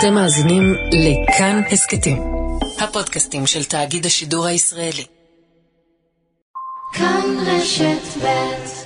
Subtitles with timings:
[0.00, 2.22] אתם מאזינים לכאן הסכתים,
[2.80, 5.04] הפודקאסטים של תאגיד השידור הישראלי.
[6.92, 8.83] כאן רשת ב'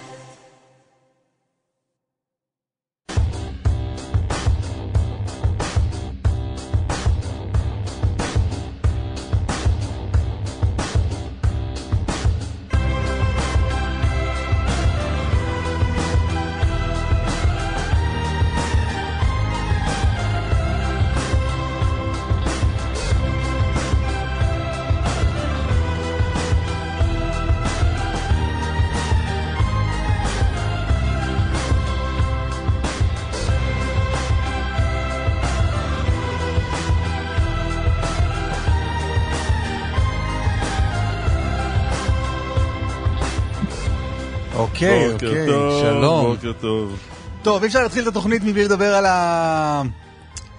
[45.21, 46.27] בוקר אוקיי, טוב, שלום.
[46.35, 46.99] בוקר טוב.
[47.43, 49.05] טוב, אי אפשר להתחיל את התוכנית מבלי לדבר על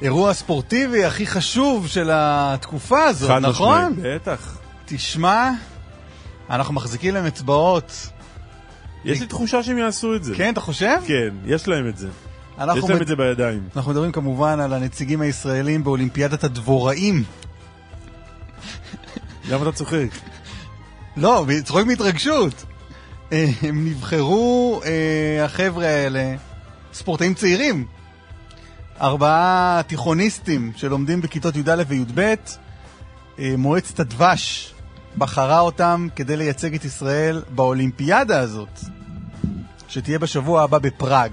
[0.01, 3.91] האירוע הספורטיבי הכי חשוב של התקופה הזאת, חד נכון?
[3.93, 4.57] משמעית, בטח.
[4.85, 5.51] תשמע,
[6.49, 8.09] אנחנו מחזיקים להם אצבעות.
[9.05, 10.35] יש לי תחושה שהם יעשו את זה.
[10.35, 10.97] כן, אתה חושב?
[11.07, 12.07] כן, יש להם את זה.
[12.07, 13.67] יש להם מד- את זה בידיים.
[13.75, 17.23] אנחנו מדברים כמובן על הנציגים הישראלים באולימפיאדת הדבוראים.
[19.49, 20.07] למה אתה צוחק?
[21.17, 22.65] לא, צוחק מהתרגשות.
[23.31, 26.35] אה, הם נבחרו, אה, החבר'ה האלה,
[26.93, 27.85] ספורטאים צעירים.
[29.01, 32.33] ארבעה תיכוניסטים שלומדים בכיתות י"א וי"ב.
[33.39, 34.73] אה, מועצת הדבש
[35.17, 38.79] בחרה אותם כדי לייצג את ישראל באולימפיאדה הזאת,
[39.87, 41.31] שתהיה בשבוע הבא בפראג.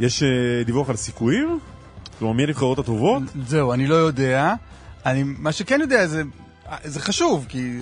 [0.00, 0.22] יש
[0.66, 1.58] דיווח על סיכויים?
[2.18, 3.22] כלומר, מי הנבחרות הטובות?
[3.46, 4.54] זהו, אני לא יודע.
[5.06, 6.22] אני, מה שכן יודע זה,
[6.84, 7.80] זה חשוב, כי...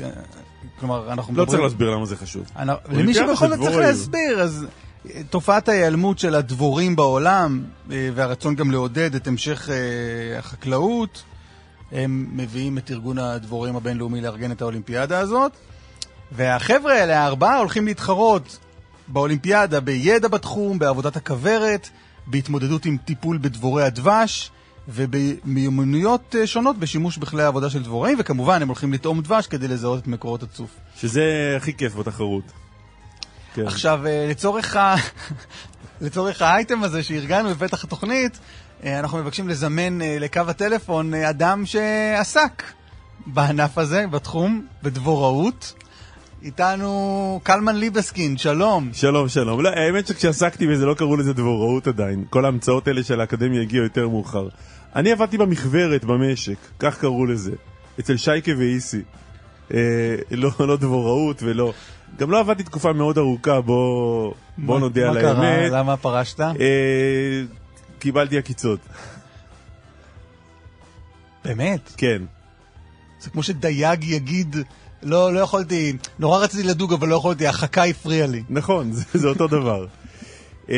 [0.80, 2.42] כלומר, אנחנו לא צריך להסביר למה זה חשוב.
[2.56, 3.76] אני- למי שבכל זאת צריך.
[3.76, 4.66] להסביר, אז
[5.14, 11.22] אה, תופעת ההיעלמות של הדבורים בעולם, אה, והרצון גם לעודד את המשך אה, החקלאות,
[11.92, 15.52] הם מביאים את ארגון הדבורים הבינלאומי לארגן את האולימפיאדה הזאת.
[16.32, 18.58] והחבר'ה האלה, הארבעה, הולכים להתחרות
[19.08, 21.88] באולימפיאדה בידע בתחום, בעבודת הכוורת,
[22.26, 24.50] בהתמודדות עם טיפול בדבורי הדבש.
[24.88, 30.02] ובמיומנויות אה, שונות בשימוש בכלי העבודה של דבוראים, וכמובן הם הולכים לטעום דבש כדי לזהות
[30.02, 30.70] את מקורות הצוף.
[30.96, 32.44] שזה הכי כיף בתחרות.
[33.54, 33.66] כן.
[33.66, 34.94] עכשיו, אה, לצורך, ה...
[36.00, 38.38] לצורך האייטם הזה שארגנו בפתח התוכנית,
[38.84, 42.62] אה, אנחנו מבקשים לזמן לקו הטלפון אדם שעסק
[43.26, 45.74] בענף הזה, בתחום, בדבוראות.
[46.42, 48.90] איתנו קלמן ליבסקין, שלום.
[48.92, 49.62] שלום, שלום.
[49.62, 52.24] לא, האמת שכשעסקתי בזה לא קראו לזה דבוראות עדיין.
[52.30, 54.48] כל ההמצאות האלה של האקדמיה הגיעו יותר מאוחר.
[54.96, 57.52] אני עבדתי במכוורת במשק, כך קראו לזה.
[58.00, 59.02] אצל שייקה ואיסי.
[59.74, 59.78] אה,
[60.30, 61.72] לא, לא דבוראות ולא...
[62.18, 65.48] גם לא עבדתי תקופה מאוד ארוכה, בוא, בוא מה- נודה על מה קרה?
[65.48, 65.72] האמת.
[65.72, 66.40] למה פרשת?
[66.40, 67.42] אה,
[67.98, 68.78] קיבלתי עקיצות,
[71.44, 71.92] באמת?
[71.96, 72.22] כן.
[73.20, 74.56] זה כמו שדייג יגיד,
[75.02, 78.42] לא, לא יכולתי, נורא רציתי לדוג אבל לא יכולתי, החכה הפריעה לי.
[78.50, 79.86] נכון, זה, זה אותו דבר.
[80.68, 80.70] Uh,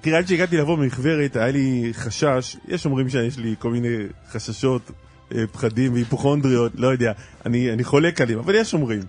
[0.00, 3.96] תראה, עד שהגעתי לבוא ממכוורת, היה לי חשש, יש אומרים שיש לי כל מיני
[4.30, 4.90] חששות,
[5.30, 7.12] uh, פחדים והיפוכונדריות, לא יודע,
[7.46, 9.00] אני, אני חולק עליהם, אבל יש אומרים.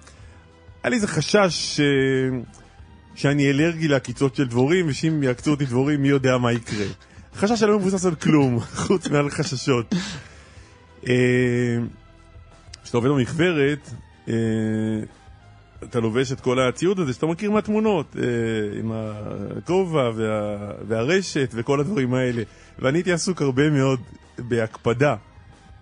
[0.83, 1.81] היה לי איזה חשש ש...
[3.15, 6.85] שאני אלרגי לעקיצות של דבורים, ושאם יעקצו אותי דבורים, מי יודע מה יקרה.
[7.35, 9.95] חשש שלא מבוסס על כלום, חוץ מעל חששות.
[11.07, 11.13] אה,
[12.83, 13.09] כשאתה עובד
[14.29, 14.33] אה,
[15.83, 18.91] אתה לובש את כל הציוד הזה שאתה מכיר מהתמונות, אה, עם
[19.57, 20.57] הכובע וה,
[20.87, 22.43] והרשת וכל הדברים האלה.
[22.79, 23.99] ואני הייתי עסוק הרבה מאוד
[24.39, 25.15] בהקפדה,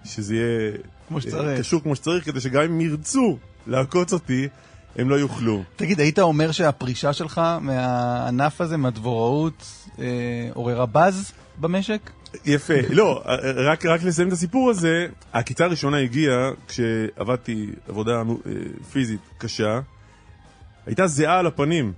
[0.05, 0.71] שזה יהיה
[1.07, 1.59] כמו אה, שצריך.
[1.59, 4.47] קשור כמו שצריך, כדי שגם אם ירצו לעקוץ אותי,
[4.95, 5.63] הם לא יוכלו.
[5.75, 9.65] תגיד, היית אומר שהפרישה שלך מהענף הזה, מהדבוראות,
[9.99, 10.05] אה,
[10.53, 12.11] עוררה באז במשק?
[12.45, 13.23] יפה, לא,
[13.55, 18.23] רק, רק לסיים את הסיפור הזה, העקיצה הראשונה הגיעה כשעבדתי עבודה אה,
[18.91, 19.79] פיזית קשה,
[20.85, 21.93] הייתה זיעה על הפנים,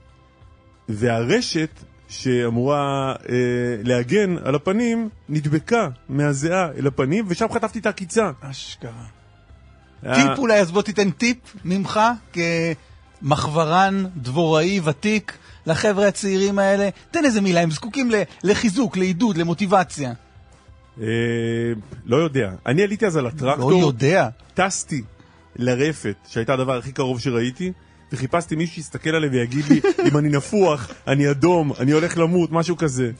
[0.89, 1.69] והרשת
[2.09, 3.35] שאמורה אה,
[3.83, 8.31] להגן על הפנים נדבקה מהזיעה אל הפנים, ושם חטפתי את העקיצה.
[8.41, 8.91] אשכרה.
[10.03, 11.99] היה- טיפ אולי, אז בוא תיתן טיפ ממך,
[13.21, 15.37] כמחברן דבוראי ותיק,
[15.67, 16.89] לחבר'ה הצעירים האלה.
[17.11, 18.11] תן איזה מילה, הם זקוקים
[18.43, 20.13] לחיזוק, לעידוד, למוטיבציה.
[21.01, 21.07] אה,
[22.05, 22.51] לא יודע.
[22.65, 23.71] אני עליתי אז על הטרקטור.
[23.71, 24.29] לא יודע.
[24.53, 25.01] טסתי
[25.55, 27.71] לרפת, שהייתה הדבר הכי קרוב שראיתי,
[28.11, 29.81] וחיפשתי מישהו שיסתכל עליי ויגיד לי
[30.11, 33.11] אם אני נפוח, אני אדום, אני הולך למות, משהו כזה.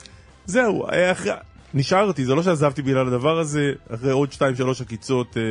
[0.46, 1.32] זהו, היה אחרי...
[1.74, 5.42] נשארתי, זה לא שעזבתי בגלל הדבר הזה, אחרי עוד שתיים שלוש עקיצות אה,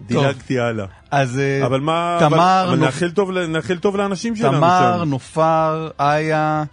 [0.00, 0.86] דילגתי הלאה.
[1.10, 2.16] אז אה, אבל מה...
[2.20, 5.10] תמר, אבל, אבל נופ- נאחל טוב, נאחל טוב לאנשים שלנו תמר, שם.
[5.10, 6.64] נופר, איה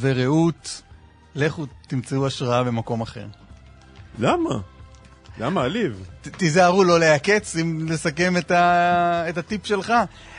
[0.00, 0.82] ורעות,
[1.34, 3.26] לכו תמצאו השראה במקום אחר.
[4.18, 4.50] למה?
[5.40, 6.06] למה עליב?
[6.20, 9.24] תיזהרו לא להעקץ, אם לסכם את, ה...
[9.28, 9.92] את הטיפ שלך.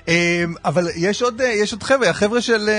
[0.08, 2.70] אה, אבל יש עוד, אה, יש עוד חבר'ה, החבר'ה של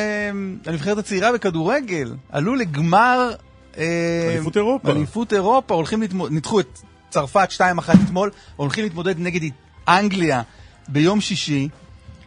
[0.66, 3.30] הנבחרת הצעירה בכדורגל, עלו לגמר...
[3.78, 4.90] אליפות אירופה.
[4.90, 6.78] אליפות אירופה, הולכים להתמודד, ניצחו את
[7.10, 7.60] צרפת 2-1
[8.04, 9.50] אתמול, הולכים להתמודד נגד
[9.88, 10.42] אנגליה
[10.88, 11.68] ביום שישי.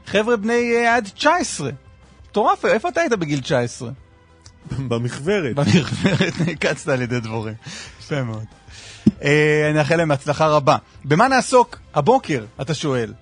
[0.05, 1.69] חבר'ה בני אה, עד 19.
[2.29, 3.89] מטורף, איפה אתה היית בגיל 19?
[4.87, 5.55] במכוורת.
[5.55, 7.53] במכוורת נעקצת על ידי דבורים.
[7.99, 8.45] יפה מאוד.
[9.23, 10.77] אה, אני מאחל להם הצלחה רבה.
[11.05, 13.13] במה נעסוק הבוקר, אתה שואל?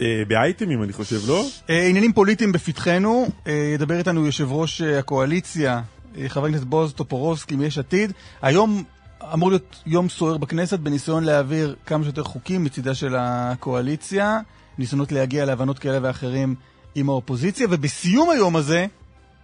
[0.00, 1.46] אה, באייטמים אני חושב, לא?
[1.68, 3.28] עניינים פוליטיים בפתחנו,
[3.74, 5.80] ידבר איתנו יושב ראש הקואליציה,
[6.28, 8.12] חבר הכנסת בועז טופורובסקי מיש עתיד.
[8.42, 8.84] היום
[9.32, 14.38] אמור להיות יום סוער בכנסת בניסיון להעביר כמה שיותר חוקים מצידה של הקואליציה,
[14.78, 16.54] ניסיונות להגיע להבנות כאלה ואחרים
[16.94, 18.86] עם האופוזיציה, ובסיום היום הזה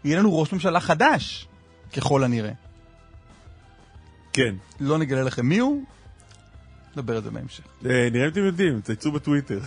[0.05, 1.49] יהיה לנו ראש ממשלה חדש,
[1.97, 2.53] ככל הנראה.
[4.33, 4.55] כן.
[4.81, 5.83] לא נגלה לכם מי הוא,
[6.97, 7.65] נדבר על זה בהמשך.
[7.87, 9.61] אה, נראה אם אתם יודעים, צייצו בטוויטר.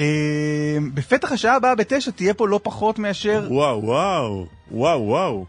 [0.00, 3.46] אה, בפתח השעה הבאה בתשע תהיה פה לא פחות מאשר...
[3.50, 5.46] וואו, וואו, וואו, וואו.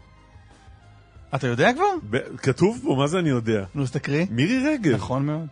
[1.34, 1.84] אתה יודע כבר?
[2.10, 3.64] ב- כתוב פה, מה זה אני יודע?
[3.74, 4.26] נו, אז תקריא.
[4.30, 4.94] מירי רגב.
[4.94, 5.46] נכון מאוד.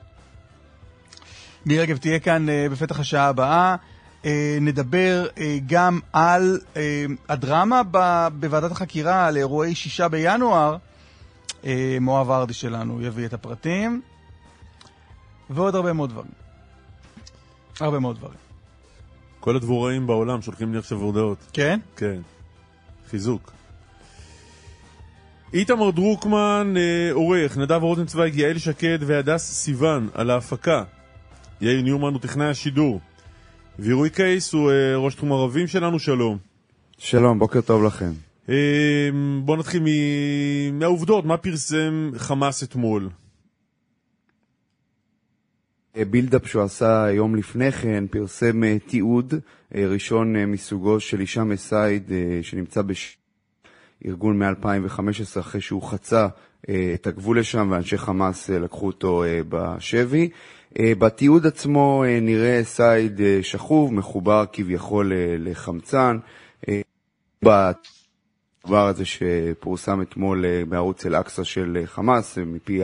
[1.67, 3.76] מירי רגב תהיה כאן אה, בפתח השעה הבאה.
[4.25, 10.76] אה, נדבר אה, גם על אה, הדרמה ב- בוועדת החקירה על אירועי שישה בינואר.
[11.65, 14.03] אה, מואב ארדי שלנו יביא את הפרטים.
[15.50, 16.31] ועוד הרבה מאוד דברים.
[17.81, 18.38] הרבה מאוד דברים.
[19.41, 21.38] כל הדבוראים בעולם שולחים לי עכשיו הודעות.
[21.53, 21.81] כן?
[21.97, 22.20] כן.
[23.11, 23.53] חיזוק.
[25.55, 30.85] איתמר דרוקמן, אה, עורך, נדב רוזנצוויג, יעל שקד והדס סיוון על ההפקה.
[31.61, 33.01] יאיר ניומן הוא טכנאי השידור.
[33.79, 36.39] ורועי קייס הוא אה, ראש תחום ערבים שלנו, שלום.
[36.99, 38.12] שלום, בוקר טוב לכם.
[38.49, 38.55] אה,
[39.45, 40.79] בואו נתחיל מ...
[40.79, 43.09] מהעובדות, מה פרסם חמאס אתמול?
[46.11, 49.35] build-up שהוא עשה יום לפני כן פרסם אה, תיעוד
[49.75, 52.83] אה, ראשון אה, מסוגו של הישאם א-סייד אה, שנמצא
[54.05, 56.29] בארגון מ-2015 אחרי שהוא חצה
[56.69, 60.29] אה, את הגבול לשם ואנשי חמאס אה, לקחו אותו אה, בשבי.
[60.79, 66.19] בתיעוד עצמו אה, נראה סייד שכוב, מחובר כביכול לחמצן.
[67.43, 72.81] הדבר הזה שפורסם אתמול בערוץ אל-אקצא של חמאס, מפי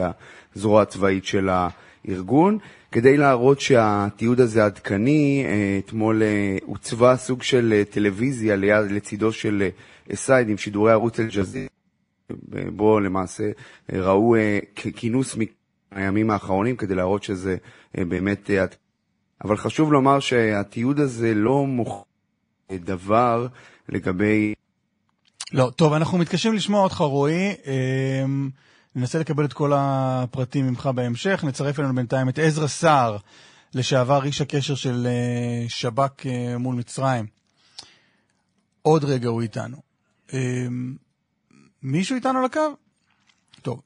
[0.55, 2.57] הזרוע הצבאית של הארגון.
[2.91, 9.31] כדי להראות שהתיעוד הזה עדכני, אה, אתמול אה, הוצבה סוג של אה, טלוויזיה ליד, לצידו
[9.31, 9.67] של
[10.11, 11.67] אה, סייד עם שידורי ערוץ אל-ג'זיר,
[12.75, 13.43] בו למעשה
[13.93, 15.37] אה, ראו אה, כינוס
[15.91, 17.57] מהימים האחרונים כדי להראות שזה
[17.97, 18.65] אה, באמת אה.
[19.43, 22.01] אבל חשוב לומר שהתיעוד הזה לא מוכר
[22.71, 23.47] דבר
[23.89, 24.53] לגבי
[25.53, 27.55] לא, טוב, אנחנו מתקשים לשמוע אותך, רועי.
[28.95, 31.43] ננסה לקבל את כל הפרטים ממך בהמשך.
[31.43, 33.17] נצרף אלינו בינתיים את עזרא סער,
[33.73, 37.25] לשעבר איש הקשר של אה, שב"כ אה, מול מצרים.
[38.81, 39.77] עוד רגע הוא איתנו.
[40.33, 40.95] אמ,
[41.83, 42.75] מישהו איתנו על הקו?
[43.61, 43.81] טוב,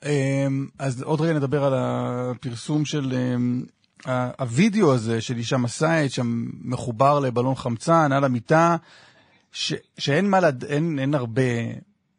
[0.79, 3.13] אז עוד רגע נדבר על הפרסום של
[4.39, 8.75] הווידאו הזה של אישה מסאית, שם מחובר לבלון חמצן על המיטה.
[9.51, 10.63] ש, שאין מה לד...
[10.63, 11.41] אין, אין הרבה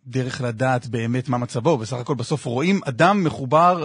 [0.07, 3.85] דרך לדעת באמת מה מצבו, בסך הכל בסוף רואים אדם מחובר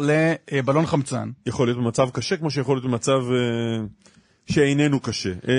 [0.51, 1.29] לבלון חמצן.
[1.45, 3.85] יכול להיות במצב קשה כמו שיכול להיות במצב אה,
[4.45, 5.30] שאיננו קשה.
[5.30, 5.54] אה,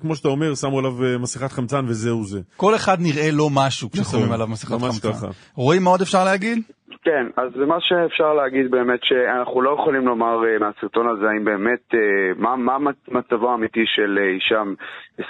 [0.00, 2.40] כמו שאתה אומר, שמו עליו אה, מסכת חמצן וזהו זה.
[2.56, 5.12] כל אחד נראה לו משהו כששמים נכון, עליו מסכת חמצן.
[5.12, 5.26] ככה.
[5.54, 6.58] רואים מה עוד אפשר להגיד?
[7.06, 11.94] כן, אז מה שאפשר להגיד באמת שאנחנו לא יכולים לומר אה, מהסרטון הזה האם באמת,
[11.94, 12.00] אה,
[12.36, 14.74] מה, מה מצ- מצבו האמיתי של אה, הישאם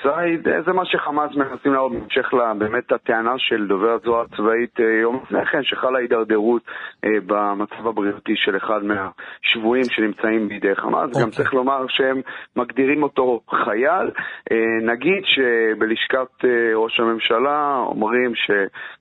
[0.06, 5.46] אה, זה מה שחמאס מנסים להראות בהמשך לבאמת הטענה של דובר הזרוע הצבאית יום לפני
[5.46, 6.62] כן, שחלה הידרדרות
[7.26, 11.30] במצב הבריאותי של אחד מהשבויים שנמצאים בידי חמאס, גם אוקיי.
[11.32, 12.20] צריך לומר שהם
[12.56, 14.10] מגדירים אותו חייל,
[14.82, 18.32] נגיד שבלשכת ראש הממשלה אומרים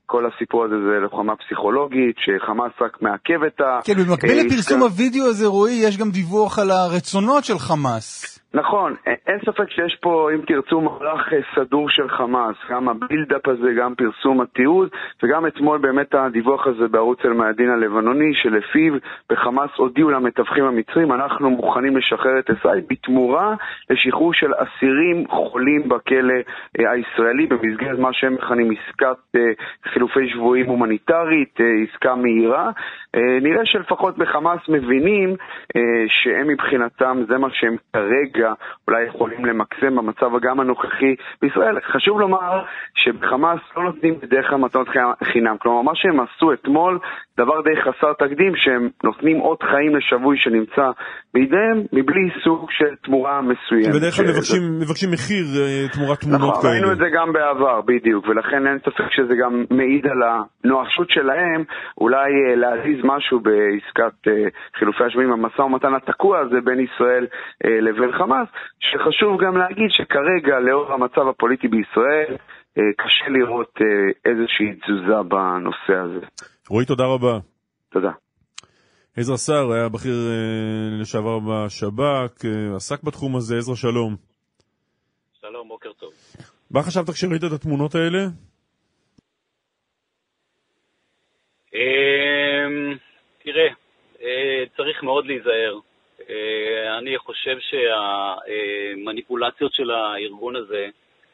[0.06, 3.80] שכל הסיפור הזה זה לוחמה פסיכולוגית, שחמאס רק מעכב את ה...
[3.84, 4.84] כן, במקביל אה, לפרסום עסקה.
[4.84, 8.38] הווידאו הזה, רועי, יש גם דיווח על הרצונות של חמאס.
[8.56, 8.94] נכון,
[9.26, 13.94] אין ספק שיש פה, אם תרצו, מהלך אה, סדור של חמאס, גם הבילדאפ הזה, גם
[13.94, 14.88] פרסום התיעוד,
[15.22, 18.92] וגם אתמול באמת הדיווח הזה בערוץ אל-מאדין הלבנוני, שלפיו
[19.30, 23.54] בחמאס הודיעו למתווכים המצרים, אנחנו מוכנים לשחרר את אסאי בתמורה
[23.90, 26.34] לשחרור של אסירים חולים בכלא
[26.80, 29.40] אה, הישראלי, במסגרת מה שהם מכנים עסקת אה,
[29.92, 31.58] חילופי שבויים הומניטרית,
[31.88, 32.70] עסקה מהירה.
[33.16, 35.36] אה, נראה שלפחות בחמאס מבינים
[35.76, 38.52] אה, שהם מבחינתם, זה מה שהם כרגע
[38.88, 41.80] אולי יכולים למקסם במצב גם הנוכחי בישראל.
[41.92, 42.62] חשוב לומר
[42.94, 44.88] שבחמאס לא נותנים בדרך כלל מתנות
[45.24, 45.56] חינם.
[45.58, 46.98] כלומר, מה שהם עשו אתמול,
[47.38, 50.86] דבר די חסר תקדים, שהם נותנים עוד חיים לשבוי שנמצא
[51.34, 53.94] בידיהם, מבלי סוג של תמורה מסוימת.
[53.94, 56.72] בדרך כלל מבקשים, מבקשים מחיר אה, תמורת תמונות נכון, כאלה.
[56.72, 61.64] ראינו את זה גם בעבר, בדיוק, ולכן אין ספק שזה גם מעיד על הנואשות שלהם,
[62.00, 64.48] אולי אה, להזיז משהו בעסקת אה,
[64.78, 67.26] חילופי השבויים, המשא ומתן התקוע הזה בין ישראל
[67.64, 68.48] אה, לבין חמאס,
[68.80, 72.36] שחשוב גם להגיד שכרגע, לאור המצב הפוליטי בישראל,
[72.78, 76.26] אה, קשה לראות אה, איזושהי תזוזה בנושא הזה.
[76.70, 77.38] רועי, תודה רבה.
[77.92, 78.10] תודה.
[79.16, 84.16] עזרא סער היה בכיר אה, לשעבר בשב"כ, אה, עסק בתחום הזה, עזרא שלום.
[85.40, 86.10] שלום, בוקר טוב.
[86.70, 88.18] מה חשבת כשראית את התמונות האלה?
[88.18, 88.30] אמ,
[93.38, 93.68] תראה,
[94.22, 95.78] אה, צריך מאוד להיזהר.
[96.30, 100.88] אה, אני חושב שהמניפולציות של הארגון הזה,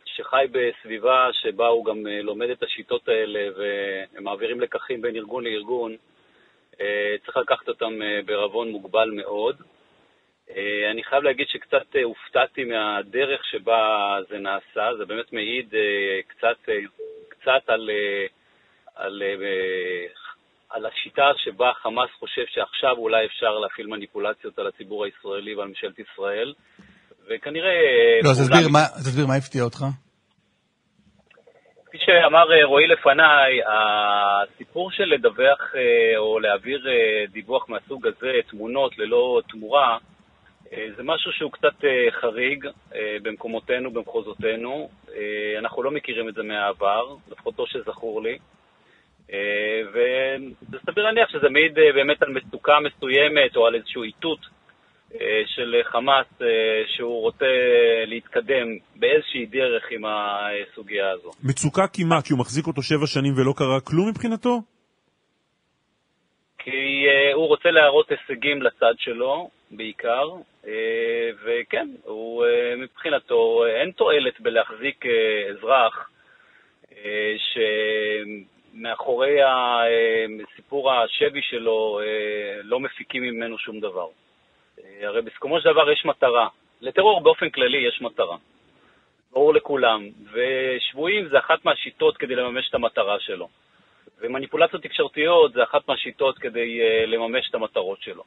[0.05, 5.45] שחי בסביבה שבה הוא גם אה, לומד את השיטות האלה והם מעבירים לקחים בין ארגון
[5.45, 5.97] לארגון,
[7.25, 9.57] צריך לקחת אותם בערבון מוגבל מאוד.
[10.91, 15.75] אני חייב להגיד שקצת הופתעתי מהדרך שבה זה נעשה, זה באמת מעיד
[16.29, 16.57] קצת,
[17.29, 17.91] קצת על,
[18.95, 19.23] על
[20.73, 25.99] על השיטה שבה חמאס חושב שעכשיו אולי אפשר להפעיל מניפולציות על הציבור הישראלי ועל ממשלת
[25.99, 26.53] ישראל,
[27.29, 27.71] וכנראה...
[28.25, 29.85] לא, אז תסביר, מה, תסביר מה הפתיע אותך.
[31.87, 38.33] כפי שאמר אה, רועי לפניי, הסיפור של לדווח אה, או להעביר אה, דיווח מהסוג הזה,
[38.51, 39.99] תמונות ללא תמורה,
[40.97, 41.75] זה משהו שהוא קצת
[42.21, 42.67] חריג
[43.23, 44.89] במקומותינו, במחוזותינו.
[45.59, 48.39] אנחנו לא מכירים את זה מהעבר, לפחות לא שזכור לי.
[49.33, 49.83] אה,
[50.71, 54.39] וסביר להניח שזה מעיד אה, באמת על מצוקה מסוימת או על איזשהו איתות
[55.15, 56.27] אה, של חמאס
[56.97, 57.47] שהוא רוצה
[58.07, 61.31] להתקדם באיזושהי דרך עם הסוגיה הזו.
[61.45, 64.63] מצוקה כמעט, כי הוא מחזיק אותו שבע שנים ולא קרה כלום מבחינתו?
[66.59, 70.29] כי הוא רוצה להראות הישגים לצד שלו, בעיקר,
[71.45, 72.45] וכן, הוא,
[72.79, 75.05] מבחינתו אין תועלת בלהחזיק
[75.51, 76.11] אזרח
[77.37, 77.59] ש...
[78.73, 79.83] מאחורי אה,
[80.57, 84.07] סיפור השבי שלו אה, לא מפיקים ממנו שום דבר.
[84.85, 86.49] אה, הרי בסיכומו של דבר יש מטרה.
[86.81, 88.37] לטרור באופן כללי יש מטרה.
[89.33, 90.09] ברור לכולם.
[90.33, 93.49] ושבויים זה אחת מהשיטות כדי לממש את המטרה שלו.
[94.21, 98.25] ומניפולציות תקשורתיות זה אחת מהשיטות כדי לממש את המטרות שלו.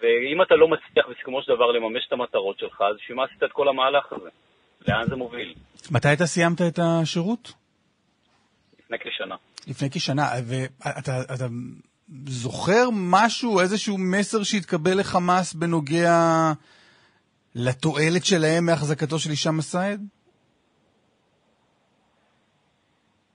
[0.00, 3.42] ואם אתה לא מצליח בסיכומו של דבר לממש את המטרות שלך, אז בשביל מה עשית
[3.42, 4.28] את כל המהלך הזה?
[4.88, 5.54] לאן זה מוביל?
[5.90, 7.52] מתי אתה סיימת את השירות?
[8.78, 9.36] לפני כשנה.
[9.68, 11.46] לפני כשנה, ואתה אתה
[12.26, 16.12] זוכר משהו, איזשהו מסר שהתקבל לחמאס בנוגע
[17.54, 20.00] לתועלת שלהם מהחזקתו של הישאם א-סייד?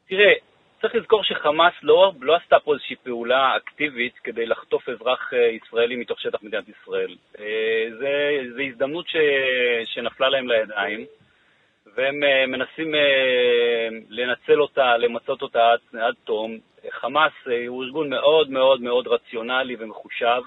[0.09, 0.33] תראה,
[0.81, 5.95] צריך לזכור שחמאס לא, לא עשתה פה איזושהי פעולה אקטיבית כדי לחטוף אזרח אה, ישראלי
[5.95, 7.15] מתוך שטח מדינת ישראל.
[7.39, 7.85] אה,
[8.55, 9.15] זו הזדמנות ש,
[9.85, 11.05] שנפלה להם לידיים.
[11.93, 12.97] והם uh, מנסים uh,
[14.09, 16.57] לנצל אותה, למצות אותה עד, עד תום.
[16.89, 20.41] חמאס uh, הוא ארגון מאוד מאוד מאוד רציונלי ומחושב.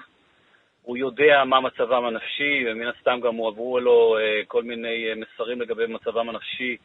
[0.81, 4.17] הוא יודע מה מצבם הנפשי, ומן הסתם גם הועברו לו
[4.47, 6.77] כל מיני מסרים לגבי מצבם הנפשי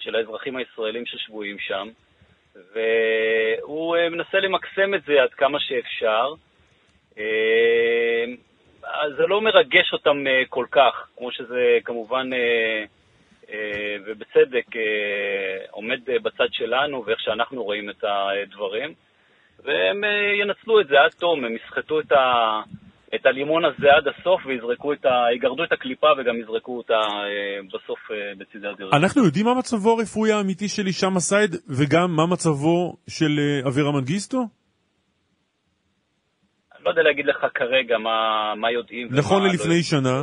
[0.00, 1.88] של האזרחים הישראלים ששבויים שם.
[2.74, 6.34] והוא מנסה למקסם את זה עד כמה שאפשר.
[9.16, 12.30] זה לא מרגש אותם כל כך, כמו שזה כמובן...
[13.52, 18.94] אה, ובצדק אה, עומד בצד שלנו ואיך שאנחנו רואים את הדברים,
[19.64, 22.60] והם אה, ינצלו את זה עד תום, הם יסחטו את, ה,
[23.14, 25.26] את הלימון הזה עד הסוף ויזרקו את ה...
[25.36, 27.00] יגרדו את הקליפה וגם יזרקו אותה
[27.72, 27.98] בסוף
[28.38, 28.94] בצדי הדרך.
[28.94, 33.32] אנחנו יודעים מה מצבו הרפואי האמיתי של הישאם א-סייד וגם מה מצבו של
[33.66, 34.38] אבירה מנגיסטו?
[36.76, 39.08] אני לא יודע להגיד לך כרגע מה, מה יודעים.
[39.10, 40.22] נכון ללפני לא שנה.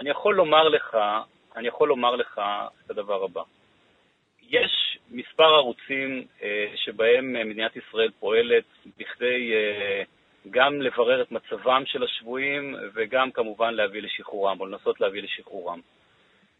[0.00, 0.96] אני יכול לומר לך
[1.58, 2.40] אני יכול לומר לך
[2.84, 3.42] את הדבר הבא.
[4.48, 8.64] יש מספר ערוצים אה, שבהם אה, מדינת ישראל פועלת
[8.98, 10.02] בכדי אה,
[10.50, 15.80] גם לברר את מצבם של השבויים וגם כמובן להביא לשחרורם, או לנסות להביא לשחרורם.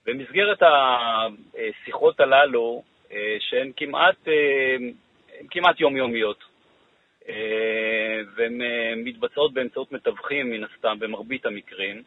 [0.07, 2.83] במסגרת השיחות הללו,
[3.38, 4.28] שהן כמעט,
[5.50, 6.45] כמעט יומיומיות,
[8.37, 8.61] והן
[8.97, 12.02] מתבצעות באמצעות מתווכים, מן הסתם, במרבית המקרים,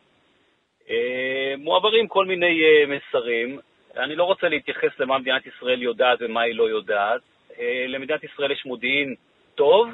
[1.57, 3.59] מועברים כל מיני אה, מסרים.
[3.97, 7.21] אני לא רוצה להתייחס למה מדינת ישראל יודעת ומה היא לא יודעת.
[7.59, 9.15] אה, למדינת ישראל יש מודיעין
[9.55, 9.89] טוב,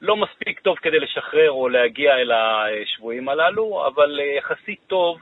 [0.00, 5.18] לא מספיק טוב כדי לשחרר או להגיע אל השבויים הללו, אבל יחסית טוב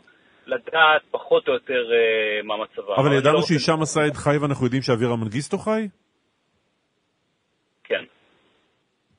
[0.46, 2.94] לדעת פחות או יותר אה, מה מצבם.
[2.96, 5.88] אבל ידענו לא שהישאם א-סייד חי ואנחנו יודעים שאבירה מנגיסטו חי?
[7.84, 8.04] כן,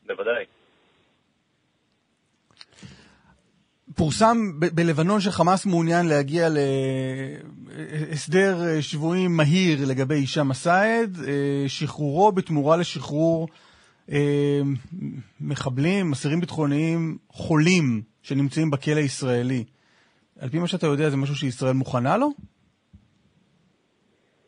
[0.05, 0.45] בוודאי.
[3.97, 6.47] פורסם ב- בלבנון שחמאס מעוניין להגיע
[7.69, 13.47] להסדר אה, שבויים מהיר לגבי הישאם א-סייד, אה, שחרורו בתמורה לשחרור
[14.11, 14.61] אה,
[15.41, 19.63] מחבלים, אסירים ביטחוניים חולים שנמצאים בכלא הישראלי.
[20.39, 22.29] על פי מה שאתה יודע, זה משהו שישראל מוכנה לו?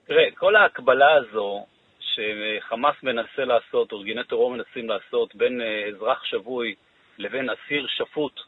[0.08, 1.66] תראה, כל ההקבלה הזו
[2.00, 5.62] שחמאס מנסה לעשות, ארגוני טרור מנסים לעשות, בין
[5.96, 6.76] אזרח שבוי
[7.18, 8.40] לבין אסיר שפוט,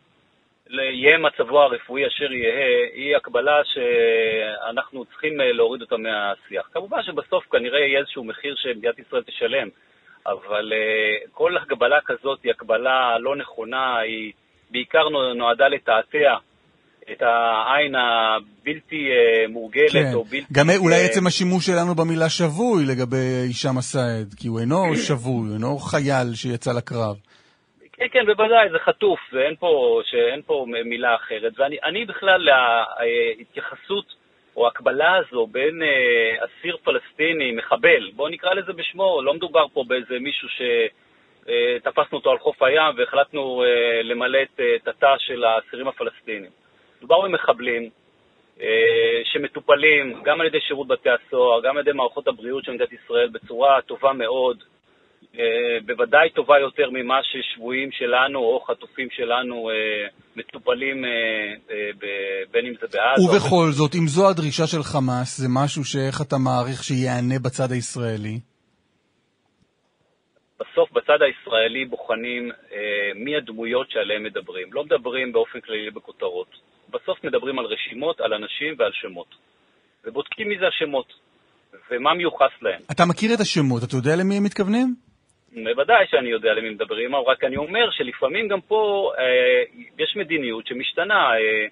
[0.69, 6.69] יהיה מצבו הרפואי אשר יהא, היא הקבלה שאנחנו צריכים אה, להוריד אותה מהשיח.
[6.73, 9.67] כמובן שבסוף כנראה יהיה איזשהו מחיר שמדינת ישראל תשלם,
[10.25, 14.31] אבל אה, כל הקבלה כזאת היא הקבלה לא נכונה, היא
[14.71, 16.35] בעיקר נו- נועדה לתעתע
[17.11, 20.45] את העין הבלתי אה, מורגלת או בלתי...
[20.53, 25.53] גם אולי עצם השימוש שלנו במילה שבוי לגבי הישאם א-סייד, כי הוא אינו שבוי, הוא
[25.53, 27.15] אינו חייל שיצא לקרב.
[27.97, 31.53] כן, כן, בוודאי, זה חטוף, ואין פה, שאין פה מילה אחרת.
[31.59, 34.05] ואני אני בכלל, ההתייחסות
[34.55, 39.83] או הקבלה הזו בין אה, אסיר פלסטיני, מחבל, בואו נקרא לזה בשמו, לא מדובר פה
[39.87, 45.87] באיזה מישהו שתפסנו אותו על חוף הים והחלטנו אה, למלא אה, את התא של האסירים
[45.87, 46.51] הפלסטינים.
[46.97, 47.89] מדובר במחבלים
[48.61, 52.93] אה, שמטופלים גם על ידי שירות בתי הסוהר, גם על ידי מערכות הבריאות של מדינת
[52.93, 54.76] ישראל בצורה טובה מאוד, אה,
[55.85, 61.09] בוודאי טובה יותר ממה ששבויים שלנו או חטופים שלנו אה, מטופלים, אה,
[61.71, 61.91] אה,
[62.51, 63.21] בין אם זה בעזה.
[63.23, 68.39] ובכל זאת, אם זו הדרישה של חמאס, זה משהו שאיך אתה מעריך שיענה בצד הישראלי?
[70.59, 72.77] בסוף בצד הישראלי בוחנים אה,
[73.15, 74.73] מי הדמויות שעליהן מדברים.
[74.73, 76.47] לא מדברים באופן כללי בכותרות.
[76.89, 79.35] בסוף מדברים על רשימות, על אנשים ועל שמות.
[80.05, 81.13] ובודקים מי זה השמות,
[81.91, 82.81] ומה מיוחס להם.
[82.91, 84.95] אתה מכיר את השמות, אתה יודע למי הם מתכוונים?
[85.53, 89.23] בוודאי שאני יודע למי מדברים, אבל רק אני אומר שלפעמים גם פה אה,
[89.99, 91.67] יש מדיניות שמשתנה, אה,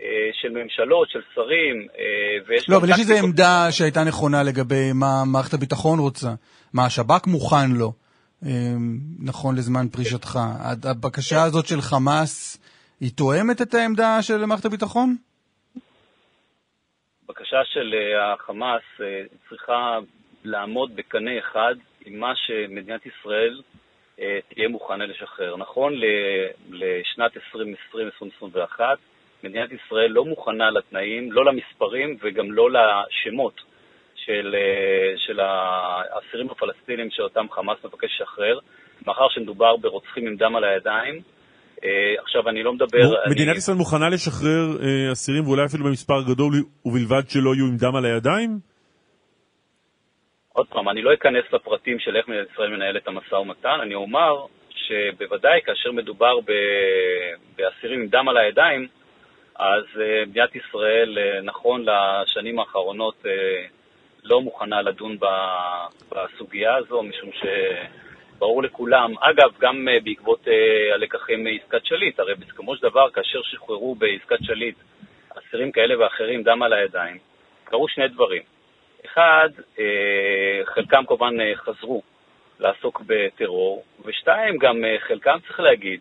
[0.00, 2.04] אה, של ממשלות, של שרים, אה,
[2.46, 2.68] ויש...
[2.68, 6.28] לא, אבל יש איזו עמדה שהייתה נכונה לגבי מה מערכת הביטחון רוצה,
[6.72, 7.92] מה השב"כ מוכן לו,
[8.46, 8.50] אה,
[9.24, 10.38] נכון לזמן פרישתך.
[10.84, 12.58] הבקשה הזאת של חמאס,
[13.00, 15.16] היא תואמת את העמדה של מערכת הביטחון?
[17.24, 18.82] הבקשה של החמאס
[19.48, 19.98] צריכה
[20.44, 21.74] לעמוד בקנה אחד
[22.06, 23.60] עם מה שמדינת ישראל
[24.20, 25.56] אה, תהיה מוכנה לשחרר.
[25.56, 25.92] נכון
[26.70, 27.32] לשנת
[28.54, 28.80] 2020-2021,
[29.44, 33.60] מדינת ישראל לא מוכנה לתנאים, לא למספרים וגם לא לשמות
[34.14, 38.58] של, אה, של האסירים הפלסטינים שאותם חמאס מבקש לשחרר,
[39.06, 41.20] מאחר שמדובר ברוצחים עם דם על הידיים.
[41.84, 43.24] אה, עכשיו, אני לא מדבר...
[43.24, 43.34] אני...
[43.34, 44.66] מדינת ישראל מוכנה לשחרר
[45.12, 46.52] אסירים ואולי אפילו במספר גדול
[46.84, 48.73] ובלבד שלא יהיו עם דם על הידיים?
[50.54, 53.94] עוד פעם, אני לא אכנס לפרטים של איך מדינת ישראל מנהלת את המשא ומתן, אני
[53.94, 56.38] אומר שבוודאי כאשר מדובר
[57.56, 58.88] באסירים עם דם על הידיים,
[59.56, 63.28] אז uh, מדינת ישראל, uh, נכון לשנים האחרונות, uh,
[64.24, 65.16] לא מוכנה לדון
[66.10, 70.46] בסוגיה הזו, משום שברור לכולם, אגב, גם בעקבות
[70.94, 74.76] הלקחים מעסקת שליט, הרי בסיכומו של דבר, כאשר שחררו בעסקת שליט
[75.38, 77.18] אסירים כאלה ואחרים דם על הידיים,
[77.64, 78.53] קרו שני דברים.
[79.06, 82.02] אחד, אה, חלקם כמובן אה, חזרו
[82.60, 86.00] לעסוק בטרור, ושתיים, גם אה, חלקם, צריך להגיד,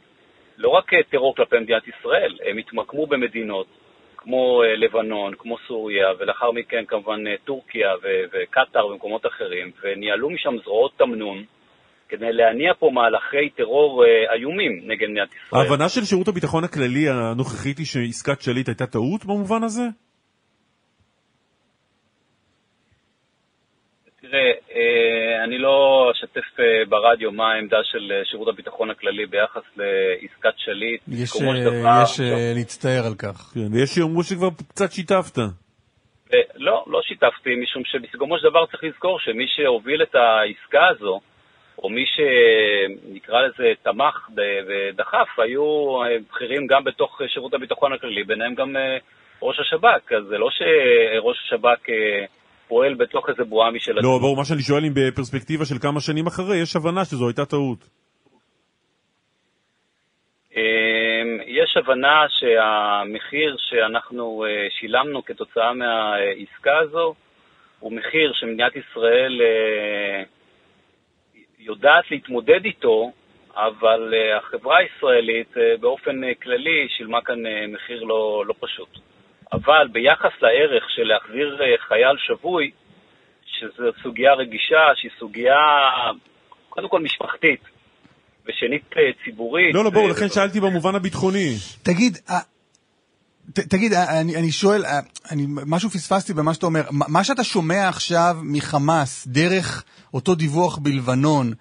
[0.57, 3.67] לא רק טרור כלפי מדינת ישראל, הם התמקמו במדינות
[4.17, 11.43] כמו לבנון, כמו סוריה, ולאחר מכן כמובן טורקיה וקטאר ומקומות אחרים, וניהלו משם זרועות תמנון
[12.09, 15.61] כדי להניע פה מהלכי טרור איומים נגד מדינת ישראל.
[15.61, 19.83] ההבנה של שירות הביטחון הכללי הנוכחית היא שעסקת שליט הייתה טעות במובן הזה?
[24.33, 29.61] תראה, אה, אני לא אשתף אה, ברדיו מה העמדה של אה, שירות הביטחון הכללי ביחס
[29.77, 31.01] לעסקת שליט.
[31.07, 31.29] יש,
[32.03, 32.19] יש
[32.55, 33.53] להצטער על כך.
[33.53, 35.37] כן, ויש שיאמרו שכבר קצת שיתפת.
[36.55, 41.19] לא, לא שיתפתי, משום שבסיכומו של דבר צריך לזכור שמי שהוביל את העסקה הזו,
[41.77, 44.29] או מי שנקרא לזה תמך
[44.67, 45.97] ודחף, היו
[46.29, 48.75] בכירים גם בתוך שירות הביטחון הכללי, ביניהם גם
[49.41, 50.11] ראש השב"כ.
[50.11, 51.89] אז זה לא שראש השב"כ
[52.73, 56.27] פועל בתוך איזה בועה משל לא, ברור, מה שאני שואל אם בפרספקטיבה של כמה שנים
[56.27, 57.89] אחרי, יש הבנה שזו הייתה טעות.
[60.55, 67.13] אמ, יש הבנה שהמחיר שאנחנו אה, שילמנו כתוצאה מהעסקה הזו
[67.79, 70.23] הוא מחיר שמדינת ישראל אה,
[71.59, 73.11] יודעת להתמודד איתו,
[73.55, 77.39] אבל אה, החברה הישראלית באופן כללי שילמה כאן
[77.73, 79.12] מחיר לא, לא פשוט.
[79.53, 82.71] אבל ביחס לערך של להחזיר אה, חייל שבוי,
[83.45, 85.55] שזו סוגיה רגישה, שהיא סוגיה
[86.69, 87.61] קודם כל משפחתית,
[88.45, 89.75] ושנית אה, ציבורית.
[89.75, 91.53] לא, לא, ברור, ו- לכן שאלתי במובן הביטחוני.
[91.83, 92.39] תגיד, אה,
[93.53, 94.99] ת, תגיד, אה, אני, אני שואל, אה,
[95.31, 96.81] אני, משהו פספסתי במה שאתה אומר.
[96.91, 101.53] מה שאתה שומע עכשיו מחמאס דרך אותו דיווח בלבנון,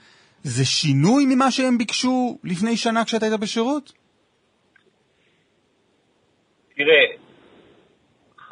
[0.42, 3.92] זה שינוי ממה שהם ביקשו לפני שנה כשאתה היית בשירות?
[6.76, 7.22] תראה,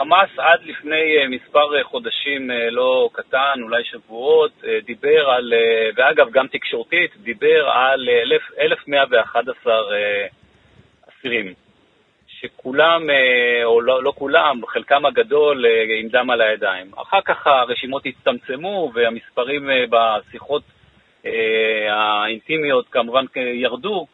[0.00, 4.52] חמאס עד לפני אה, מספר אה, חודשים אה, לא קטן, אולי שבועות,
[4.84, 5.52] דיבר על,
[5.96, 10.26] ואגב גם תקשורתית, דיבר על אה, אלף- 1,111 אה,
[11.08, 11.54] אסירים,
[12.26, 13.02] שכולם,
[13.64, 15.64] או לא, לא כולם, חלקם הגדול
[16.00, 16.90] עם דם על הידיים.
[17.02, 20.62] אחר כך הרשימות הצטמצמו והמספרים בשיחות
[21.90, 24.06] האינטימיות כמובן ירדו,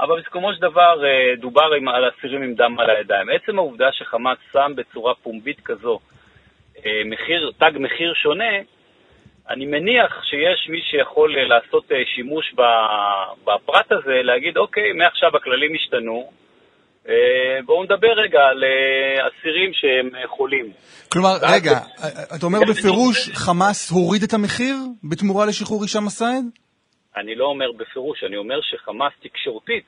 [0.00, 3.26] אבל בסיכומו של דבר אה, דובר עם, על אסירים עם דם על הידיים.
[3.30, 5.98] עצם העובדה שחמאס שם בצורה פומבית כזו
[6.86, 8.54] אה, מחיר, תג מחיר שונה,
[9.50, 12.54] אני מניח שיש מי שיכול אה, לעשות שימוש
[13.44, 16.30] בפרט הזה, להגיד, אוקיי, מעכשיו הכללים השתנו,
[17.66, 18.64] בואו נדבר רגע על
[19.28, 20.72] אסירים שהם חולים.
[21.12, 21.78] כלומר, רגע,
[22.36, 26.63] אתה אומר בפירוש חמאס הוריד את המחיר בתמורה לשחרור הישאם א-סייד?
[27.16, 29.84] אני לא אומר בפירוש, אני אומר שחמאס תקשורתית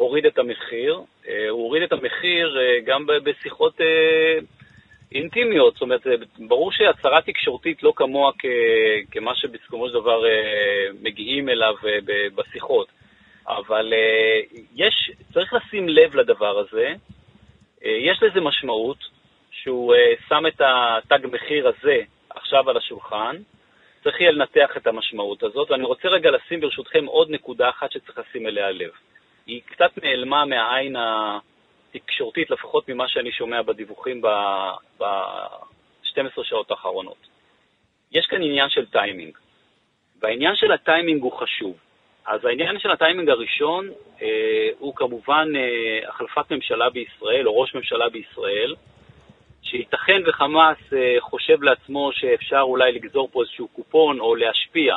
[0.00, 4.38] הוריד את המחיר, אה, הוא הוריד את המחיר אה, גם בשיחות אה,
[5.12, 6.06] אינטימיות, זאת אומרת,
[6.48, 8.32] ברור שהצהרה תקשורתית לא כמוה
[9.10, 10.22] כמה שבסיכומו של דבר
[11.02, 11.74] מגיעים אליו
[12.34, 12.88] בשיחות,
[13.48, 13.92] אבל
[14.76, 16.94] יש, צריך לשים לב לדבר הזה,
[17.82, 18.98] יש לזה משמעות,
[19.50, 19.94] שהוא
[20.28, 23.36] שם את התג מחיר הזה עכשיו על השולחן,
[24.02, 28.18] צריך יהיה לנתח את המשמעות הזאת, ואני רוצה רגע לשים ברשותכם עוד נקודה אחת שצריך
[28.18, 28.90] לשים אליה לב.
[29.46, 30.96] היא קצת נעלמה מהעין
[31.94, 34.22] התקשורתית, לפחות ממה שאני שומע בדיווחים
[34.98, 37.26] ב-12 שעות האחרונות.
[38.12, 39.38] יש כאן עניין של טיימינג,
[40.20, 41.76] והעניין של הטיימינג הוא חשוב.
[42.26, 43.90] אז העניין של הטיימינג הראשון
[44.22, 48.74] אה, הוא כמובן אה, החלפת ממשלה בישראל, או ראש ממשלה בישראל,
[49.62, 54.96] שייתכן וחמאס אה, חושב לעצמו שאפשר אולי לגזור פה איזשהו קופון או להשפיע,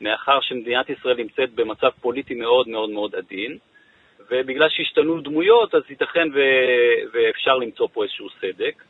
[0.00, 3.58] מאחר שמדינת ישראל נמצאת במצב פוליטי מאוד מאוד מאוד עדין,
[4.30, 6.40] ובגלל שהשתנו דמויות, אז ייתכן ו...
[7.12, 8.82] ואפשר למצוא פה איזשהו סדק.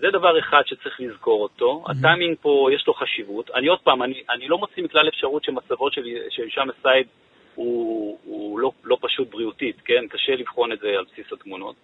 [0.00, 1.84] זה דבר אחד שצריך לזכור אותו.
[1.88, 3.50] הטיימינג פה יש לו חשיבות.
[3.50, 7.06] אני עוד פעם, אני, אני לא מוציא מכלל אפשרות שמצבו של, של הישאם א-סייד
[7.54, 10.08] הוא, הוא לא, לא פשוט בריאותית, כן?
[10.08, 11.76] קשה לבחון את זה על בסיס התמונות.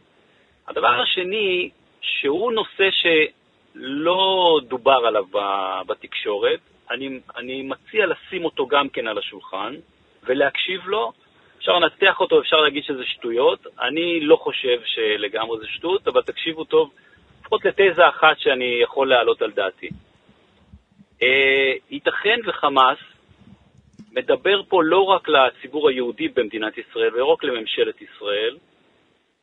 [0.68, 1.70] הדבר השני,
[2.02, 5.24] שהוא נושא שלא דובר עליו
[5.86, 6.60] בתקשורת,
[6.90, 9.74] אני, אני מציע לשים אותו גם כן על השולחן
[10.22, 11.12] ולהקשיב לו.
[11.58, 13.66] אפשר לנתח אותו, אפשר להגיד שזה שטויות.
[13.80, 16.90] אני לא חושב שלגמרי זה שטות, אבל תקשיבו טוב,
[17.40, 19.88] לפחות לתזה אחת שאני יכול להעלות על דעתי.
[21.22, 22.98] אה, ייתכן וחמאס
[24.12, 28.56] מדבר פה לא רק לציבור היהודי במדינת ישראל ולא רק לממשלת ישראל,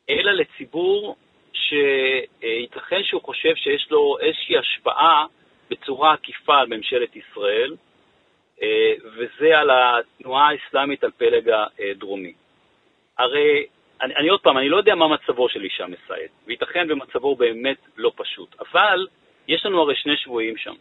[0.10, 1.16] אלא לציבור
[1.54, 5.26] שייתכן שהוא חושב שיש לו איזושהי השפעה
[5.70, 7.76] בצורה עקיפה על ממשלת ישראל,
[8.62, 12.34] אה, וזה על התנועה האסלאמית על פלג הדרומי.
[13.18, 13.66] הרי,
[14.02, 17.78] אני, אני עוד פעם, אני לא יודע מה מצבו של הישאם א-סייד, וייתכן ומצבו באמת
[17.98, 19.08] לא פשוט, אבל
[19.48, 20.74] יש לנו הרי שני שבויים שם,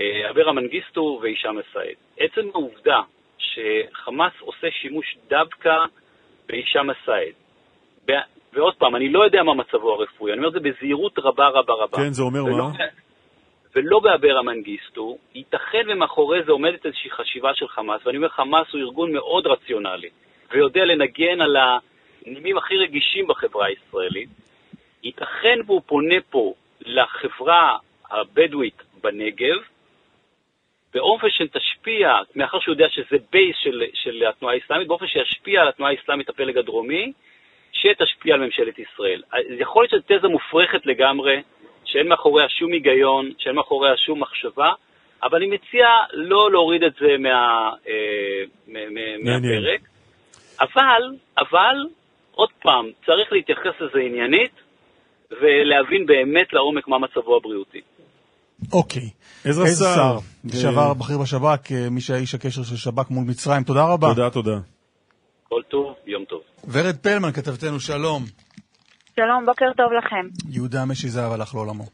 [0.00, 1.96] אה, אברה מנגיסטו והישאם א-סייד.
[2.18, 3.00] עצם העובדה
[3.38, 5.84] שחמאס עושה שימוש דווקא
[6.46, 7.34] בהישאם א-סייד,
[8.06, 11.48] ב- ועוד פעם, אני לא יודע מה מצבו הרפואי, אני אומר את זה בזהירות רבה
[11.48, 11.96] רבה רבה.
[11.96, 12.72] כן, זה אומר ולא, מה?
[13.74, 18.80] ולא באברה מנגיסטו, ייתכן ומאחורי זה עומדת איזושהי חשיבה של חמאס, ואני אומר, חמאס הוא
[18.80, 20.08] ארגון מאוד רציונלי,
[20.52, 24.28] ויודע לנגן על הנימים הכי רגישים בחברה הישראלית.
[25.02, 27.76] ייתכן והוא פונה פה לחברה
[28.10, 29.56] הבדואית בנגב,
[30.94, 35.92] באופן שתשפיע, מאחר שהוא יודע שזה base של, של התנועה האסלאמית, באופן שישפיע על התנועה
[35.92, 37.12] האסלאמית הפלג הדרומי,
[37.94, 39.22] שתשפיע על ממשלת ישראל.
[39.32, 41.42] אז יכול להיות שזו תזה מופרכת לגמרי,
[41.84, 44.72] שאין מאחוריה שום היגיון, שאין מאחוריה שום מחשבה,
[45.22, 47.92] אבל אני מציע לא להוריד את זה מה, אה,
[48.68, 49.62] מ- מ- מעניין.
[49.62, 49.80] מהפרק.
[50.60, 51.02] אבל,
[51.38, 51.76] אבל,
[52.34, 54.52] עוד פעם, צריך להתייחס לזה עניינית,
[55.30, 57.80] ולהבין באמת לעומק מה מצבו הבריאותי.
[58.72, 59.10] אוקיי.
[59.44, 59.94] עזרא סער.
[59.94, 63.62] סער, אה, לשעבר בכיר בשב"כ, אה, מי שהיה איש הקשר של שב"כ מול מצרים.
[63.62, 64.08] תודה רבה.
[64.08, 64.75] תודה, תודה.
[65.48, 66.40] כל טוב, יום טוב.
[66.72, 68.22] ורד פלמן, כתבתנו, שלום.
[69.16, 70.26] שלום, בוקר טוב לכם.
[70.50, 71.84] יהודה משי זהב הלך לעולמו.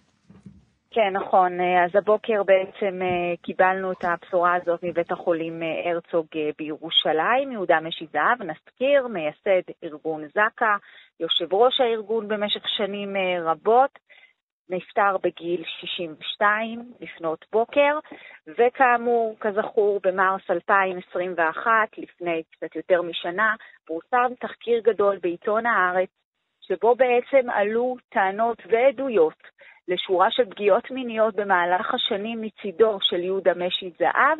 [0.95, 1.61] כן, נכון.
[1.61, 6.27] אה, אז הבוקר בעצם אה, קיבלנו את הבשורה הזאת מבית החולים אה, הרצוג
[6.59, 7.53] בירושלים.
[7.53, 10.77] יהודה משי זהב, נזכיר, מייסד ארגון זק"א,
[11.21, 13.99] יושב ראש הארגון במשך שנים רבות,
[14.73, 17.99] נפטר בגיל 62 לפנות בוקר,
[18.47, 23.55] וכאמור, כזכור, במרס 2021, לפני קצת יותר משנה,
[23.87, 26.09] פורסם תחקיר גדול בעיתון הארץ,
[26.61, 29.43] שבו בעצם עלו טענות ועדויות
[29.89, 34.39] לשורה של פגיעות מיניות במהלך השנים מצידו של יהודה משי זהב.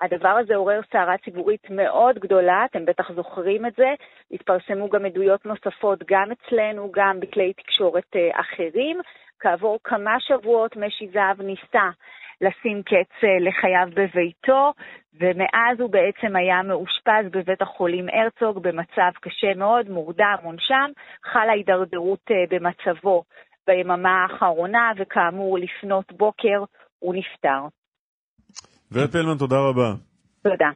[0.00, 3.94] הדבר הזה עורר סערה ציבורית מאוד גדולה, אתם בטח זוכרים את זה.
[4.30, 9.00] התפרסמו גם עדויות נוספות גם אצלנו, גם בכלי תקשורת אה, אחרים.
[9.42, 11.88] כעבור כמה שבועות משי זהב ניסה
[12.40, 14.72] לשים קץ אה, לחייו בביתו,
[15.20, 20.90] ומאז הוא בעצם היה מאושפז בבית החולים הרצוג במצב קשה מאוד, מורדם, מונשם.
[21.32, 23.24] חלה הידרדרות אה, במצבו
[23.66, 26.58] ביממה האחרונה, וכאמור, לפנות בוקר
[26.98, 27.60] הוא נפטר.
[28.92, 29.94] ורד פלמן, תודה רבה.
[30.42, 30.70] תודה.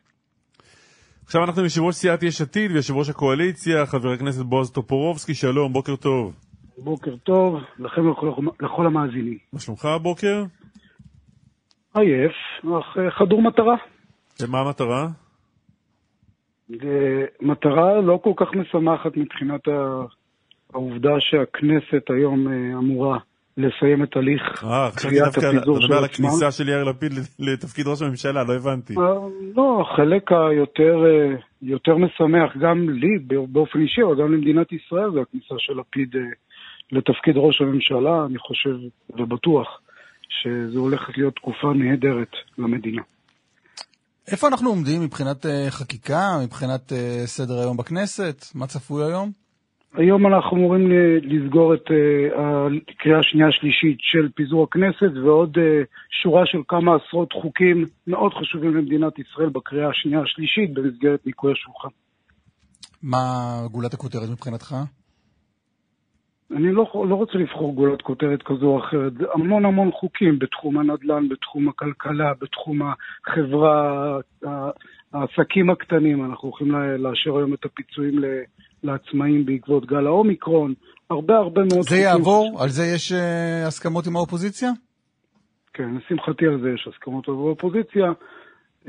[1.25, 5.35] עכשיו אנחנו עם יושב ראש סיעת יש עתיד ויושב ראש הקואליציה, חבר הכנסת בועז טופורובסקי,
[5.35, 6.46] שלום, בוקר טוב.
[6.79, 9.39] בוקר טוב לכם ולכל לכל המאזינים.
[9.53, 10.45] מה שלומך הבוקר?
[11.95, 12.33] עייף,
[12.65, 13.77] אך אה, חדור מטרה.
[14.43, 15.09] ומה המטרה?
[17.41, 19.61] מטרה לא כל כך משמחת מבחינת
[20.75, 23.19] העובדה שהכנסת היום אה, אמורה
[23.57, 24.65] לסיים את הליך.
[24.65, 28.95] אה, חשבתי דווקא לדבר על הכניסה של יאיר לפיד לתפקיד ראש הממשלה, לא הבנתי.
[29.57, 31.05] לא, החלק היותר
[31.63, 36.17] יותר משמח גם לי באופן אישי, אבל גם למדינת ישראל, זה הכניסה של לפיד
[36.93, 38.77] לתפקיד ראש הממשלה, אני חושב
[39.11, 39.81] ובטוח
[40.29, 43.03] שזו הולכת להיות תקופה נהדרת למדינה.
[44.31, 46.95] איפה אנחנו עומדים מבחינת uh, חקיקה, מבחינת uh,
[47.27, 48.45] סדר היום בכנסת?
[48.55, 49.31] מה צפוי היום?
[49.95, 50.91] היום אנחנו אמורים
[51.23, 52.41] לסגור את uh,
[52.89, 55.59] הקריאה השנייה-שלישית של פיזור הכנסת ועוד
[56.23, 61.89] שורה של כמה עשרות חוקים מאוד חשובים למדינת ישראל בקריאה השנייה-שלישית במסגרת ניקוי השולחן.
[63.03, 63.19] מה
[63.71, 64.77] גולת הכותרת מבחינתך?
[66.51, 71.29] אני לא, לא רוצה לבחור גולת כותרת כזו או אחרת, המון המון חוקים בתחום הנדל"ן,
[71.29, 74.19] בתחום הכלכלה, בתחום החברה,
[75.13, 78.21] העסקים הקטנים, אנחנו הולכים לאשר היום את הפיצויים
[78.83, 80.75] לעצמאים בעקבות גל האומיקרון,
[81.11, 81.97] הרבה הרבה מאוד זה חוקים.
[81.97, 82.63] זה יעבור?
[82.63, 84.71] על זה יש uh, הסכמות עם האופוזיציה?
[85.75, 88.13] כן, לשמחתי על זה יש הסכמות עם האופוזיציה.
[88.87, 88.89] Uh,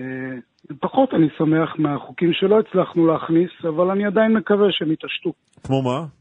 [0.79, 5.33] פחות אני שמח מהחוקים שלא הצלחנו להכניס, אבל אני עדיין מקווה שהם יתעשתו.
[5.63, 6.16] כמו מה?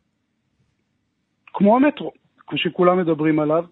[1.56, 2.12] כמו המטרו,
[2.46, 3.64] כמו שכולם מדברים עליו.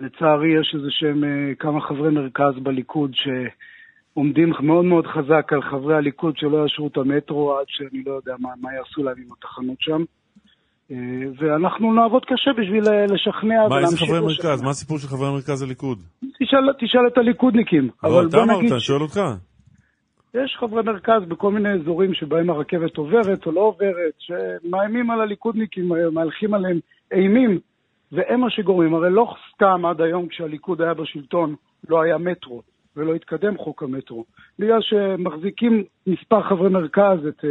[0.00, 5.96] לצערי יש איזה שהם אה, כמה חברי מרכז בליכוד שעומדים מאוד מאוד חזק על חברי
[5.96, 9.76] הליכוד שלא יאשרו את המטרו עד שאני לא יודע מה, מה יעשו להם עם התחנות
[9.80, 10.04] שם.
[10.90, 10.96] אה,
[11.38, 14.62] ואנחנו נעבוד קשה בשביל אה, לשכנע מה, איזה חברי מרכז?
[14.62, 15.98] מה הסיפור של חברי מרכז הליכוד?
[16.20, 17.90] תשאל, תשאל את הליכודניקים.
[18.04, 19.20] אבל אתה אמרת, אני שואל אותך.
[20.34, 25.92] יש חברי מרכז בכל מיני אזורים שבהם הרכבת עוברת או לא עוברת, שמאיימים על הליכודניקים,
[26.12, 26.80] מהלכים עליהם
[27.12, 27.58] אימים,
[28.12, 28.94] והם מה שגורמים.
[28.94, 31.54] הרי לא סתם עד היום כשהליכוד היה בשלטון
[31.88, 32.62] לא היה מטרו
[32.96, 34.24] ולא התקדם חוק המטרו.
[34.58, 37.44] בגלל שמחזיקים מספר חברי מרכז את,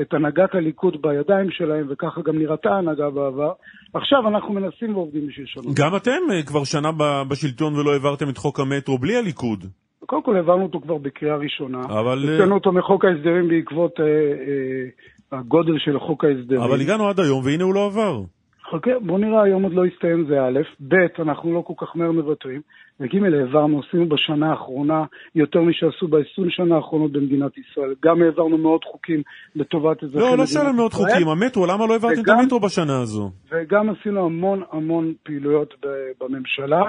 [0.00, 3.52] את הנהגת הליכוד בידיים שלהם, וככה גם נראתה ההנהגה בעבר.
[3.94, 5.74] עכשיו אנחנו מנסים ועובדים בשביל שלום.
[5.76, 6.88] גם אתם אה, כבר שנה
[7.30, 9.64] בשלטון ולא העברתם את חוק המטרו בלי הליכוד.
[10.08, 11.78] קודם כל העברנו אותו כבר בקריאה ראשונה.
[11.84, 12.18] אבל...
[12.18, 16.60] הוצאנו אותו מחוק ההסדרים בעקבות אה, אה, הגודל של חוק ההסדרים.
[16.60, 18.22] אבל הגענו עד היום והנה הוא לא עבר.
[18.70, 22.12] חכה, בוא נראה, היום עוד לא הסתיים, זה א', ב', אנחנו לא כל כך מהר
[22.12, 22.60] מוותרים,
[23.00, 27.94] וג', העברנו, עשינו בשנה האחרונה יותר משעשו ב-20 שנה האחרונות במדינת ישראל.
[28.04, 29.22] גם העברנו מאות חוקים
[29.56, 33.30] לטובת אזרחי לא, לא שאלה מאות חוקים, המטרו, למה לא העברתם את המטרו בשנה הזו?
[33.50, 35.74] וגם עשינו המון המון פעילויות
[36.20, 36.82] בממשלה.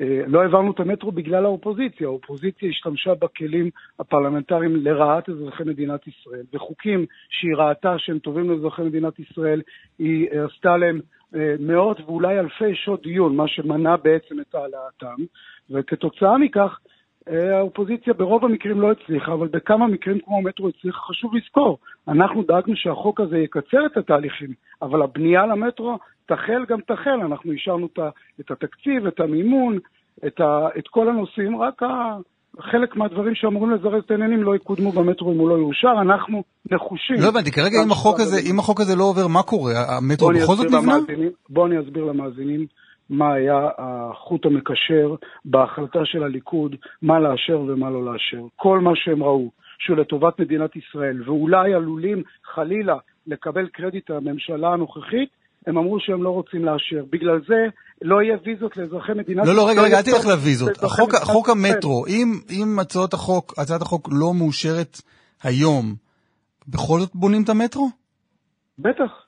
[0.00, 2.06] אה, לא העברנו את המטרו בגלל האופוזיציה.
[2.06, 6.44] האופוזיציה השתמשה בכלים הפרלמנטריים לרעת אזרחי מדינת ישראל.
[6.52, 9.62] וחוקים שהיא ראתה שהם טובים לאזרחי מדינת ישראל,
[9.98, 11.00] היא אה, עשתה להם
[11.34, 15.22] אה, מאות ואולי אלפי שעות דיון, מה שמנע בעצם את העלאתם.
[15.70, 16.78] וכתוצאה מכך,
[17.26, 21.78] האופוזיציה ברוב המקרים לא הצליחה, אבל בכמה מקרים כמו המטרו הצליחה, חשוב לזכור,
[22.08, 24.50] אנחנו דאגנו שהחוק הזה יקצר את התהליכים,
[24.82, 27.88] אבל הבנייה למטרו תחל גם תחל, אנחנו אישרנו
[28.40, 29.78] את התקציב, את המימון,
[30.26, 32.16] את, ה, את כל הנושאים, רק ה,
[32.60, 37.16] חלק מהדברים שאמורים לזרז את העניינים לא יקודמו במטרו אם הוא לא יאושר, אנחנו נחושים.
[37.18, 39.72] לא הבנתי, כרגע אם החוק, הזה, אם החוק הזה לא עובר, מה קורה?
[39.96, 40.96] המטרו בכל זאת נבנה?
[41.50, 42.66] בואו אני אסביר למאזינים
[43.10, 48.46] מה היה החוט המקשר בהחלטה של הליכוד, מה לאשר ומה לא לאשר.
[48.56, 52.22] כל מה שהם ראו, שהוא לטובת מדינת ישראל, ואולי עלולים
[52.54, 55.28] חלילה לקבל קרדיט הממשלה הנוכחית,
[55.66, 57.04] הם אמרו שהם לא רוצים לאשר.
[57.10, 57.66] בגלל זה
[58.02, 59.56] לא יהיה ויזות לאזרחי מדינת ישראל.
[59.56, 60.84] לא, לא, רגע, רגע, אל תלך לוויזות.
[60.84, 65.00] החוק, החוק המטרו, אם, אם הצעת החוק, הצעת החוק לא מאושרת
[65.42, 65.94] היום,
[66.68, 67.88] בכל זאת בונים את המטרו?
[68.78, 69.26] בטח.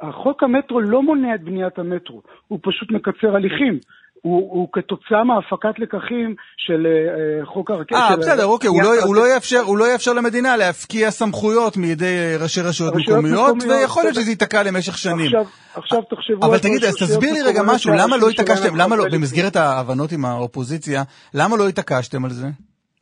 [0.00, 3.78] החוק המטרו לא מונע את בניית המטרו, הוא פשוט מקצר הליכים.
[4.26, 7.98] הוא, הוא כתוצאה מהפקת לקחים של uh, חוק הרכבת.
[7.98, 12.36] אה, בסדר, אוקיי, הוא לא, הוא, לא יאפשר, הוא לא יאפשר למדינה להפקיע סמכויות מידי
[12.42, 15.26] ראשי רשויות מקומיות, מקומיות, ויכול להיות שזה ייתקע למשך שנים.
[15.26, 16.46] עכשיו, עכשיו תחשבו...
[16.46, 20.24] אבל תגיד, אז תסביר לי רגע משהו, למה לא התעקשתם, למה לא, במסגרת ההבנות עם
[20.24, 21.02] האופוזיציה,
[21.34, 22.46] למה לא התעקשתם על זה?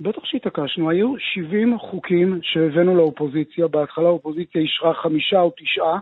[0.00, 5.98] בטח שהתעקשנו, היו 70 חוקים שהבאנו לאופוזיציה, בהתחלה האופוזיציה אישרה חמישה או תשעה,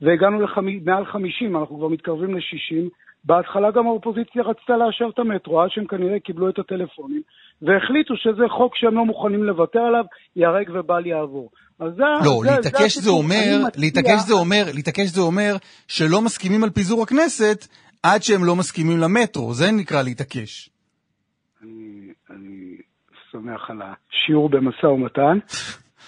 [0.00, 3.03] והגענו למעל 50, אנחנו כבר מתקרבים ל-60.
[3.24, 7.22] בהתחלה גם האופוזיציה רצתה לאשר את המטרו, עד שהם כנראה קיבלו את הטלפונים,
[7.62, 10.04] והחליטו שזה חוק שהם לא מוכנים לוותר עליו,
[10.36, 11.50] ייהרג ובל יעבור.
[11.80, 12.02] אז זה...
[12.24, 15.56] לא, זה, להתעקש זה, זה אומר, להתעקש זה אומר, להתעקש זה אומר
[15.88, 17.66] שלא מסכימים על פיזור הכנסת
[18.02, 20.70] עד שהם לא מסכימים למטרו, זה נקרא להתעקש.
[21.62, 22.76] אני, אני
[23.30, 25.38] שמח על השיעור במשא ומתן.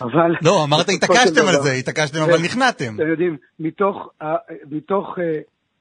[0.01, 0.35] אבל...
[0.43, 2.95] לא, אמרת התעקשתם על זה, התעקשתם אבל נכנעתם.
[2.95, 4.37] אתם יודעים, מתוך, אה,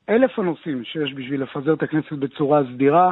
[0.09, 3.11] אלף הנושאים שיש בשביל לפזר את הכנסת בצורה סדירה,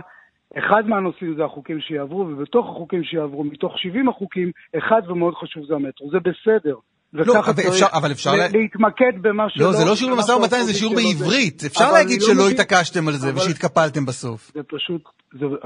[0.58, 5.74] אחד מהנושאים זה החוקים שיעברו, ובתוך החוקים שיעברו, מתוך 70 החוקים, אחד ומאוד חשוב זה
[5.74, 6.10] המטרו.
[6.10, 6.76] זה בסדר.
[7.14, 9.66] לא, אבל אפשר, אבל אפשר להתמקד במה שלא...
[9.66, 11.64] לא, זה לא שיעור במשא ומתן, זה שיעור בעברית.
[11.66, 14.52] אפשר להגיד לא שלא התעקשתם על זה ושהתקפלתם בסוף.
[14.54, 15.02] זה פשוט,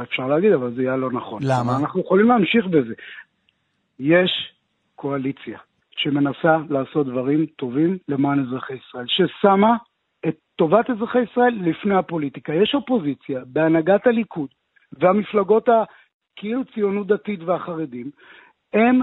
[0.03, 1.41] אפשר להגיד, אבל זה יהיה לא נכון.
[1.43, 1.77] למה?
[1.77, 2.93] אנחנו יכולים להמשיך בזה.
[3.99, 4.31] יש
[4.95, 5.59] קואליציה
[5.97, 9.77] שמנסה לעשות דברים טובים למען אזרחי ישראל, ששמה
[10.27, 12.53] את טובת אזרחי ישראל לפני הפוליטיקה.
[12.53, 14.49] יש אופוזיציה בהנהגת הליכוד
[14.99, 18.12] והמפלגות הכאילו ציונות דתית והחרדים,
[18.73, 18.99] הם,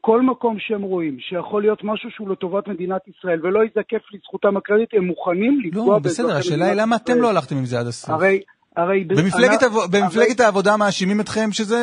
[0.00, 4.94] כל מקום שהם רואים שיכול להיות משהו שהוא לטובת מדינת ישראל ולא ייזקף לזכותם הקרדיט,
[4.94, 8.10] הם מוכנים לפגוע לא, בסדר, השאלה היא למה אתם לא הלכתם עם זה עד הסוף.
[8.10, 8.40] הרי...
[8.76, 10.46] הרי במפלגת, אני, במפלגת הרי...
[10.46, 11.76] העבודה מאשימים אתכם שזה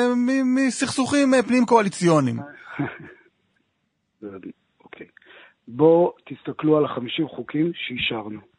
[0.56, 2.36] מסכסוכים אה, פנים קואליציוניים.
[4.84, 5.08] אוקיי.
[5.68, 8.53] בואו תסתכלו על החמישים חוקים שאישרנו.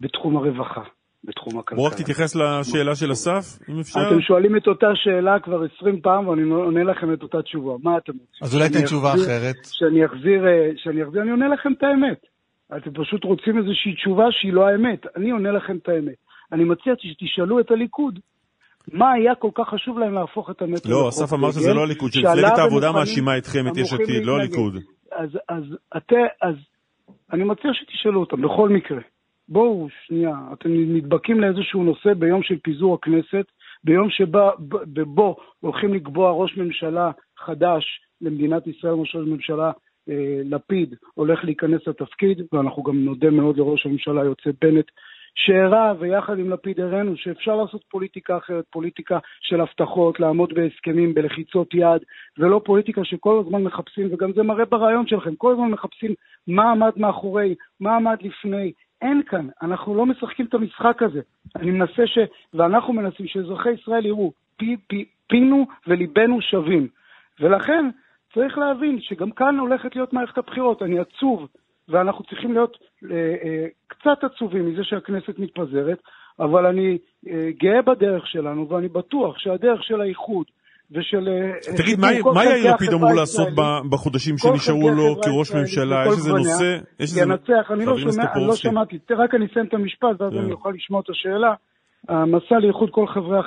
[0.00, 0.82] בתחום הרווחה,
[1.24, 1.76] בתחום הכלכלה.
[1.76, 4.00] בוא רק תתייחס לשאלה של אסף, אם אפשר.
[4.08, 7.72] אתם שואלים את אותה שאלה כבר עשרים פעם, ואני עונה לכם את אותה תשובה.
[7.82, 8.42] מה אתם רוצים?
[8.42, 9.56] אז אולי תן תשובה אחרת.
[9.64, 12.20] שאני אחזיר, אה, שאני אחזיר, אני עונה לכם את האמת.
[12.76, 15.06] אתם פשוט רוצים איזושהי תשובה שהיא לא האמת.
[15.16, 16.14] אני עונה לכם את האמת.
[16.52, 18.18] אני מציע שתשאלו את הליכוד.
[18.92, 22.12] מה היה כל כך חשוב להם להפוך את המטרו לא, אסף אמר שזה לא הליכוד,
[22.12, 24.74] שמפלגת העבודה מאשימה אתכם, את יש עתיד, לא הליכוד.
[25.12, 25.64] אז, אז,
[26.42, 26.54] אז
[27.32, 29.00] אני מציע שתשאלו אותם, בכל מקרה.
[29.48, 33.44] בואו, שנייה, אתם נדבקים לאיזשהו נושא ביום של פיזור הכנסת,
[33.84, 37.84] ביום שבו הולכים לקבוע ראש ממשלה חדש
[38.20, 39.72] למדינת ישראל, ראש ממשלה
[40.08, 44.86] אה, לפיד הולך להיכנס לתפקיד, ואנחנו גם נודה מאוד לראש הממשלה היוצא בנט,
[45.34, 51.74] שהראה, ויחד עם לפיד הראינו, שאפשר לעשות פוליטיקה אחרת, פוליטיקה של הבטחות, לעמוד בהסכמים, בלחיצות
[51.74, 52.02] יד,
[52.38, 56.14] ולא פוליטיקה שכל הזמן מחפשים, וגם זה מראה ברעיון שלכם, כל הזמן מחפשים
[56.46, 58.72] מה עמד מאחורי, מה עמד לפני,
[59.04, 61.20] אין כאן, אנחנו לא משחקים את המשחק הזה.
[61.56, 62.18] אני מנסה ש...
[62.54, 66.88] ואנחנו מנסים שאזרחי ישראל יראו, פי, פי, פינו וליבנו שווים.
[67.40, 67.90] ולכן
[68.34, 70.82] צריך להבין שגם כאן הולכת להיות מערכת הבחירות.
[70.82, 71.48] אני עצוב,
[71.88, 72.78] ואנחנו צריכים להיות
[73.10, 75.98] אה, אה, קצת עצובים מזה שהכנסת מתפזרת,
[76.38, 80.46] אבל אני אה, גאה בדרך שלנו, ואני בטוח שהדרך של האיחוד,
[80.94, 81.28] ושל...
[81.28, 82.00] אה, תגיד,
[82.34, 83.48] מה יאיר לפיד אמור לעשות
[83.90, 86.04] בחודשים שנשארו לו כראש ממשלה?
[86.06, 86.78] יש איזה נושא?
[87.22, 87.96] ינצח, אני לא,
[88.46, 91.54] לא שמעתי, רק אני אסיים את המשפט ואז אני אוכל לשמוע את השאלה.
[92.08, 93.38] המסע לאיחוד כל חברי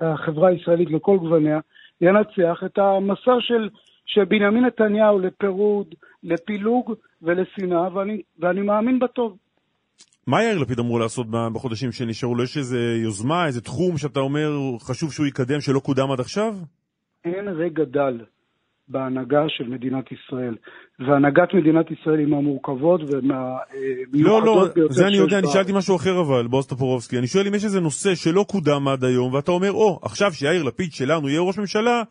[0.00, 1.58] החברה הישראלית לכל גווניה
[2.00, 3.68] ינצח את המסע של,
[4.06, 9.36] של בנימין נתניהו לפירוד, לפילוג ולשנאה, ואני, ואני מאמין בטוב.
[10.30, 12.42] מה יאיר לפיד אמור לעשות בחודשים שנשארו לו?
[12.44, 14.48] יש איזה יוזמה, איזה תחום שאתה אומר
[14.80, 16.54] חשוב שהוא יקדם שלא קודם עד עכשיו?
[17.24, 18.24] אין רגע דל
[18.88, 20.54] בהנהגה של מדינת ישראל.
[20.98, 26.20] והנהגת מדינת ישראל היא מהמורכבות ומהמיוחדות לא, לא, זה אני יודע, אני שאלתי משהו אחר
[26.20, 27.18] אבל, בועז טופורובסקי.
[27.18, 30.32] אני שואל אם יש איזה נושא שלא קודם עד היום, ואתה אומר, או, oh, עכשיו
[30.32, 32.02] שיאיר לפיד שלנו יהיה ראש ממשלה,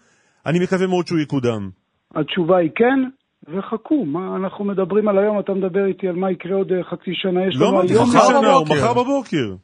[0.46, 1.70] אני מקווה מאוד שהוא יקודם.
[2.16, 3.00] התשובה היא כן,
[3.48, 7.12] וחכו, מה אנחנו מדברים על היום, אתה מדבר איתי על מה יקרה עוד אה, חצי
[7.14, 7.92] שנה, יש לא לנו היום...
[7.94, 9.56] לא, חצי שנה, הוא מחר בבוקר.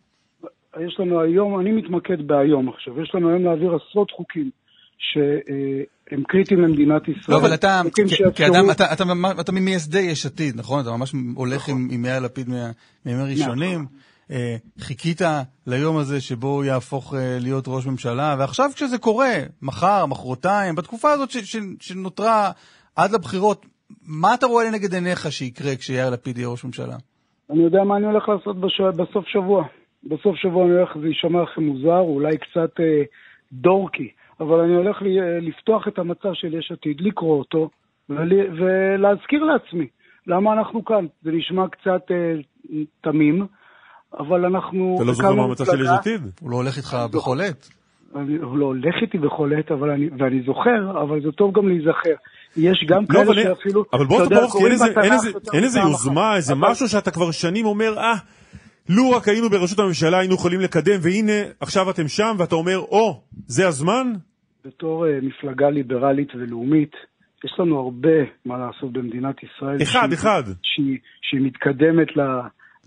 [0.87, 4.49] יש לנו היום, אני מתמקד בהיום עכשיו, יש לנו היום להעביר עשרות חוקים
[4.97, 7.37] שהם קריטיים למדינת ישראל.
[7.37, 7.81] לא, אבל אתה,
[8.35, 9.03] כאדם, אתה, אתה,
[9.41, 10.81] אתה ממייסדי יש עתיד, נכון?
[10.81, 11.87] אתה ממש הולך נכון.
[11.91, 12.49] עם יאיר לפיד
[13.05, 13.81] מימי ראשונים.
[13.81, 13.85] נכון.
[14.31, 15.21] אה, חיכית
[15.67, 21.11] ליום הזה שבו הוא יהפוך אה, להיות ראש ממשלה, ועכשיו כשזה קורה, מחר, מחרתיים, בתקופה
[21.11, 21.29] הזאת
[21.79, 22.51] שנותרה
[22.95, 23.65] עד לבחירות,
[24.07, 26.95] מה אתה רואה לנגד עיניך שיקרה כשיאיר לפיד יהיה ראש ממשלה?
[27.49, 28.81] אני יודע מה אני הולך לעשות בש...
[28.81, 29.63] בסוף שבוע.
[30.03, 33.03] בסוף שבוע אני הולך, זה יישמע לכם מוזר, אולי קצת אה,
[33.51, 34.09] דורקי,
[34.39, 37.69] אבל אני הולך לי, אה, לפתוח את המצע של יש עתיד, לקרוא אותו
[38.09, 38.31] ול...
[38.31, 39.87] ולהזכיר לעצמי.
[40.27, 41.05] למה אנחנו כאן?
[41.23, 42.35] זה נשמע קצת אה,
[43.01, 43.47] תמים,
[44.19, 44.95] אבל אנחנו...
[44.95, 46.21] אתה לא זוכר מה המצב של יש עתיד?
[46.41, 47.69] הוא לא הולך איתך בכל עת.
[48.41, 52.15] הוא לא הולך איתי בכל עת, אבל אני, ואני זוכר, אבל זה טוב גם להיזכר.
[52.57, 53.85] יש גם לא, כאלה אבל, שאפילו...
[53.93, 56.37] אבל בוא טופורובסקי, אין איזה- בתנ"ך אין איזה- יותר אין איזה מפעם יוזמה, אחת.
[56.37, 58.13] איזה אבל- משהו שאתה כבר שנים אומר, אה,
[58.89, 63.21] לו רק היינו בראשות הממשלה היינו יכולים לקדם, והנה עכשיו אתם שם, ואתה אומר, או,
[63.47, 64.13] זה הזמן?
[64.65, 66.91] בתור אה, מפלגה ליברלית ולאומית,
[67.45, 68.09] יש לנו הרבה
[68.45, 69.81] מה לעשות במדינת ישראל.
[69.83, 70.43] אחד, שהיא- אחד.
[70.63, 72.21] שהיא, שהיא מתקדמת ל...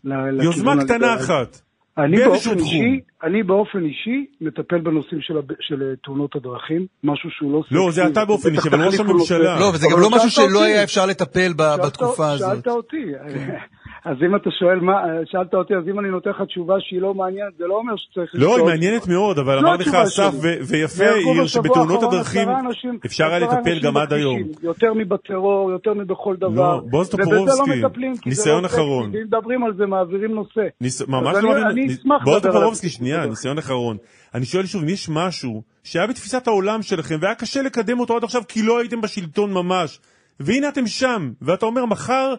[0.04, 1.14] ל- יוזמה קטנה.
[1.14, 1.60] אחת.
[1.98, 2.58] אני באופן.
[2.58, 7.62] אישי, אני באופן אישי מטפל בנושאים של, הב- של תאונות הדרכים, משהו שהוא לא...
[7.70, 9.60] לא, זה אתה באופן אישי, אבל ראש תחליפו הממשלה.
[9.60, 10.64] לא, וזה גם לא משהו שלא אותי.
[10.72, 12.48] היה אפשר לטפל בתקופה הזאת.
[12.54, 12.96] שאלת אותי.
[14.04, 14.94] אז אם אתה שואל מה,
[15.24, 18.30] שאלת אותי, אז אם אני נותן לך תשובה שהיא לא מעניינת, זה לא אומר שצריך
[18.34, 18.64] לא, היא.
[18.64, 20.32] מעניינת מאוד, אבל זו אמר לך אסף,
[20.68, 24.12] ויפה, בשבוע שבתאונות הדרכים אנשים- אפשר היה לטפל גם עד.
[24.12, 24.38] היום.
[24.62, 26.76] יותר מבטרור, יותר מבכל דבר.
[26.76, 27.88] לא, בועז טופורובסקי, לא
[28.26, 29.10] ניסיון לא אחרון.
[29.12, 30.60] ואם מדברים על זה, מעבירים נושא.
[30.80, 31.02] ניס...
[31.08, 31.52] ממש לא
[31.86, 32.88] אשמח בועז טופורובסקי.
[32.88, 33.26] שנייה.
[33.26, 33.96] ניסיון אחרון.
[34.34, 38.24] אני שואל שוב, אם יש משהו שהיה בתפיסת העולם שלכם והיה קשה לקדם אותו עד
[38.24, 40.00] עכשיו כי לא הייתם בשלטון ממש,
[40.40, 42.34] והנה אתם שם, ואתה אומר מחר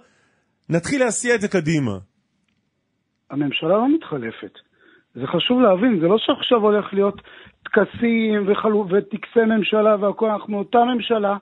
[0.70, 1.92] נתחיל להסיע את זה קדימה.
[3.32, 4.54] הממשלה לא מתחלפת.
[5.16, 7.22] זה חשוב להבין, זה לא שעכשיו הולך להיות
[7.64, 11.38] טקסים וחלו- וטקסי ממשלה והכל, אנחנו אותה ממשלה.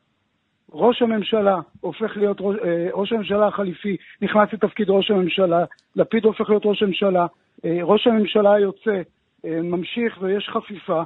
[0.71, 5.65] ראש הממשלה הופך להיות, ראש, אה, ראש הממשלה החליפי נכנס לתפקיד ראש הממשלה,
[5.95, 7.25] לפיד הופך להיות ראש הממשלה,
[7.65, 9.01] אה, ראש הממשלה היוצא
[9.45, 11.03] אה, ממשיך ויש חפיפה.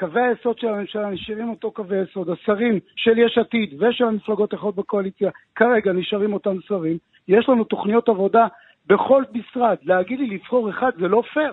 [0.00, 4.76] קווי היסוד של הממשלה נשארים אותו קווי יסוד, השרים של יש עתיד ושל המפלגות האחרות
[4.76, 6.98] בקואליציה כרגע נשארים אותם שרים,
[7.30, 8.46] יש לנו תוכניות עבודה
[8.86, 11.52] בכל משרד, להגיד לי לבחור אחד זה לא פייר,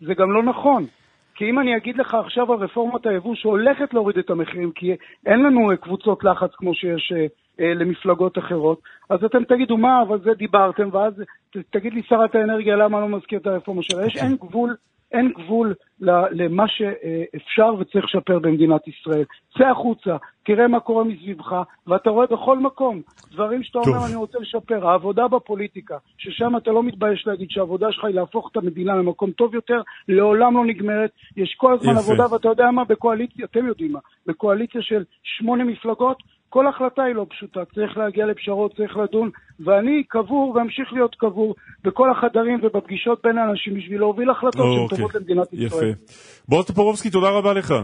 [0.00, 0.86] זה גם לא נכון.
[1.34, 5.42] כי אם אני אגיד לך עכשיו על רפורמת היבוא שהולכת להוריד את המחירים, כי אין
[5.42, 7.26] לנו אה, קבוצות לחץ כמו שיש אה,
[7.60, 11.12] אה, למפלגות אחרות, אז אתם תגידו, מה, אבל זה דיברתם, ואז
[11.50, 14.06] ת, תגיד לי שרת האנרגיה למה לא מזכיר את הרפורמה שלה.
[14.06, 14.76] יש, אין גבול,
[15.12, 19.24] אין גבול למה שאפשר וצריך לשפר במדינת ישראל.
[19.58, 21.56] צא החוצה, תראה מה קורה מסביבך,
[21.86, 23.78] ואתה רואה בכל מקום דברים שאתה.
[23.78, 24.88] אומר, אני רוצה לשפר.
[24.88, 29.54] העבודה בפוליטיקה, ששם אתה לא מתבייש להגיד שהעבודה שלך היא להפוך את המדינה למקום טוב
[29.54, 31.10] יותר, לעולם לא נגמרת.
[31.36, 32.00] יש כל הזמן יפה.
[32.00, 37.14] עבודה, ואתה יודע מה, בקואליציה, אתם יודעים מה, בקואליציה של שמונה מפלגות, כל החלטה היא
[37.14, 39.30] לא פשוטה, צריך להגיע לפשרות, צריך לדון,
[39.60, 44.98] ואני קבור ואמשיך להיות קבור בכל החדרים ובפגישות בין האנשים בשביל להוביל החלטות שהן אוקיי.
[44.98, 45.66] טובות למדינת ישראל.
[45.66, 46.02] יפה.
[46.48, 47.74] בועז טופורובסקי, תודה רבה לך.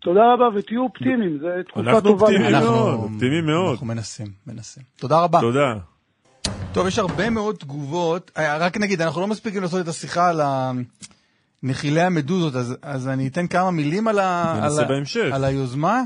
[0.00, 2.26] תודה רבה ותהיו אופטימיים, זו תקופה אנחנו טובה.
[2.26, 2.52] אופטימיים.
[2.52, 2.70] לנו.
[2.70, 3.70] מאוד, אופטימי מאוד.
[3.70, 4.82] אנחנו מנסים, מנסים.
[4.96, 5.40] תודה רבה.
[5.40, 5.74] תודה.
[6.72, 8.30] טוב, יש הרבה מאוד תגובות.
[8.38, 10.40] אה, רק נגיד, אנחנו לא מספיקים לעשות את השיחה על
[11.62, 15.34] נחילי המדוזות, אז, אז אני אתן כמה מילים על, ה, על, ה-.
[15.34, 16.02] על היוזמה.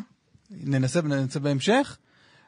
[0.51, 1.97] ננסה, ננסה בהמשך.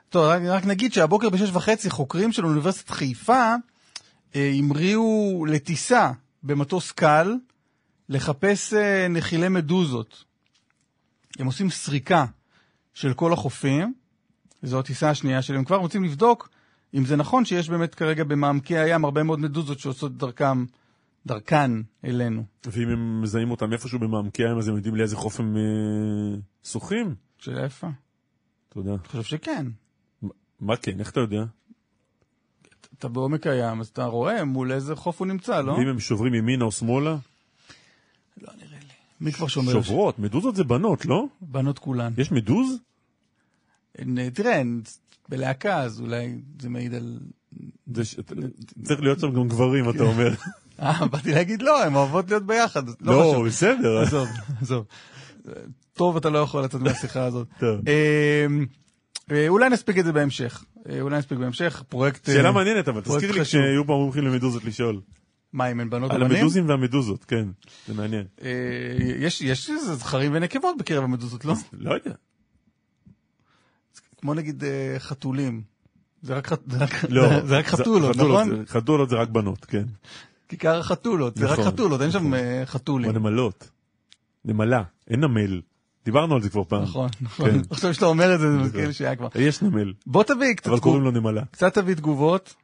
[0.09, 3.55] טוב, רק, רק נגיד שהבוקר בשש וחצי חוקרים של אוניברסיטת חיפה
[4.37, 7.35] אה, המריאו לטיסה במטוס קל
[8.09, 10.25] לחפש אה, נחילי מדוזות.
[11.39, 12.25] הם עושים סריקה
[12.95, 13.95] של כל החופים,
[14.63, 15.59] זו הטיסה השנייה שלהם.
[15.59, 16.49] הם כבר רוצים לבדוק
[16.95, 20.65] אם זה נכון שיש באמת כרגע במעמקי הים הרבה מאוד מדוזות שעושות דרכם,
[21.27, 21.71] דרכן
[22.05, 22.45] אלינו.
[22.67, 27.15] ואם הם מזהים אותם איפשהו במעמקי הים, אז הם יודעים לאיזה חוף הם אה, שוחים?
[27.39, 27.89] שאלה יפה.
[28.69, 28.91] תודה.
[28.91, 29.67] אני חושב שכן.
[30.61, 31.45] מה כן, איך אתה יודע?
[32.99, 35.73] אתה בעומק הים, אז אתה רואה מול איזה חוף הוא נמצא, לא?
[35.73, 37.17] ואם הם שוברים ימינה או שמאלה?
[38.43, 38.87] לא נראה לי.
[39.21, 39.73] מי כבר שומר?
[39.73, 41.27] שוברות, מדוזות זה בנות, לא?
[41.41, 42.13] בנות כולן.
[42.17, 42.79] יש מדוז?
[43.99, 44.63] הן, תראה,
[45.29, 47.19] בלהקה, אז אולי זה מעיד על...
[48.83, 50.35] צריך להיות שם גם גברים, אתה אומר.
[50.83, 52.89] אה, באתי להגיד לא, הן אוהבות להיות ביחד.
[52.89, 53.45] לא לא.
[53.47, 53.99] בסדר.
[53.99, 54.29] עזוב,
[54.61, 54.85] עזוב.
[55.93, 57.49] טוב, אתה לא יכול לצאת מהשיחה הזאת.
[57.61, 57.81] טוב.
[57.89, 58.67] אמ,
[59.31, 60.65] אה, אולי נספיק את זה בהמשך.
[60.89, 61.83] אה, אולי נספיק בהמשך.
[61.89, 62.29] פרויקט...
[62.29, 63.41] אה, שאלה מעניינת, אבל תזכיר לי.
[63.41, 65.01] כשיהיו פעם מומחים למדוזות לשאול.
[65.53, 66.37] מה, אם הן בנות על ובנים?
[66.37, 67.49] המדוזים והמדוזות, כן.
[67.87, 68.25] זה מעניין.
[68.43, 68.49] אה,
[69.21, 71.55] יש איזה זכרים ונקבות בקרב המדוזות, לא?
[71.73, 72.13] לא יודע.
[74.21, 75.63] כמו נגיד אה, חתולים.
[76.23, 76.53] זה רק
[77.09, 77.63] לא.
[77.63, 78.65] חתולות, נכון?
[78.67, 79.85] חתולות זה רק בנות, כן.
[80.49, 81.73] כיכר החתולות, זה רק נכון.
[81.73, 83.13] חתולות, אין שם אה, חתולים.
[83.13, 83.71] בנמלות.
[84.49, 85.61] נמלה, אין נמל.
[86.05, 86.83] דיברנו על זה כבר פעם.
[86.83, 87.51] נכון, נכון.
[87.51, 87.59] כן.
[87.71, 89.29] עכשיו שאתה אומר את זה, זה מזכיר לי שהיה כבר.
[89.35, 91.43] יש נמל, בוא תביא קצת אבל קוראים לו נמלה.
[91.51, 92.55] קצת תביא תגובות.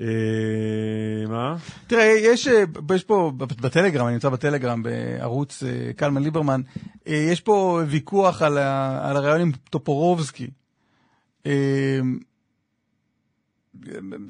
[0.00, 0.06] אה,
[1.28, 1.56] מה?
[1.86, 2.64] תראה, יש, אה,
[2.94, 6.60] יש פה, בטלגרם, אני נמצא בטלגרם בערוץ אה, קלמן ליברמן,
[7.06, 10.50] יש פה ויכוח על, ה, על הרעיון עם טופורובסקי.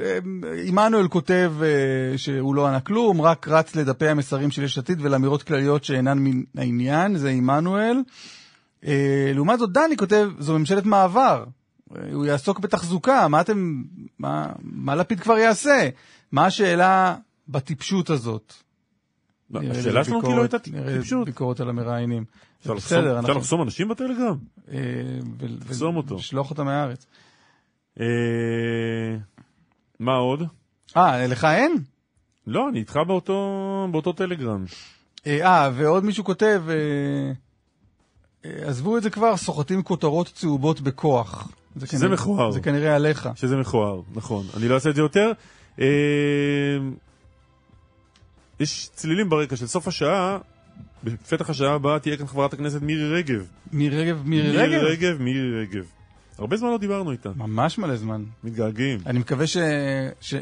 [0.01, 0.19] אה,
[0.67, 5.43] עמנואל כותב אה, שהוא לא ענה כלום, רק רץ לדפי המסרים של יש עתיד ולאמירות
[5.43, 7.97] כלליות שאינן מן העניין, זה עמנואל.
[8.87, 11.45] אה, לעומת זאת, דני כותב, זו ממשלת מעבר.
[12.13, 13.83] הוא יעסוק בתחזוקה, מה אתם,
[14.19, 15.89] מה, מה לפיד כבר יעשה?
[16.33, 17.17] מה השאלה
[17.49, 18.55] בטיפשות הזאת?
[19.51, 21.27] לי השאלה שלנו כאילו הייתה טיפשות.
[21.27, 22.25] ביקורת על המראיינים.
[22.67, 24.37] בסדר, אפשר לחסום אנשים בטלגרם?
[24.73, 24.79] אה,
[25.41, 26.15] לחסום אותו.
[26.15, 27.07] ולשלוח אותם מהארץ.
[30.01, 30.43] מה עוד?
[30.97, 31.77] אה, לך אין?
[32.47, 33.39] לא, אני איתך באותו
[33.93, 34.65] באותו טלגרם.
[35.27, 36.75] אה, אה, ועוד מישהו כותב, אה,
[38.45, 41.49] אה, עזבו את זה כבר, סוחטים כותרות צהובות בכוח.
[41.77, 42.51] זה שזה כנראה- מכוער.
[42.51, 43.29] זה כנראה עליך.
[43.35, 44.47] שזה מכוער, נכון.
[44.57, 45.33] אני לא אעשה את זה יותר.
[45.81, 45.87] אה,
[48.61, 50.39] יש צלילים ברקע של סוף השעה,
[51.05, 53.47] בפתח השעה הבאה תהיה כאן חברת הכנסת מירי רגב.
[53.73, 54.85] מירי רגב, מירי מירי רגב?
[54.85, 55.85] רגב, מירי רגב.
[56.39, 57.31] הרבה זמן לא דיברנו איתה.
[57.37, 58.23] ממש מלא זמן.
[58.45, 58.99] מתגעגעים.
[59.07, 59.57] אני מקווה ש...
[60.21, 60.35] ש...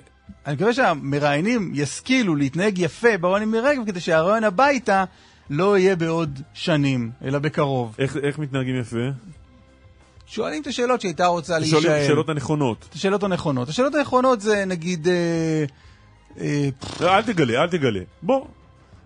[0.46, 5.04] אני מקווה שהמראיינים ישכילו להתנהג יפה ברעיון עם רגב, כדי שהרעיון הביתה
[5.50, 7.94] לא יהיה בעוד שנים, אלא בקרוב.
[7.98, 8.96] איך, איך מתנהגים יפה?
[10.26, 12.04] שואלים את השאלות שהייתה רוצה שואלים את להישאל.
[12.04, 12.86] השאלות הנכונות.
[12.88, 13.68] את השאלות הנכונות.
[13.68, 15.08] השאלות הנכונות זה נגיד...
[15.08, 15.64] אה,
[16.40, 16.68] אה,
[17.00, 18.00] לא, אל תגלה, אל תגלה.
[18.22, 18.46] בוא,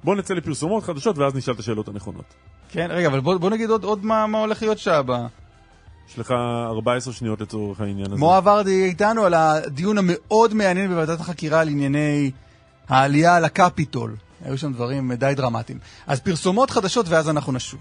[0.05, 2.35] בוא נצא לפרסומות חדשות ואז נשאל את השאלות הנכונות.
[2.69, 5.27] כן, רגע, אבל בוא, בוא נגיד עוד, עוד מה, מה הולך להיות שעה הבאה.
[6.11, 8.21] יש לך 14 שניות לצורך העניין הזה.
[8.21, 12.31] מואב ורדי איתנו על הדיון המאוד מעניין בוועדת החקירה על ענייני
[12.89, 14.17] העלייה לקפיטול.
[14.45, 15.79] היו שם דברים די דרמטיים.
[16.07, 17.81] אז פרסומות חדשות ואז אנחנו נשוב.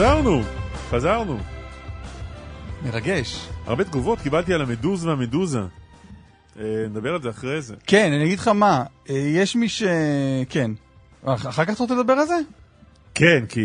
[0.00, 0.40] חזרנו,
[0.90, 1.38] חזרנו.
[2.84, 3.48] מרגש.
[3.66, 5.60] הרבה תגובות קיבלתי על המדוז והמדוזה.
[6.58, 7.74] אה, נדבר על זה אחרי זה.
[7.86, 9.82] כן, אני אגיד לך מה, אה, יש מי ש...
[10.48, 10.70] כן.
[11.24, 12.34] אח- אחר כך אתה רוצה לדבר על זה?
[13.14, 13.62] כן, כי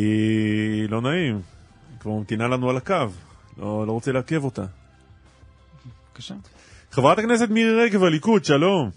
[0.89, 1.35] לא נעים.
[1.35, 2.95] היא כבר ממתינה לנו על הקו.
[3.57, 4.63] לא, לא רוצה לעכב אותה.
[6.11, 6.33] בבקשה.
[6.91, 8.89] חברת הכנסת מירי רגב, הליכוד, שלום.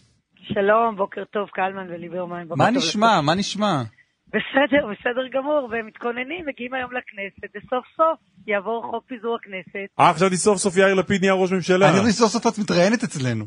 [0.42, 2.44] שלום, בוקר טוב, קלמן וליברמן.
[2.56, 3.20] מה נשמע?
[3.20, 3.82] מה נשמע?
[4.28, 9.88] בסדר, בסדר גמור, ומתכוננים, מגיעים היום לכנסת, וסוף סוף יעבור חוק פיזור הכנסת.
[10.00, 11.90] אה, חשבתי סוף סוף יאיר לפיד נהיה ראש ממשלה.
[11.90, 13.44] אני חושב שסוף סוף את מתראיינת אצלנו.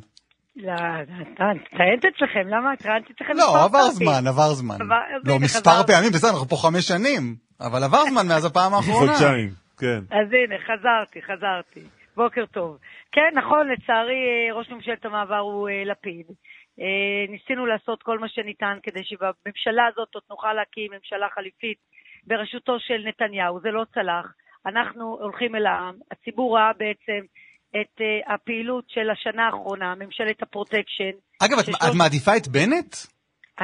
[0.56, 0.76] לא,
[1.78, 2.76] טענת אצלכם, למה?
[2.78, 3.90] טענתי אצלכם לא, עבר.
[3.90, 4.78] זמן, עבר זמן.
[5.24, 5.84] לא, מספר.
[5.88, 7.36] פעמים, בסדר, אנחנו פה חמש שנים.
[7.62, 9.12] אבל עבר זמן מאז הפעם האחרונה.
[9.12, 10.00] חודשיים, כן.
[10.12, 11.82] אז הנה, חזרתי, חזרתי.
[12.16, 12.78] בוקר טוב.
[13.12, 16.26] כן, נכון, לצערי אה, ראש ממשלת המעבר הוא אה, לפיד.
[16.80, 16.86] אה,
[17.32, 21.78] ניסינו לעשות כל מה שניתן כדי שבממשלה הזאת עוד נוכל להקים ממשלה חליפית
[22.28, 23.60] בראשותו של נתניהו.
[23.60, 24.26] זה לא צלח.
[24.66, 25.96] אנחנו הולכים אל העם.
[26.12, 27.26] הציבור ראה בעצם
[27.70, 31.12] את אה, הפעילות של השנה האחרונה, ממשלת הפרוטקשן.
[31.44, 32.96] אגב, את- את מעדיפה את בנט?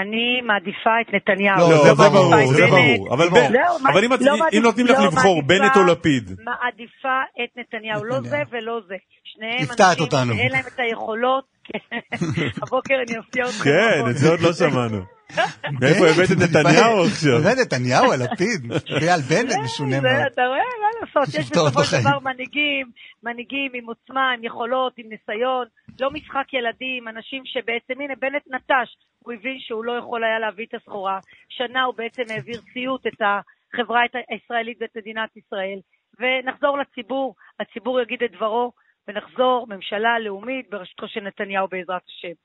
[0.01, 1.57] אני מעדיפה את נתניהו.
[1.59, 3.13] לא, לא, זה זה ברור, זה ברור.
[3.13, 3.49] אבל זה ב- ברור.
[3.51, 4.17] זהו, מה- אבל אם לא
[4.61, 6.29] נותנים לך לא לבחור בנט או לפיד.
[6.45, 8.37] מעדיפה את נתניהו, לא זה.
[8.51, 8.95] ולא זה.
[9.23, 10.37] שניהם אנשים.
[10.37, 11.43] שאין להם את היכולות.
[12.63, 13.63] הבוקר אני אפתיע אותך.
[13.63, 14.97] כן, את זה עוד לא שמענו.
[15.81, 17.39] מאיפה הבאת את נתניהו עכשיו?
[17.61, 18.71] נתניהו על לפיד,
[19.01, 20.13] ועל בנט משונה מאוד.
[20.33, 20.59] אתה רואה,
[21.01, 21.97] לעשות, יש בסופו של.
[22.01, 22.91] דבר מנהיגים,
[23.23, 25.65] מנהיגים עם עוצמה, עם יכולות, עם ניסיון,
[25.99, 28.89] לא משחק ילדים, אנשים שבעצם, הנה, בנט נטש,
[29.23, 31.19] הוא הבין שהוא לא יכול היה להביא את הסחורה,
[31.49, 35.79] שנה הוא בעצם העביר ציות את החברה הישראלית ואת מדינת ישראל,
[36.19, 38.71] ונחזור לציבור, הציבור יגיד את דברו,
[39.07, 42.35] ונחזור ממשלה לאומית בראשותו של נתניהו בעזרת השם.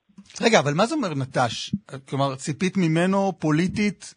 [0.44, 1.70] רגע, אבל מה זה אומר נטש?
[2.08, 4.14] כלומר, ציפית ממנו פוליטית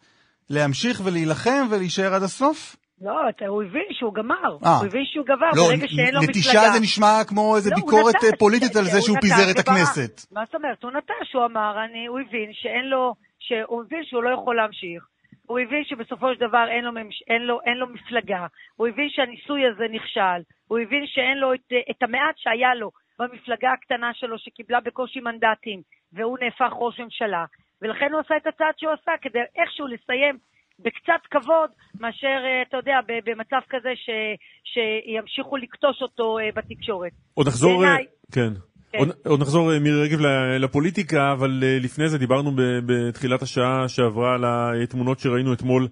[0.50, 2.76] להמשיך ולהילחם ולהישאר עד הסוף?
[3.00, 4.76] לא, אתה, הוא הבין שהוא גמר, אה.
[4.78, 6.30] הוא הבין שהוא גמר, לא, ברגע שאין לו מפלגה.
[6.30, 9.50] נטישה זה נשמע כמו איזה לא, ביקורת נטש, אה, פוליטית על זה הוא שהוא פיזר
[9.50, 9.58] את.
[9.58, 10.32] הכנסת.
[10.32, 10.82] מה זאת אומרת?
[10.82, 15.06] הוא נטש, הוא אמר, אני, הוא הבין שאין לו, שהוא הבין שהוא לא יכול להמשיך.
[15.46, 18.46] הוא הבין שבסופו של דבר אין לו, ממש, אין, לו, אין לו מפלגה.
[18.76, 20.40] הוא הבין שהניסוי הזה נכשל.
[20.68, 25.80] הוא הבין שאין לו את, את המעט שהיה לו במפלגה הקטנה שלו, שקיבלה בקושי מנדטים,
[26.12, 27.44] והוא נהפך ראש ממשלה.
[27.82, 30.38] ולכן הוא עשה את הצעד שהוא עשה, כדי איכשהו לסיים
[30.80, 31.70] בקצת כבוד,
[32.00, 34.10] מאשר, אה, אתה יודע, במצב כזה ש,
[34.64, 37.12] שימשיכו לקטוש אותו אה, בתקשורת.
[37.34, 38.50] עוד נחזור, בעיניי- אה, כן.
[38.92, 38.98] כן.
[38.98, 40.18] עוד, עוד נחזור מירי רגב
[40.60, 41.50] לפוליטיקה, אבל
[41.82, 44.44] לפני זה דיברנו ב- בתחילת השעה שעברה על
[44.82, 45.88] התמונות שראינו אתמול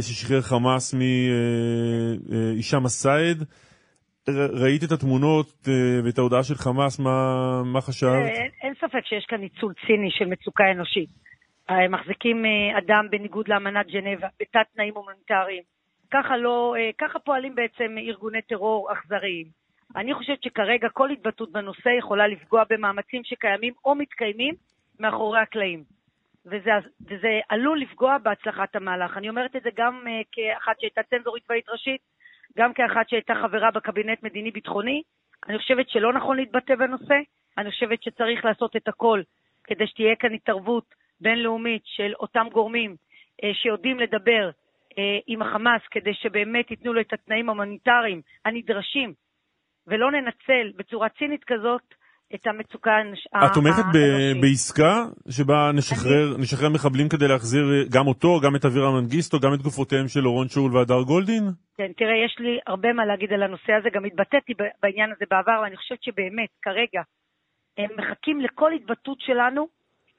[0.00, 3.42] ששחרר חמאס מהישאם א-סייד.
[4.28, 5.68] ר- ראית את התמונות
[6.04, 7.10] ואת ההודעה של חמאס, מה,
[7.64, 8.12] מה חשבת?
[8.12, 11.08] אין, אין ספק שיש כאן ניצול ציני של מצוקה אנושית.
[11.68, 15.62] הם מחזיקים אה, אדם בניגוד לאמנת ג'נבה, בתת תנאים הומניטריים.
[16.10, 19.46] ככה, לא, אה, ככה פועלים בעצם ארגוני טרור אכזריים.
[19.96, 24.54] אני חושבת שכרגע כל התבטאות בנושא יכולה לפגוע במאמצים שקיימים או מתקיימים
[25.00, 25.84] מאחורי הקלעים.
[26.46, 26.70] וזה,
[27.06, 29.16] וזה עלול לפגוע בהצלחת המהלך.
[29.16, 32.00] אני אומרת את זה גם כאחת שהייתה צנזורית צבאית ראשית,
[32.58, 35.02] גם כאחת שהייתה חברה בקבינט מדיני-ביטחוני.
[35.48, 37.14] אני חושבת שלא נכון להתבטא בנושא,
[37.58, 39.22] אני חושבת שצריך לעשות את הכל
[39.64, 42.96] כדי שתהיה כאן התערבות בינלאומית של אותם גורמים
[43.42, 44.94] uh, שיודעים לדבר uh,
[45.26, 49.12] עם החמאס כדי שבאמת ייתנו לו את התנאים ההומניטריים הנדרשים,
[49.86, 51.82] ולא ננצל בצורה צינית כזאת
[52.34, 54.40] את המצוקה האנוש- את תומכת ב- האנושית.
[54.40, 59.54] בעסקה שבה נשחרר, נשחרר מחבלים כדי להחזיר אה, גם אותו, גם את אבירם מנגיסטו, גם
[59.54, 61.44] את גופותיהם של אורון שאול והדר גולדין?
[61.76, 64.52] כן, תראה, יש לי הרבה מה להגיד על הנושא הזה, גם התבטאתי
[64.82, 67.02] בעניין הזה בעבר, ואני חושבת שבאמת, כרגע,
[67.78, 69.68] הם מחכים לכל התבטאות שלנו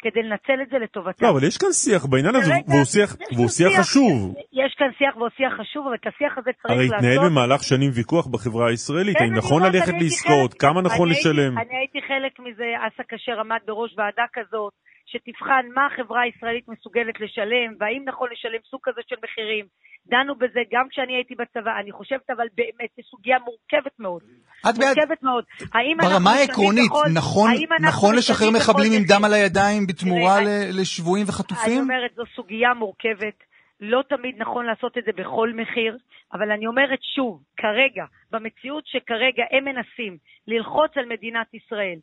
[0.02, 1.26] כדי לנצל את זה לטובתם.
[1.26, 4.36] לא, אבל יש כאן שיח בעניין הזה, והוא שיח- והוא שיח חשוב.
[4.54, 6.98] יש כאן שיח והוא שיח חשוב, אבל את השיח הזה צריך הרי לעשות...
[6.98, 11.58] התנהל במהלך שנים ויכוח בחברה הישראלית, כן, האם נכון ללכת לעסקאות, כמה נכון לשלם.
[11.58, 14.74] אני הייתי חלק מזה, אסא כשר עמד בראש ועדה כזאת,
[15.12, 19.66] שתבחן מה החברה הישראלית מסוגלת לשלם, והאם נכון לשלם סוג כזה של מחירים.
[20.08, 21.72] דנו בזה גם כשאני הייתי בצבא.
[21.82, 24.22] אני חושבת אבל באמת, זו סוגיה מורכבת מאוד.
[24.70, 25.44] את בעד- מורכבת מאוד.
[25.74, 27.52] האם ברמה העקרונית, נכון,
[27.82, 29.04] נכון לשחרר מחבלים עם?
[29.08, 30.38] דם על הידיים בתמורה
[30.80, 31.80] לשבויים אני וחטופים?
[31.82, 33.38] אומרת, זו סוגיה מורכבת.
[33.82, 35.98] לא תמיד נכון לעשות את זה בכל מחיר,
[36.34, 41.96] אבל אני אומרת שוב, כרגע, במציאות שכרגע הם מנסים ללחוץ על מדינת ישראל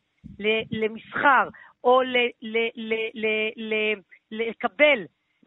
[0.70, 1.48] למסחר
[1.84, 4.00] או ל- ל- ל- ל- ל-
[4.50, 4.98] לקבל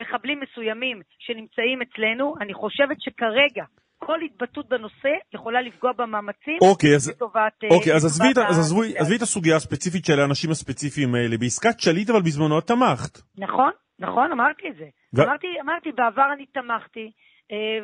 [0.02, 3.64] מחבלים מסוימים שנמצאים אצלנו, אני חושבת שכרגע
[3.98, 7.64] כל התבטאות בנושא יכולה לפגוע במאמצים אוקיי, אז- לטובת...
[7.64, 11.38] אה, אוקיי, אז עזבי ה- עזבי את הסוגיה הספציפית של האנשים הספציפיים האלה.
[11.38, 13.20] בעסקת שליט אבל בזמנו את תמכת.
[13.38, 14.86] נכון, נכון, אמרתי את זה.
[15.16, 17.12] ו- אמרתי, אמרתי, בעבר אני תמכתי,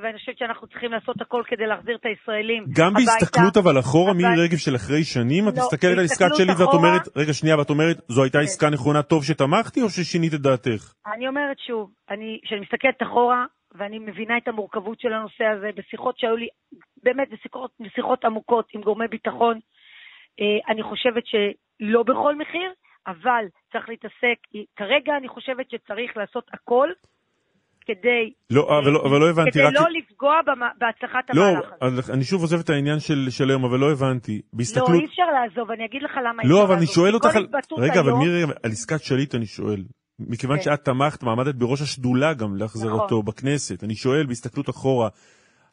[0.02, 3.12] ואני חושבת שאנחנו צריכים לעשות הכל כדי להחזיר את הישראלים גם הביתה.
[3.12, 6.36] בהסתכלות אבל אחורה, מירי אבל- רגב של אחרי שנים, את לא, מסתכלת על עסקת בהסתכלות
[6.38, 8.44] שליט ואת אחורה- אומרת, רגע שנייה, ואת אומרת, זו הייתה כן.
[8.44, 10.94] עסקה נכונה, טוב שתמכתי, או ששינית את דעתך?
[11.16, 13.46] אני אומרת שוב, אני, כשאני מסתכלת אחורה,
[13.78, 16.48] ואני מבינה את המורכבות של הנושא הזה, בשיחות שהיו לי,
[17.04, 19.60] באמת, בשיחות, בשיחות עמוקות עם גורמי ביטחון,
[20.42, 22.72] אה, אני חושבת שלא בכל מחיר,
[23.08, 24.38] אבל צריך להתעסק,
[24.76, 26.90] כרגע אני חושבת שצריך לעשות הכל
[27.86, 29.74] כדי, לא, אבל לא- אבל לא הבנתי, כדי רק...
[29.74, 30.36] לא לפגוע
[30.80, 32.02] בהצלחת לא, המהלך הזה.
[32.02, 34.36] אז אני שוב עוזב את העניין של של היום, אבל לא הבנתי.
[34.36, 35.02] לא, בהסתכלות...
[35.02, 36.86] אי אפשר לעזוב, אני אגיד לך למה לא, אבל אני.
[36.88, 37.48] שואל אותך על...
[37.78, 39.84] רגע, אבל מירי, על עסקת שליט אני שואל.
[40.20, 40.64] מכיוון כן.
[40.64, 43.26] שאת תמכת, מעמדת בראש השדולה גם להחזרתו נכון.
[43.26, 43.84] בכנסת.
[43.84, 45.10] אני שואל, בהסתכלות אחורה,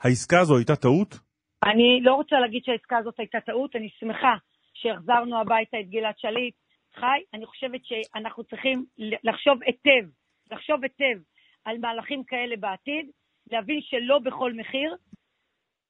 [0.03, 1.19] העסקה הזו הייתה טעות?
[1.65, 4.35] אני לא רוצה להגיד שהעסקה הזאת הייתה טעות, אני שמחה
[4.75, 6.55] שהחזרנו הביתה את גלעד שליט.
[6.95, 10.09] חי, אני חושבת שאנחנו צריכים לחשוב היטב,
[10.53, 11.21] לחשוב היטב
[11.65, 13.11] על מהלכים כאלה בעתיד,
[13.51, 14.97] להבין שלא בכל מחיר,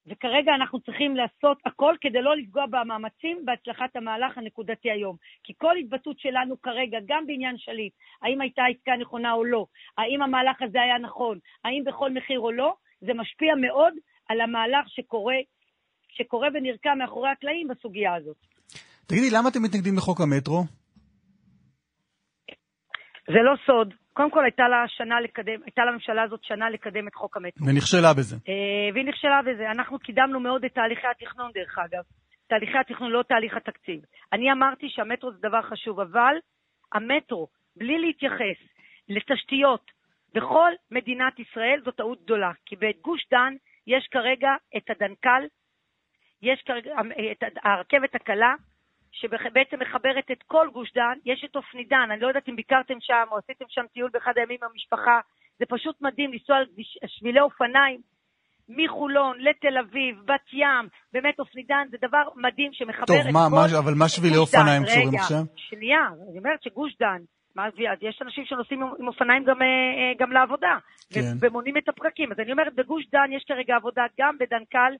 [0.07, 5.17] וכרגע אנחנו צריכים לעשות הכל כדי לא לפגוע במאמצים בהצלחת המהלך הנקודתי היום.
[5.45, 7.93] כי כל התבטאות שלנו כרגע, גם בעניין שליט,
[8.23, 9.67] האם הייתה עסקה נכונה או לא,
[9.99, 13.95] האם המהלך הזה היה נכון, האם בכל מחיר או לא, זה משפיע מאוד
[14.29, 15.37] על המהלך שקורה,
[16.09, 18.37] שקורה ונרקם מאחורי הקלעים בסוגיה הזאת.
[19.07, 20.65] תגידי, למה אתם מתנגדים לחוק המטרו?
[23.27, 24.02] זה לא סוד.
[24.13, 27.67] קודם כל הייתה לה שנה לקדם, הייתה לממשלה הזאת שנה לקדם את חוק המטרו.
[27.67, 28.37] ונכשלה בזה.
[28.49, 29.71] אה, והיא נכשלה בזה.
[29.71, 32.03] אנחנו קידמנו מאוד את תהליכי התכנון, דרך אגב.
[32.49, 34.01] תהליכי התכנון, לא תהליך התקציב.
[34.33, 36.37] אני אמרתי שהמטרו זה דבר חשוב, אבל
[36.93, 38.61] המטרו, בלי להתייחס
[39.09, 39.91] לתשתיות
[40.35, 42.51] בכל מדינת ישראל, זו טעות גדולה.
[42.67, 43.55] כי בגוש דן
[43.87, 45.43] יש כרגע את הדנקל,
[46.43, 48.55] יש כרגע אה, את הרכבת הקלה,
[49.13, 53.25] שבעצם מחברת את כל גוש דן, יש את אופנידן, אני לא יודעת אם ביקרתם שם
[53.31, 55.21] או עשיתם שם טיול באחד הימים עם המשפחה,
[55.59, 56.67] זה פשוט מדהים לנסוע על
[57.07, 58.01] שבילי אופניים
[58.69, 63.57] מחולון לתל אביב, בת ים, באמת אופנידן זה דבר מדהים שמחבר טוב, את מה, כל...
[63.57, 64.59] מה, אבל מה שבילי גוש דן.
[64.59, 65.43] אופניים קשורים רגע, עכשיו?
[65.57, 67.21] שנייה, אני אומרת שגוש דן,
[67.57, 67.63] מה,
[68.01, 70.79] יש אנשים שנוסעים עם- עם אופניים גם, אה, אה, גם לעבודה,
[71.15, 71.21] כן.
[71.21, 72.33] ו- ומונים את הפקקים.
[72.33, 74.93] אז אני אומרת, בגוש דן יש כרגע עבודה גם בדנקל,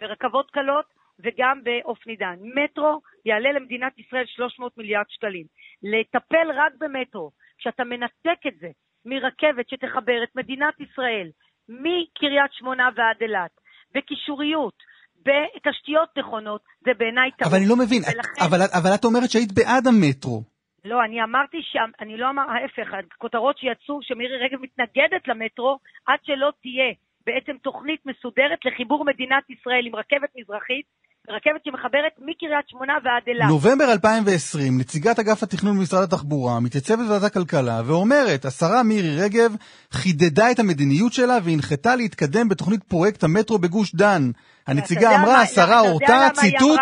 [0.00, 0.84] ברכבות קלות,
[1.22, 2.34] וגם באופנידן.
[2.54, 5.46] מטרו יעלה למדינת ישראל 300 מיליארד שקלים.
[5.82, 8.68] לטפל רק במטרו, כשאתה מנתק את זה
[9.04, 11.28] מרכבת שתחבר את מדינת ישראל
[11.68, 13.50] מקריית שמונה ועד אילת,
[13.94, 14.74] בקישוריות,
[15.16, 17.52] בתשתיות נכונות, זה בעיניי טעות.
[17.52, 20.42] אבל אני לא מבין, ולכן- אבל, אבל את אומרת שהיית בעד המטרו.
[20.84, 21.76] לא, אני אמרתי ש...
[22.00, 26.92] אני לא אמר, ההפך, הכותרות שיצאו שמירי רגב מתנגדת למטרו, עד שלא תהיה
[27.26, 30.86] בעצם תוכנית מסודרת לחיבור מדינת ישראל עם רכבת מזרחית,
[31.28, 33.48] רכבת שמחברת מקריית שמונה ועד אילת.
[33.48, 39.56] נובמבר 2020, נציגת אגף התכנון במשרד התחבורה מתייצבת בוועדת הכלכלה ואומרת, השרה מירי רגב
[39.92, 44.22] חידדה את המדיניות שלה והנחתה להתקדם בתוכנית פרויקט המטרו בגוש דן.
[44.66, 46.80] הנציגה אמרה, השרה הורתה, ציטוט?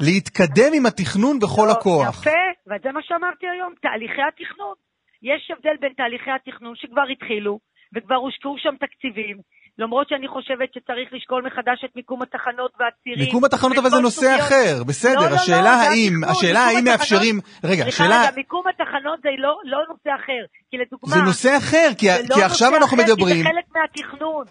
[0.00, 2.20] להתקדם עם התכנון בכל הכוח.
[2.20, 4.74] יפה, וזה מה שאמרתי היום, תהליכי התכנון.
[5.22, 7.58] יש הבדל בין תהליכי התכנון שכבר התחילו,
[7.94, 9.36] וכבר הושקעו שם תקציבים,
[9.78, 13.26] למרות שאני חושבת שצריך לשקול מחדש את מיקום התחנות והצירים.
[13.26, 16.30] מיקום התחנות אבל זה נושא סוגיות- אחר, לא, בסדר, לא, לא, השאלה זה האם, התכנון,
[16.30, 21.14] השאלה האם מאפשרים, רגע, השאלה, רגע, מיקום התחנות זה לא, לא נושא אחר, כי לדוגמה...
[21.14, 24.44] זה נושא אחר, כי, זה לא כי עכשיו אנחנו אחר, מדברים, כי זה חלק מהתכנון.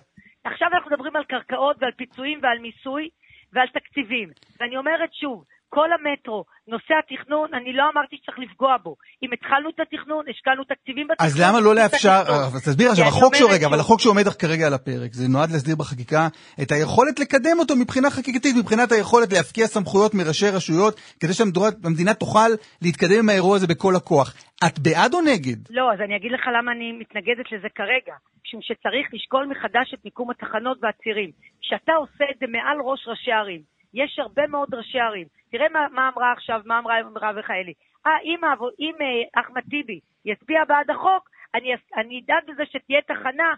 [0.46, 3.10] עכשיו אנחנו מדברים על קרקעות ועל פיצויים ועל מיסוי
[3.54, 4.30] ועל תקציבים.
[4.60, 5.44] ואני אומרת שוב,
[5.78, 8.96] כל המטרו, נושא התכנון, אני לא אמרתי שצריך לפגוע בו.
[9.24, 11.30] אם התחלנו את התכנון, השקענו תקציבים בתכנון.
[11.30, 12.22] אז למה לא לאפשר,
[12.66, 16.28] תסביר עכשיו, החוק אומרת שרגע, אבל החוק שעומד כרגע על הפרק, זה נועד להסדיר בחקיקה
[16.62, 22.50] את היכולת לקדם אותו מבחינה חקיקתית, מבחינת היכולת להפקיע סמכויות מראשי רשויות, כדי שהמדינה תוכל
[22.82, 24.28] להתקדם עם האירוע הזה בכל הכוח.
[24.66, 25.60] את בעד או נגד?
[25.70, 28.16] לא, אז אני אגיד לך למה אני מתנגדת לזה כרגע.
[28.46, 31.32] משום שצריך לשקול מחדש את מיקום התחנות והצירים.
[31.62, 33.62] כשאתה עושה את זה מעל ראש ראשי ערים,
[33.94, 35.28] יש הרבה מאוד ראשי ערים.
[35.52, 37.74] תראה מה, מה אמרה עכשיו, מה אמרה מרב מיכאלי.
[38.08, 38.40] אה, אם,
[38.80, 43.50] אם אה, אחמד טיבי יצביע בעד החוק, אני, אני אדאג לזה שתהיה תחנה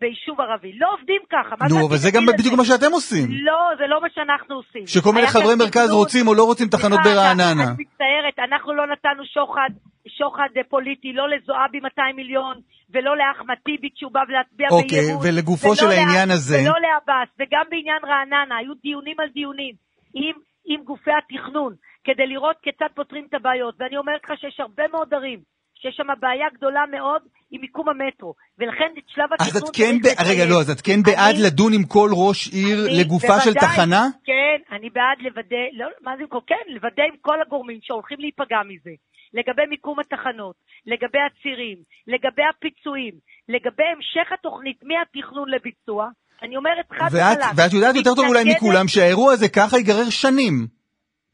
[0.00, 0.72] ביישוב ערבי.
[0.72, 1.54] לא עובדים ככה.
[1.68, 2.26] נו, אבל זה גם?
[2.38, 3.26] בדיוק מה שאתם עושים.
[3.30, 4.86] לא, זה לא מה שאנחנו עושים.
[4.86, 7.52] שכל מיני חברי מרכז רוצים או לא רוצים תחנות ברעננה.
[7.52, 9.70] אני מצטערת, אנחנו לא נתנו שוחד,
[10.18, 12.60] שוחד אה, פוליטי, לא לזועבי 200 מיליון,
[12.92, 15.22] ולא לאחמד טיבי כשהוא בא להצביע אוקיי, באי-אמון.
[15.26, 19.74] ולגופו של לה- העניין הזה- ולא לעבאס, וגם בעניין רעננה, היו דיונים על דיונים
[20.14, 20.34] עם,
[20.70, 21.72] עם גופי התכנון,
[22.04, 23.74] כדי לראות כיצד פותרים את הבעיות.
[23.78, 25.40] ואני אומרת לך שיש הרבה מאוד ערים.
[25.82, 29.94] שיש שם בעיה גדולה מאוד עם מיקום המטרו, ולכן את שלב התכנון אז את כן,
[30.02, 30.06] ב...
[30.30, 30.44] רגע.
[30.50, 33.68] לא, אז את כן בעד אני- לדון עם כל ראש עיר אני לגופה של בוודאי,
[33.74, 34.02] תחנה?
[34.24, 38.90] כן, אני בעד לוודא, לא, מה זה, כן, לוודא עם כל הגורמים שהולכים להיפגע מזה,
[39.34, 40.56] לגבי מיקום התחנות,
[40.86, 43.14] לגבי הצירים, לגבי הפיצויים,
[43.48, 46.08] לגבי המשך התוכנית מהתכנון לביצוע,
[46.42, 47.44] אני אומרת חד וחלק.
[47.56, 50.66] ואת יודעת יותר טוב אולי מכולם שהאירוע הזה ככה ייגרר שנים.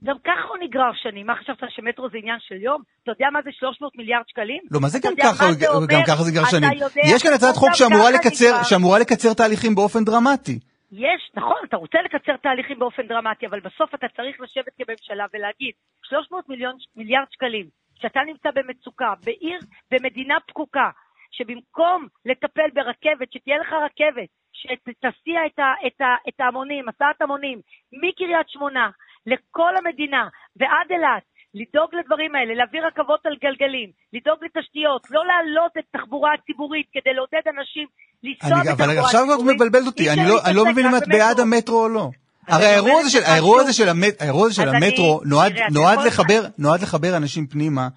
[0.05, 1.27] גם ככה הוא נגרר שנים.
[1.27, 2.83] מה חשבת שמטרו זה עניין של יום?
[3.03, 4.63] אתה יודע מה זה 300 מיליארד שקלים?
[4.71, 5.87] לא, מה זה גם ככה, זה אומר?
[5.91, 6.73] גם ככה זה אתה שנים.
[6.73, 8.63] יודע, יש כאן הצעת חוק שאמורה לקצר, נגרר.
[8.63, 10.59] שאמורה לקצר תהליכים באופן דרמטי.
[10.93, 15.75] יש, נכון, אתה רוצה לקצר תהליכים באופן דרמטי, אבל בסוף אתה צריך לשבת כממשלה ולהגיד,
[16.03, 17.67] 300 מיליון, מיליארד שקלים,
[18.01, 20.91] שאתה נמצא במצוקה, בעיר, במדינה פקוקה,
[21.31, 27.61] שבמקום לטפל ברכבת, שתהיה לך רכבת, שתסיע את, ה, את, ה, את ההמונים, הסעת המונים,
[27.93, 28.91] מקריית שמונה
[29.27, 31.23] לכל המדינה ועד אילת,
[31.55, 37.15] לדאוג לדברים האלה, להביא רכבות על גלגלים, לדאוג לתשתיות, לא להעלות את תחבורה הציבורית כדי
[37.15, 37.87] לעודד אנשים
[38.23, 39.05] לנסוע בתחבורה אבל ציבורית.
[39.05, 41.41] עכשיו את מבלבלת אותי, אני לא, אני לא מבין אם את בעד.
[41.41, 42.11] המטרו או לא.
[42.49, 43.73] הרי האירוע הזה של, האירוע הזה.
[43.73, 47.47] של, המט, האירוע הזה של אז אני- המטרו נועד, תראה, נועד לחבר, נועד לחבר אנשים
[47.47, 47.89] פנימה.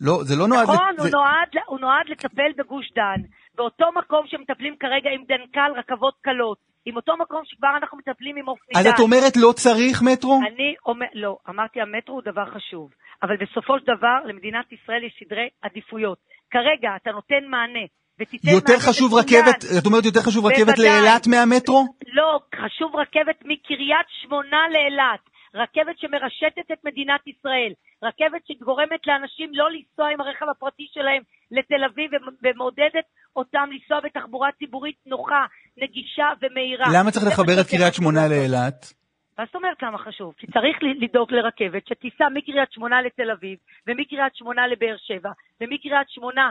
[0.00, 0.62] לא, זה לא נועד...
[0.62, 3.20] נכון, לת- הוא זה- נועד, הוא נועד לטפל בגוש דן,
[3.56, 8.48] באותו מקום שמטפלים כרגע עם דנקל רכבות קלות, עם אותו מקום שכבר אנחנו מטפלים עם
[8.48, 8.80] אופנידן.
[8.80, 10.40] אז את אומרת לא צריך מטרו?
[10.52, 12.90] אני אומר, לא, אמרתי המטרו הוא דבר חשוב,
[13.22, 16.18] אבל בסופו של דבר למדינת ישראל יש סדרי עדיפויות.
[16.50, 17.84] כרגע אתה נותן מענה,
[18.20, 19.14] ותיתן יותר חשוב.
[19.14, 20.78] רכבת, את אומרת יותר חשוב רכבת.
[20.78, 21.86] לאילת מהמטרו?
[22.12, 25.20] לא, חשוב רכבת מקריית שמונה לאילת.
[25.54, 27.72] רכבת שמרשתת את מדינת ישראל.
[28.02, 32.10] רכבת שגורמת לאנשים לא לנסוע עם הרכב הפרטי שלהם לתל אביב
[32.42, 33.06] ומעודדת
[33.36, 35.46] אותם לנסוע בתחבורה ציבורית נוחה,
[35.76, 36.86] נגישה ומהירה.
[36.94, 38.28] למה צריך לחבר את קריית שמונה.
[38.28, 38.92] לאילת?
[39.38, 40.34] מה זאת אומרת למה חשוב?
[40.38, 46.50] כי צריך לדאוג לרכבת שתיסע מקריית שמונה לתל אביב, ומקריית שמונה לבאר שבע, ומקריית שמונה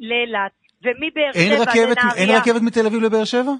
[0.00, 0.52] לאילת,
[0.82, 2.38] ומבאר שבע רכבת, אין לנהריה.
[2.40, 3.52] רכבת מתל אביב לבאר שבע?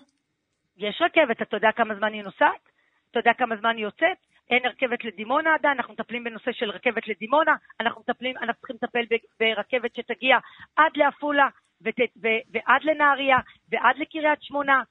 [0.78, 2.68] יש רכבת, אתה יודע כמה זמן היא נוסעת?
[3.10, 4.16] אתה יודע כמה זמן היא יוצאת?
[4.50, 9.16] אין רכבת לדימונה עדיין, אנחנו מטפלים בנושא של רכבת לדימונה, אנחנו מטפלים, אנחנו צריכים לטפל
[9.40, 10.36] ברכבת שתגיע
[10.76, 11.48] עד לעפולה,
[11.82, 13.36] ות- ו- ועד לנהריה,
[13.72, 14.82] ועד לקריית שמונה,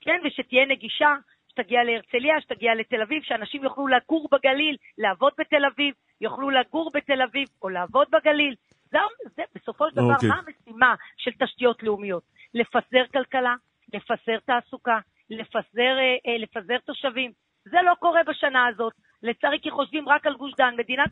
[0.00, 1.14] כן, ושתהיה נגישה,
[1.48, 7.22] שתגיע להרצליה, שתגיע לתל אביב, שאנשים יוכלו לגור בגליל, לעבוד בתל אביב, יוכלו לגור בתל
[7.22, 8.54] אביב או לעבוד בגליל.
[8.92, 8.98] זה,
[9.36, 10.28] זה בסופו של דבר, אוקיי.
[10.28, 12.22] מה המשימה של תשתיות לאומיות?
[12.54, 13.54] לפזר כלכלה,
[13.94, 14.98] לפזר תעסוקה,
[15.30, 17.30] לפזר, אה, אה, לפזר תושבים.
[17.64, 18.92] זה לא קורה בשנה הזאת.
[19.22, 20.74] לצערי, כי חושבים רק על גוש דן.
[20.78, 21.10] מדינת,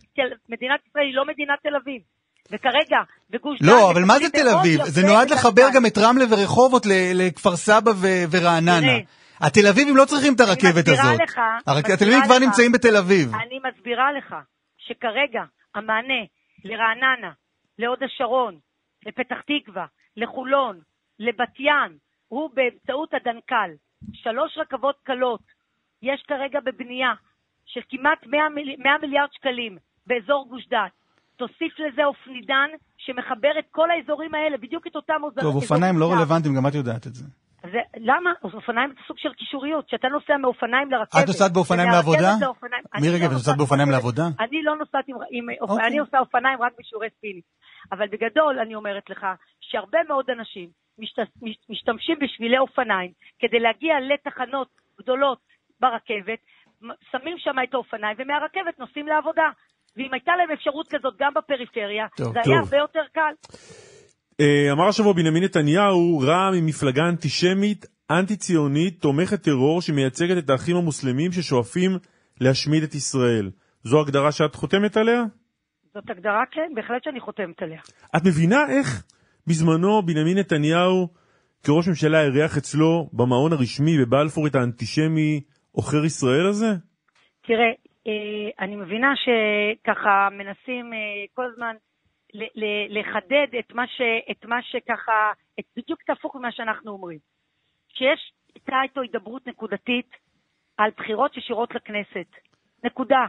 [0.48, 2.02] מדינת ישראל היא לא מדינת תל אביב.
[2.52, 2.98] וכרגע,
[3.30, 3.66] בגוש דן...
[3.66, 4.80] לא, אבל מה זה תל אביב?
[4.84, 5.66] זה נועד לחבר.
[5.74, 6.82] גם את רמלה ורחובות
[7.14, 7.90] לכפר סבא
[8.30, 8.96] ורעננה.
[9.40, 11.20] התל אביבים לא צריכים את הרכבת הזאת.
[11.20, 12.42] לך, הרכ- מסבירה התל אביבים כבר לך.
[12.42, 13.34] נמצאים בתל אביב.
[13.34, 14.34] אני מסבירה לך
[14.78, 15.42] שכרגע
[15.74, 16.22] המענה
[16.64, 17.30] לרעננה,
[17.80, 18.58] להוד השרון,
[19.06, 20.80] לפתח תקווה, לחולון,
[21.18, 23.70] לבת ים, הוא באמצעות הדנקל.
[24.12, 25.42] שלוש רכבות קלות
[26.02, 27.12] יש כרגע בבנייה
[27.66, 28.76] של כמעט 100, מיל...
[28.78, 30.92] 100 מיליארד שקלים באזור גוש דעת.
[31.36, 35.52] תוסיף לזה אופנידן שמחבר את כל האזורים האלה, בדיוק את אותם אזורים.
[35.52, 37.24] טוב, אופניים לא רלוונטיים, גם את יודעת את זה.
[37.62, 38.30] זה, למה?
[38.44, 39.86] אופניים זה סוג של קישוריות.
[39.86, 41.22] כשאתה נוסע מאופניים לרכבת...
[41.22, 42.30] את נוסעת באופניים לעבודה?
[43.00, 43.90] מירי לא רגב, את נוסעת באופניים.
[43.90, 44.22] לעבודה?
[44.40, 45.16] אני לא נוסעת עם...
[45.30, 45.46] עם.
[45.60, 45.86] אוקיי.
[45.86, 47.42] אני עושה אופניים רק בשיעורי ספינים.
[47.92, 49.26] אבל בגדול, אני אומרת לך,
[49.60, 51.18] שהרבה מאוד אנשים משת...
[51.42, 54.68] מש- משתמשים בשבילי אופניים כדי להגיע לתחנות
[55.00, 55.38] גדולות
[55.80, 56.38] ברכבת,
[57.10, 59.48] שמים שם את האופניים, ומהרכבת נוסעים לעבודה.
[59.96, 62.52] ואם הייתה להם אפשרות כזאת גם בפריפריה, טוב, זה טוב.
[62.52, 63.32] היה הרבה יותר קל.
[64.40, 70.76] אה, אמר השבוע בנימין נתניהו, רע"מ היא מפלגה אנטישמית, אנטי-ציונית, תומכת טרור שמייצגת את האחים
[70.76, 71.90] המוסלמים ששואפים
[72.40, 73.50] להשמיד את ישראל.
[73.82, 75.22] זו הגדרה שאת חותמת עליה?
[75.94, 77.80] זאת הגדרה, כן, בהחלט שאני חותמת עליה.
[78.16, 79.02] את מבינה איך
[79.46, 81.08] בזמנו בנימין נתניהו
[81.62, 85.40] כראש ממשלה אירח אצלו במעון הרשמי בבלפור את האנטישמי
[85.72, 86.70] עוכר ישראל הזה?
[87.46, 87.70] תראה,
[88.06, 90.98] אה, אני מבינה שככה מנסים אה,
[91.34, 91.74] כל הזמן
[92.88, 94.00] לחדד את מה, ש,
[94.30, 97.18] את מה שככה, את, בדיוק את ההפוך ממה שאנחנו אומרים.
[97.88, 100.10] שיש הייתה איתו הידברות נקודתית
[100.76, 102.26] על בחירות ישירות לכנסת.
[102.84, 103.26] נקודה.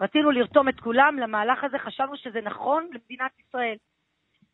[0.00, 3.76] רצינו לרתום את כולם למהלך הזה, חשבנו שזה נכון למדינת ישראל.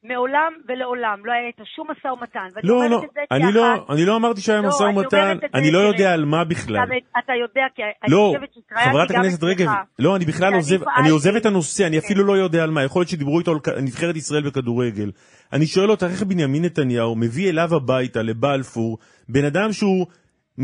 [0.04, 2.48] מעולם ולעולם לא היה איתו שום משא ומתן.
[2.62, 6.24] לא, לא, אני לא, אני לא אמרתי שהיה לא, משא ומתן, אני לא יודע על
[6.24, 6.84] מה בכלל.
[7.18, 9.78] אתה, יודע, כי אני לא, חושבת שהתראיינתי חברת גם הכנסת רגב, אצלך.
[9.98, 13.00] לא, אני בכלל עוזב, אני עוזב את הנושא, אני אפילו לא יודע על מה, יכול
[13.00, 15.10] להיות שדיברו איתו על נבחרת ישראל בכדורגל.
[15.52, 18.98] אני שואל אותך איך בנימין נתניהו מביא אליו הביתה, לבלפור,
[19.28, 20.06] בן אדם שהוא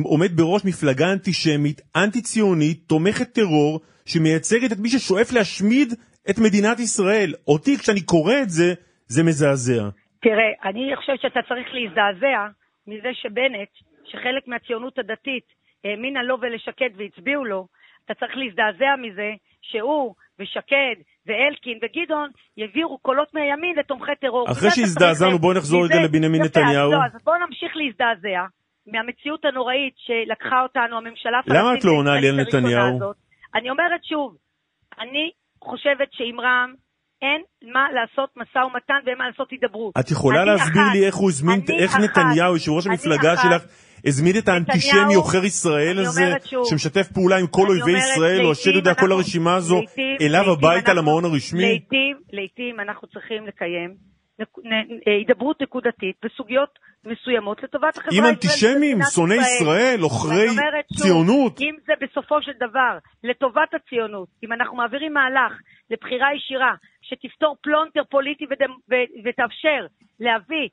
[0.05, 5.95] עומד בראש מפלגה אנטישמית, אנטי-ציונית, תומכת טרור, שמייצגת את מי ששואף להשמיד
[6.30, 7.34] את מדינת ישראל.
[7.49, 8.74] אותי, כשאני קורא את זה,
[9.11, 9.83] זה מזעזע.
[10.21, 12.41] תראה, אני חושבת שאתה צריך להזדעזע
[12.87, 13.73] מזה שבנט,
[14.05, 15.47] שחלק מהציונות הדתית
[15.85, 17.67] האמינה לו ולשקד והצביעו לו,
[18.05, 19.31] אתה צריך להזדעזע מזה
[19.63, 20.97] שהוא ושקד
[21.27, 24.51] ואלקין וגדעון יעבירו קולות מהימין לתומכי טרור.
[24.53, 26.93] אחרי שהזדעזענו, בואי נחזור רגע לבנימין נתניהו.
[26.93, 28.45] לא, אז בואו נמשיך להזדעזע
[28.87, 32.97] מהמציאות הנוראית שלקחה אותנו הממשלה למה את לא עונה לי על נתניהו?
[32.97, 33.17] הזאת.
[33.55, 34.37] אני אומרת שוב,
[34.99, 35.31] אני
[35.65, 36.75] חושבת שעם רע"מ
[37.23, 37.41] אין
[37.73, 39.95] מה לעשות משא ומתן ואין מה לעשות הידברות.
[40.01, 43.43] את יכולה להסביר אחת, לי איך הוא הזמין, איך אחת, נתניהו, יושב ראש המפלגה אחת.
[43.43, 43.62] שלך,
[44.07, 48.75] הזמין את האנטישמי עוכר ישראל הזה, שוב, שמשתף פעולה עם כל אויבי ישראל, או השד
[48.75, 51.62] יודע כל הרשימה הזו, לעתים- אליו לעתים הביתה אנחנו- למעון הרשמי?
[51.73, 54.10] לעתים, לעתים אנחנו צריכים לקיים
[55.07, 61.61] הידברות נקודתית בסוגיות מסוימות לטובת החברה עם הישראלית אנטישמים, ומדינת שונאי ישראל, עוכרי שוב, ציונות.
[61.61, 65.53] אם זה בסופו של דבר לטובת הציונות, אם אנחנו מעבירים מהלך
[65.91, 69.86] לבחירה ישירה שתפתור פלונטר פוליטי ודמ, ו, ותאפשר
[70.20, 70.68] להביא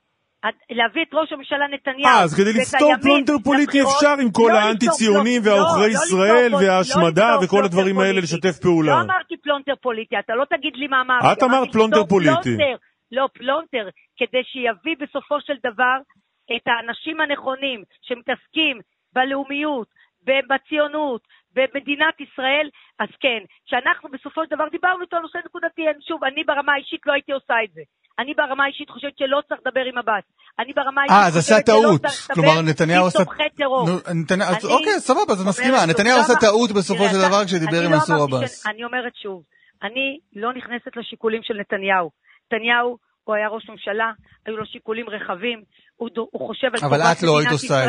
[0.70, 2.08] להביא את ראש הממשלה נתניהו.
[2.10, 5.92] אה, אז כדי לפתור פלונטר פוליטי לבחירות, אפשר עם כל לא האנטי-ציונים לא, והעוכרי לא
[5.92, 8.36] ישראל וההשמדה לא וכל הדברים האלה פוליטי.
[8.36, 8.92] לשתף פעולה.
[8.92, 11.32] לא אמרתי פלונטר פוליטי, אתה לא תגיד לי מה אמרתי.
[11.32, 12.56] את אמרת פלונטר פוליטי.
[13.12, 13.88] לא, פלונטר,
[14.18, 15.96] כדי שיביא בסופו של דבר
[16.56, 18.80] את האנשים הנכונים שמתעסקים
[19.12, 19.88] בלאומיות,
[20.50, 21.22] בציונות,
[21.54, 26.44] במדינת ישראל, אז כן, כשאנחנו בסופו של דבר דיברנו איתו על נושא נקודתי, שוב, אני
[26.44, 27.80] ברמה האישית לא הייתי עושה את זה.
[28.18, 30.24] אני ברמה האישית חושבת שלא צריך לדבר עם עבאס.
[30.58, 31.98] אני ברמה האישית אה, אז עשה חושבת שלא.
[31.98, 33.24] צריך לדבר כלומר, נתניהו עם עשה...
[33.24, 33.88] תומכי טרור.
[33.88, 35.78] נו, נתניהו- אז אני אוקיי, סבבה, אז מסכימה.
[35.90, 38.66] נתניהו עשה טעות בסופו של דבר כשדיבר עם לא מנסור עבאס.
[38.66, 39.42] אני אומרת שוב,
[39.82, 42.10] אני לא נכנסת לשיקולים של נתניהו.
[42.52, 44.12] נתניהו, הוא היה ראש ממשלה,
[44.46, 45.62] היו לו שיקולים רחבים,
[45.96, 47.88] הוא, דו- הוא חושב על אבל טובת לא מדינת זה ישראל.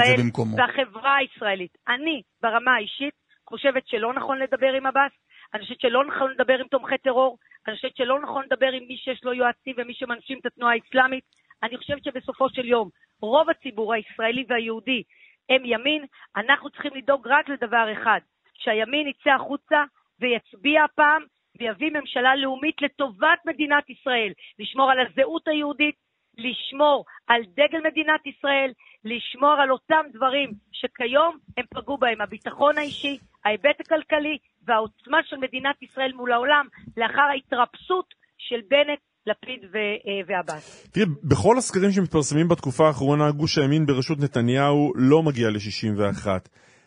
[0.57, 1.77] והחברה הישראלית.
[1.87, 3.13] אני, ברמה האישית,
[3.49, 5.11] חושבת שלא נכון לדבר עם עבאס,
[5.53, 7.37] אני חושבת שלא נכון לדבר עם תומכי טרור,
[7.67, 11.23] אני חושבת שלא נכון לדבר עם מי שיש לו יועצים ומי שמנשים את התנועה האסלאמית.
[11.63, 12.89] אני חושבת שבסופו של יום,
[13.21, 15.03] רוב הציבור הישראלי והיהודי
[15.49, 16.05] הם ימין,
[16.37, 18.19] אנחנו צריכים לדאוג רק לדבר אחד,
[18.53, 19.83] שהימין יצא החוצה
[20.19, 21.23] ויצביע הפעם
[21.59, 25.95] ויביא ממשלה לאומית לטובת מדינת ישראל, לשמור על הזהות היהודית,
[26.37, 28.71] לשמור על דגל מדינת ישראל,
[29.03, 34.37] לשמור על אותם דברים שכיום הם פגעו בהם, הביטחון האישי, ההיבט הכלכלי
[34.67, 36.65] והעוצמה של מדינת ישראל מול העולם
[36.97, 39.81] לאחר ההתרפסות של בנט, לפיד אה,
[40.27, 40.87] ועבאס.
[40.91, 46.27] תראי, בכל הסקרים שמתפרסמים בתקופה האחרונה, גוש הימין בראשות נתניהו לא מגיע ל-61.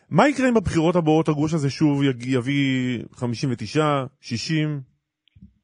[0.09, 3.81] מה יקרה אם בבחירות הבאות הגוש הזה שוב יביא 59,
[4.21, 4.81] 60?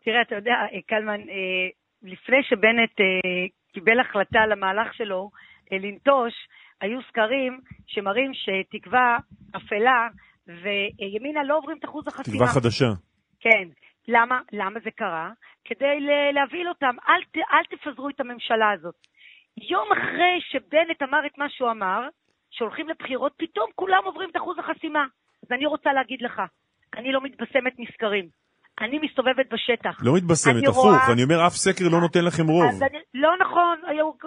[0.03, 1.67] תראה, אתה יודע, אה, קלמן, אה,
[2.03, 5.29] לפני שבנט אה, קיבל החלטה על המהלך שלו
[5.71, 6.33] לנטוש,
[6.81, 9.17] היו סקרים שמראים שתקווה
[9.57, 10.07] אפלה
[10.47, 12.37] וימינה לא עוברים את אחוז החסימה.
[12.37, 12.89] תקווה חדשה.
[13.39, 13.67] כן.
[14.07, 14.39] למה?
[14.53, 15.31] למה זה קרה?
[15.65, 15.99] כדי
[16.33, 16.95] להבהיל אותם.
[17.09, 18.95] אל, אל תפזרו את הממשלה הזאת.
[19.69, 22.07] יום אחרי שבנט אמר את מה שהוא אמר,
[22.52, 25.06] שהולכים לבחירות, פתאום כולם עוברים את אחוז החסימה.
[25.43, 26.41] אז אני רוצה להגיד לך,
[26.97, 28.26] אני לא מתבשמת מסקרים.
[28.82, 29.97] אני מסתובבת בשטח.
[30.04, 32.84] לא מתבשמת, אני הפוך, רואה- אני אומר, אף סקר לא נותן לכם רוב.
[32.84, 33.78] אני, לא נכון,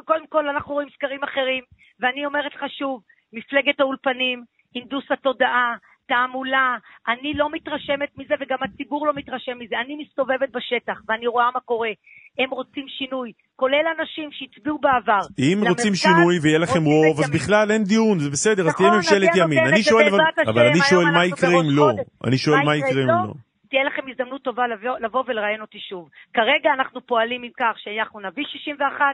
[0.05, 1.65] קודם כל אנחנו רואים סקרים אחרים,
[2.01, 3.03] ואני אומרת לך שוב,
[3.33, 4.45] מפלגת האולפנים,
[4.75, 5.75] הנדוס התודעה,
[6.09, 6.77] תעמולה,
[7.09, 9.77] אני לא מתרשמת מזה וגם הציבור לא מתרשם מזה.
[9.85, 11.91] אני מסתובבת בשטח ואני רואה מה קורה.
[12.39, 15.25] הם רוצים שינוי, כולל אנשים שהצביעו בעבר.
[15.39, 17.41] אם רוצים למרכז, שינוי ויהיה לכם רוצים רוב, אז ימין.
[17.41, 19.67] בכלל אין דיון, זה בסדר, אז תהיה נכון, ממשלת ימין.
[19.67, 20.07] אני שואל,
[20.47, 21.89] אבל השם, אני שואל מה יקרה אם לא.
[22.27, 23.33] אני שואל מה יקרה אם לא.
[23.71, 26.09] תהיה לכם הזדמנות טובה לבוא, לבוא ולראיין אותי שוב.
[26.35, 29.05] כרגע אנחנו פועלים עם כך שאנחנו נביא 61,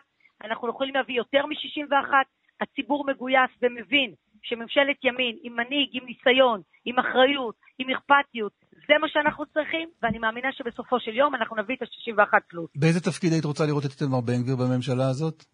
[0.45, 2.13] אנחנו יכולים להביא יותר מ-61,
[2.61, 4.11] הציבור מגויס ומבין
[4.43, 8.53] שממשלת ימין עם מנהיג, עם ניסיון, עם אחריות, עם אכפתיות,
[8.89, 12.71] זה מה שאנחנו צריכים, ואני מאמינה שבסופו של יום אנחנו נביא את ה-61 פלוס.
[12.77, 15.45] באיזה תפקיד היית רוצה לראות את איתמר בן גביר בממשלה הזאת?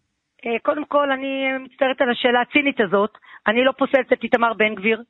[0.47, 1.29] אה, קודם כל, אני
[1.65, 3.11] מצטערת על השאלה הצינית הזאת.
[3.49, 5.03] אני לא פוסלת את איתמר בן גביר,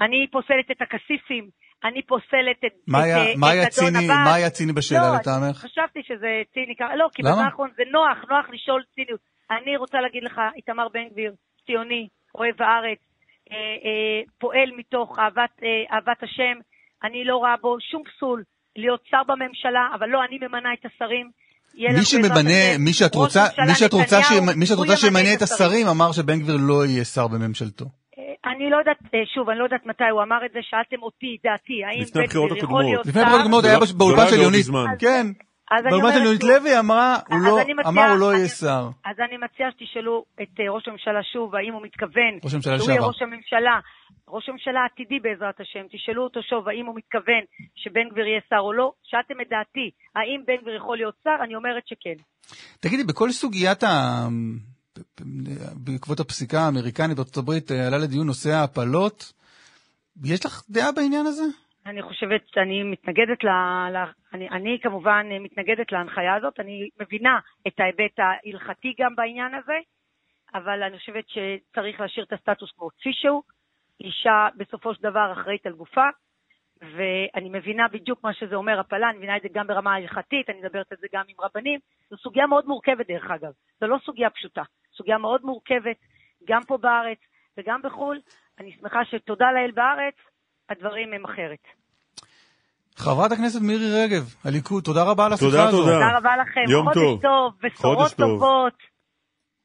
[0.00, 1.44] אני פוסלת את הכסיפים,
[1.84, 4.24] אני פוסלת את, מה את, היה- אה, מה את היה ציני- עבאס.
[4.26, 5.56] מה היה ציני בשאלה לא, לטעמך?
[5.56, 7.22] חשבתי שזה ציני, לא, כי?
[7.22, 9.20] בזמן האחרון זה נוח, נוח לשאול ציניות.
[9.50, 11.32] אני רוצה להגיד לך, איתמר בן גביר,
[11.66, 12.98] ציוני, אוהב הארץ,
[14.40, 16.56] פועל מתוך אהבת, אה, אהבת השם,
[17.04, 18.42] אני לא רואה בו שום פסול
[18.76, 21.30] להיות שר בממשלה, אבל לא אני ממנה את השרים.
[21.74, 25.34] מי שממנה, מי שאת רוצה, מי שאת רוצה נתניהו, שימ- מי שאת רוצה ימנה שימנה
[25.34, 27.84] את השרים אמר שבן גביר לא יהיה שר בממשלתו.
[28.18, 31.02] אה, אני לא יודעת, אה, שוב, אני לא יודעת מתי הוא אמר את זה, שאלתם
[31.02, 32.82] אותי, דעתי, האם לפני בן גביר יכול.
[32.84, 33.20] להיות לפני שר?
[33.20, 34.66] הבחירות הקודמות זה היה לא- באולפן לא של יונית.
[34.98, 35.26] כן,
[35.70, 38.88] אז אני אומרת שוב, לוי אמרה, הוא לא, אני מציעה- אמר הוא לא יהיה שר.
[39.04, 42.90] אז אני מציעה שתשאלו את אה, ראש הממשלה שוב, האם הוא מתכוון ראש הממשלה שהוא
[42.90, 43.00] יהיה.
[43.02, 43.74] ראש הממשלה,
[44.28, 47.42] ראש הממשלה העתידי בעזרת השם, תשאלו אותו שוב, האם הוא מתכוון
[47.76, 49.86] שבן גביר יהיה שר או לא, שאלתם את דעתי,
[50.16, 52.16] האם בן גביר יכול להיות שר, אני אומרת שכן.
[52.80, 54.26] תגידי, בכל סוגיית ה...
[55.76, 59.32] בעקבות הפסיקה האמריקנית בארצות הברית אה, עלה לדיון נושא ההפלות,
[60.24, 61.42] יש לך דעה בעניין הזה?
[61.86, 63.48] אני חושבת שאני מתנגדת ל...
[63.92, 63.96] ל...
[64.34, 69.78] אני, אני כמובן מתנגדת להנחיה הזאת, אני מבינה את ההיבט ההלכתי גם בעניין הזה,
[70.54, 73.42] אבל אני חושבת שצריך להשאיר את הסטטוס קוו כפי שהוא.
[74.00, 76.08] אישה בסופו של דבר אחראית על גופה,
[76.80, 80.58] ואני מבינה בדיוק מה שזה אומר הפלה, אני מבינה את זה גם ברמה ההלכתית, אני
[80.58, 81.80] מדברת על זה גם עם רבנים.
[82.10, 84.62] זו סוגיה מאוד מורכבת דרך אגב, זו לא סוגיה פשוטה,
[84.96, 85.96] סוגיה מאוד מורכבת,
[86.44, 87.18] גם פה בארץ
[87.56, 88.20] וגם בחו"ל.
[88.58, 90.14] אני שמחה שתודה לאל בארץ,
[90.72, 91.64] הדברים הם אחרת.
[92.96, 95.76] חברת הכנסת מירי רגב, הליכוד, תודה רבה על השיחה תודה, הזו.
[95.80, 95.92] תודה.
[95.92, 97.20] תודה רבה לכם, יום חודש טוב.
[97.22, 98.28] טוב, בשורות חודש טוב.
[98.28, 98.72] טובות,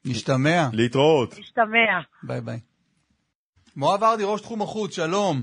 [0.06, 0.62] נשתמע.
[0.72, 1.38] להתראות.
[1.38, 2.00] נשתמע.
[2.22, 2.58] ביי ביי.
[3.76, 5.36] מואב ארדי, ראש תחום החוץ, שלום.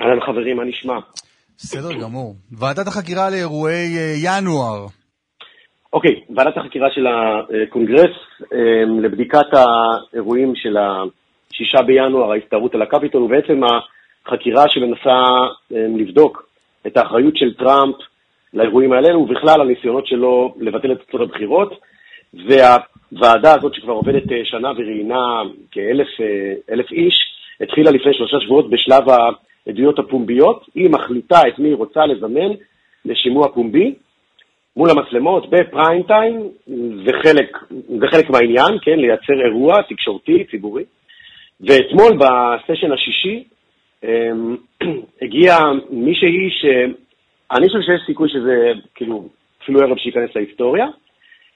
[0.00, 0.98] אהלן חברים, מה נשמע?
[1.56, 2.34] בסדר גמור.
[2.58, 4.86] ועדת החקירה לאירועי אה, ינואר.
[5.92, 8.16] אוקיי, ועדת החקירה של הקונגרס
[8.52, 13.60] אה, לבדיקת האירועים של השישה בינואר, ההסתערות על הקפיטול, ובעצם
[14.26, 15.18] החקירה שמנסה
[15.74, 16.48] אה, לבדוק
[16.86, 17.96] את האחריות של טראמפ
[18.54, 21.80] לאירועים האלה, ובכלל הניסיונות שלו לבטל את תוצאות הבחירות.
[22.34, 27.14] והוועדה הזאת שכבר עובדת אה, שנה וראיינה כאלף אה, איש,
[27.60, 30.66] התחילה לפני שלושה שבועות בשלב העדויות הפומביות.
[30.74, 32.50] היא מחליטה את מי היא רוצה לזמן
[33.04, 33.94] לשימוע פומבי
[34.76, 36.48] מול המצלמות בפריים טיים,
[37.06, 37.12] זה
[38.10, 40.84] חלק מהעניין, כן, לייצר אירוע תקשורתי, ציבורי.
[41.60, 43.44] ואתמול בסשן השישי
[44.04, 44.56] אמ,
[45.22, 45.58] הגיע
[45.90, 49.28] מישהי שאני חושב שיש סיכוי שזה כאילו
[49.62, 50.86] אפילו ערב שייכנס להיסטוריה.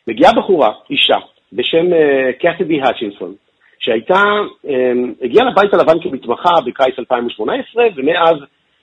[0.06, 1.16] מגיעה בחורה, אישה,
[1.52, 3.34] בשם אה, קאסידי האצ'ינסון,
[3.78, 4.22] שהייתה,
[4.64, 8.36] אמ, הגיעה לבית הלבן כמתמחה בקיץ 2018, ומאז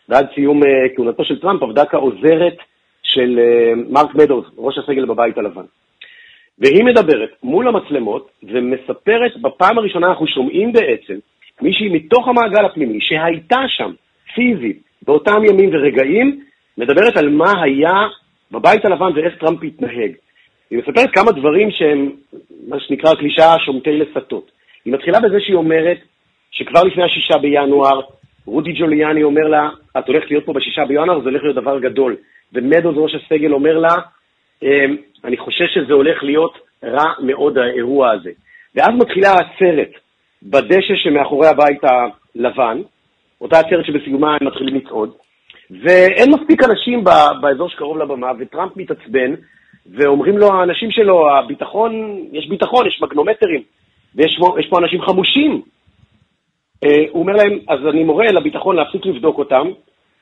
[0.10, 2.58] ועד סיום אה, כהונתו של טראמפ עבדה כעוזרת
[3.04, 5.66] של אה, מרק מדוז, ראש הסגל בבית הלבן.
[6.60, 11.20] והיא מדברת מול המצלמות ומספרת, בפעם הראשונה אנחנו שומעים בעצם
[11.64, 13.92] מישהי מתוך המעגל הפנימי שהייתה שם
[14.36, 16.40] פיזית באותם ימים ורגעים,
[16.78, 18.08] מדברת על מה היה
[18.52, 20.12] בבית הלבן ואיך טראמפ התנהג.
[20.70, 22.12] היא מספרת כמה דברים שהם,
[22.68, 24.52] מה שנקרא קלישאה, שומטי לסטות.
[24.86, 25.98] היא מתחילה בזה שהיא אומרת
[26.52, 28.02] שכבר לפני השישה בינואר,
[28.46, 32.16] רודי ג'וליאני אומר לה, את הולכת להיות פה בשישה בינואר, זה הולך להיות דבר גדול.
[32.54, 33.96] ומדוז, ראש הסגל, אומר לה,
[34.64, 38.32] "אמ, אני חושב שזה הולך להיות רע מאוד האירוע הזה.
[38.76, 39.92] ואז מתחילה העצרת
[40.44, 42.82] בדשא שמאחורי הבית הלבן,
[43.42, 45.10] אותה עצרת שבסיומה הם מתחילים לצעוד,
[45.84, 47.04] ואין מספיק אנשים
[47.42, 49.34] באזור שקרוב לבמה, וטראמפ מתעצבן,
[49.92, 51.92] ואומרים לו האנשים שלו, הביטחון,
[52.32, 53.62] יש ביטחון, יש מגנומטרים,
[54.16, 55.62] ויש פה, יש פה אנשים חמושים.
[56.84, 59.68] אה, הוא אומר להם, אז אני מורה לביטחון להפסיק לבדוק אותם,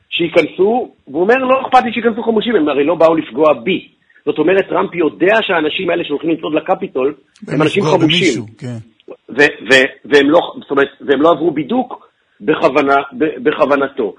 [0.09, 3.88] שייכנסו, והוא אומר, לא אכפת לי שייכנסו חמושים, הם הרי לא באו לפגוע בי.
[4.26, 7.13] זאת אומרת, טראמפ יודע שהאנשים האלה שהולכים לצעוד לקפיטול
[7.47, 8.07] הם אנשים חמושים.
[8.07, 8.78] במישהו, כן.
[9.30, 12.09] ו- ו- והם, לא, זאת אומרת, והם לא עברו בידוק
[12.41, 14.16] בכוונה, בכוונתו.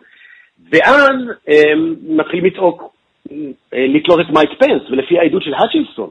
[0.72, 1.16] ואז
[1.48, 2.94] הם מתחילים לצעוק,
[3.32, 6.08] אה, לתלות את מייק פנס, ולפי העדות של האצ'ינסון,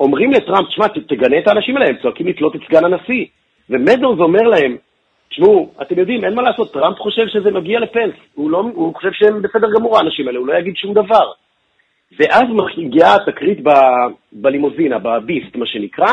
[0.00, 3.26] אומרים לטראמפ, תשמע, תגנה את האנשים האלה, הם צועקים לתלות את סגן הנשיא.
[3.70, 4.76] ומדורס אומר להם,
[5.28, 9.12] תשמעו, אתם יודעים, אין מה לעשות, טראמפ חושב שזה מגיע לפנס, הוא, לא, הוא חושב
[9.12, 11.32] שהם בסדר גמור האנשים האלה, הוא לא יגיד שום דבר.
[12.18, 12.44] ואז
[12.76, 16.12] מגיעה התקרית ב- בלימוזינה, בביסט, מה שנקרא,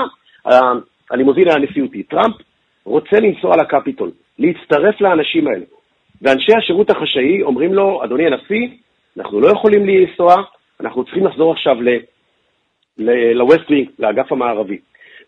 [1.11, 2.09] הלימוזינה הנשיאותית.
[2.09, 2.35] טראמפ
[2.85, 5.65] רוצה לנסוע לקפיטול, להצטרף לאנשים האלה.
[6.21, 8.67] ואנשי השירות החשאי אומרים לו, אדוני הנשיא,
[9.17, 10.35] אנחנו לא יכולים לנסוע,
[10.79, 11.75] אנחנו צריכים לחזור עכשיו
[13.33, 14.77] לווסט וינג, לאגף המערבי.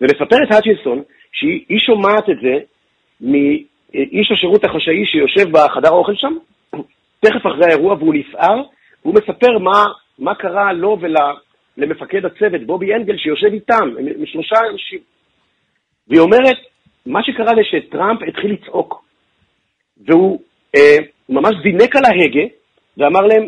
[0.01, 1.01] ומספרת האצ'ינסון
[1.31, 2.57] שהיא שומעת את זה
[3.21, 6.33] מאיש השירות החשאי שיושב בחדר האוכל שם,
[7.25, 8.61] תכף אחרי האירוע, והוא נסער,
[9.05, 9.83] והוא מספר מה,
[10.19, 10.97] מה קרה לו
[11.77, 14.99] ולמפקד הצוות, בובי אנגל, שיושב איתם, הם שלושה אנשים.
[16.11, 16.57] והיא אומרת,
[17.05, 19.03] מה שקרה זה שטראמפ התחיל לצעוק,
[20.07, 20.41] והוא
[20.75, 20.97] אה,
[21.29, 22.45] ממש זינק על ההגה,
[22.97, 23.47] ואמר להם,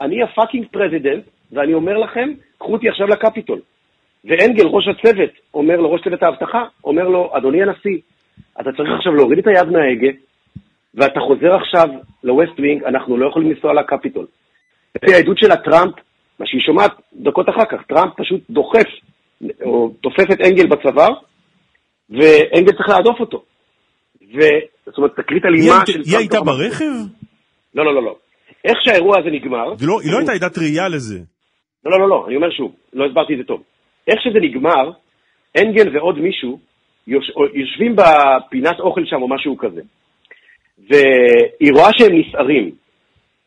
[0.00, 3.60] אני ה fucking president, ואני אומר לכם, קחו אותי עכשיו לקפיטול.
[4.24, 7.98] ואנגל, ראש הצוות, אומר לו, ראש צוות האבטחה, אומר לו, אדוני הנשיא,
[8.60, 10.08] אתה צריך עכשיו להוריד את היד מההגה,
[10.94, 11.88] ואתה חוזר עכשיו
[12.24, 14.26] לווסט וינג, אנחנו לא יכולים לנסוע לקפיטול.
[14.96, 15.94] לפי העדות של הטראמפ,
[16.40, 18.88] מה שהיא שומעת דקות אחר כך, טראמפ פשוט דוחף,
[19.62, 21.14] או תופס את אנגל בצוואר,
[22.10, 23.42] ואנגל צריך להדוף אותו.
[24.34, 24.38] ו...
[24.86, 26.00] זאת אומרת, תקרית היא אלימה של...
[26.06, 26.92] היא הייתה ברכב?
[27.74, 28.16] לא, לא, לא, לא.
[28.64, 29.72] איך שהאירוע הזה נגמר...
[29.78, 31.18] ולא- היא לא הייתה עדת ראייה לזה.
[31.84, 33.62] לא, לא, לא, לא, אני אומר שוב, לא הסברתי את זה טוב.
[34.08, 34.90] איך שזה נגמר,
[35.58, 36.58] אנגל ועוד מישהו
[37.06, 39.80] יוש, יושבים בפינת אוכל שם או משהו כזה.
[40.88, 42.70] והיא רואה שהם נסערים.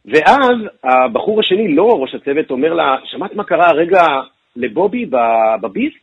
[0.06, 4.04] ואז הבחור השני, לא ראש הצוות, אומר לה, שמעת מה קרה הרגע
[4.56, 5.06] לבובי
[5.62, 5.94] בביס?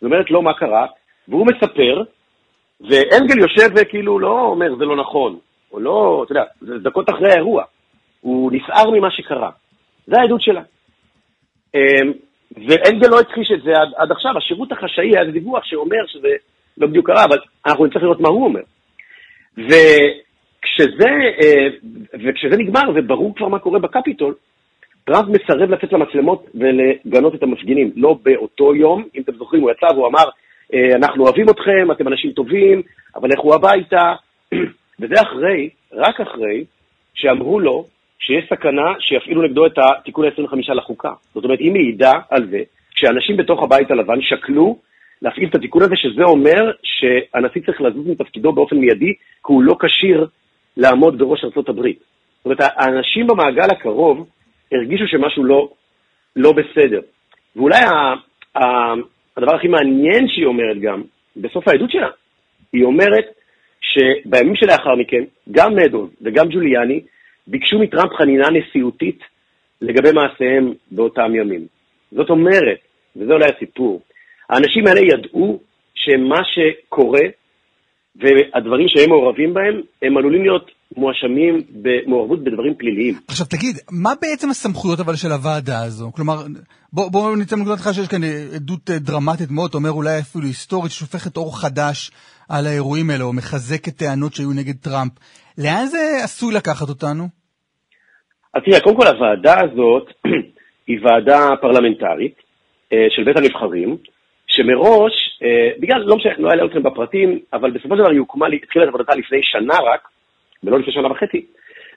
[0.00, 0.86] היא אומרת, לא, מה קרה?
[1.30, 2.02] והוא מספר,
[2.80, 5.38] ואנגל יושב וכאילו לא אומר, זה לא נכון.
[5.72, 7.64] או לא, אתה יודע, זה דקות אחרי האירוע.
[8.20, 9.50] הוא נסער ממה שקרה.
[10.06, 10.62] זה העדות שלה.
[11.74, 12.12] אמ,
[12.56, 16.28] ואנגל לא הכחיש את זה עד, עד עכשיו, השירות החשאי היה דיווח שאומר שזה
[16.78, 18.60] לא בדיוק קרה, אבל אנחנו נצטרך לראות מה הוא אומר.
[19.58, 21.10] וכשזה,
[21.42, 21.66] אה,
[22.14, 24.34] וכשזה נגמר וברור כבר מה קורה בקפיטול,
[25.04, 27.90] טראמפ מסרב לצאת למצלמות ולגנות את המפגינים.
[27.96, 30.24] לא באותו יום, אם אתם זוכרים, הוא יצא והוא אמר,
[30.94, 32.82] אנחנו אוהבים אתכם, אתם אנשים טובים,
[33.16, 34.14] אבל לכו הביתה.
[35.00, 36.64] וזה אחרי, רק אחרי,
[37.14, 37.86] שאמרו לו
[38.18, 41.12] שיש סכנה שיפעילו נגדו את התיקון ה-25 לחוקה.
[41.34, 42.62] זאת אומרת, היא מעידה על זה
[42.94, 44.78] שאנשים בתוך הבית הלבן שקלו
[45.22, 49.76] להפעיל את התיקון הזה, שזה אומר שהנשיא צריך לזוז מתפקידו באופן מיידי, כי הוא לא
[49.80, 50.26] כשיר
[50.76, 51.98] לעמוד בראש הברית.
[51.98, 54.26] זאת אומרת, האנשים במעגל הקרוב
[54.72, 55.68] הרגישו שמשהו לא,
[56.36, 57.00] לא בסדר.
[57.56, 58.14] ואולי ה,
[58.58, 58.94] ה,
[59.36, 61.02] הדבר הכי מעניין שהיא אומרת גם,
[61.36, 62.08] בסוף העדות שלה,
[62.72, 63.24] היא אומרת
[63.80, 67.00] שבימים שלאחר מכן, גם מדוז וגם ג'וליאני
[67.46, 69.18] ביקשו מטראמפ חנינה נשיאותית
[69.80, 71.66] לגבי מעשיהם באותם ימים.
[72.12, 72.78] זאת אומרת,
[73.16, 74.02] וזה אולי הסיפור,
[74.50, 75.60] האנשים האלה ידעו
[75.94, 77.20] שמה שקורה
[78.16, 83.14] והדברים שהם מעורבים בהם, הם עלולים להיות מואשמים במעורבות בדברים פליליים.
[83.28, 86.12] עכשיו תגיד, מה בעצם הסמכויות אבל של הוועדה הזו?
[86.16, 86.34] כלומר,
[86.92, 88.20] בוא, בוא נצא מנקודת הנחה שיש כאן
[88.54, 92.10] עדות אה, דרמטית מאוד, אתה אומר אולי אפילו היסטורית, ששופכת אור חדש
[92.48, 95.12] על האירועים האלה, או מחזקת טענות שהיו נגד טראמפ.
[95.58, 97.24] לאן זה עשוי לקחת אותנו?
[98.54, 100.06] אז תראה, קודם כל הוועדה הזאת
[100.88, 102.34] היא ועדה פרלמנטרית
[102.92, 103.96] אה, של בית הנבחרים,
[104.60, 105.12] שמראש,
[105.42, 108.84] אה, בגלל, לא משנה, לא אעלה אתכם בפרטים, אבל בסופו של דבר היא הוקמה, התחילה
[108.84, 110.08] את עבודתה לפני שנה רק,
[110.64, 111.46] ולא לפני שנה וחצי,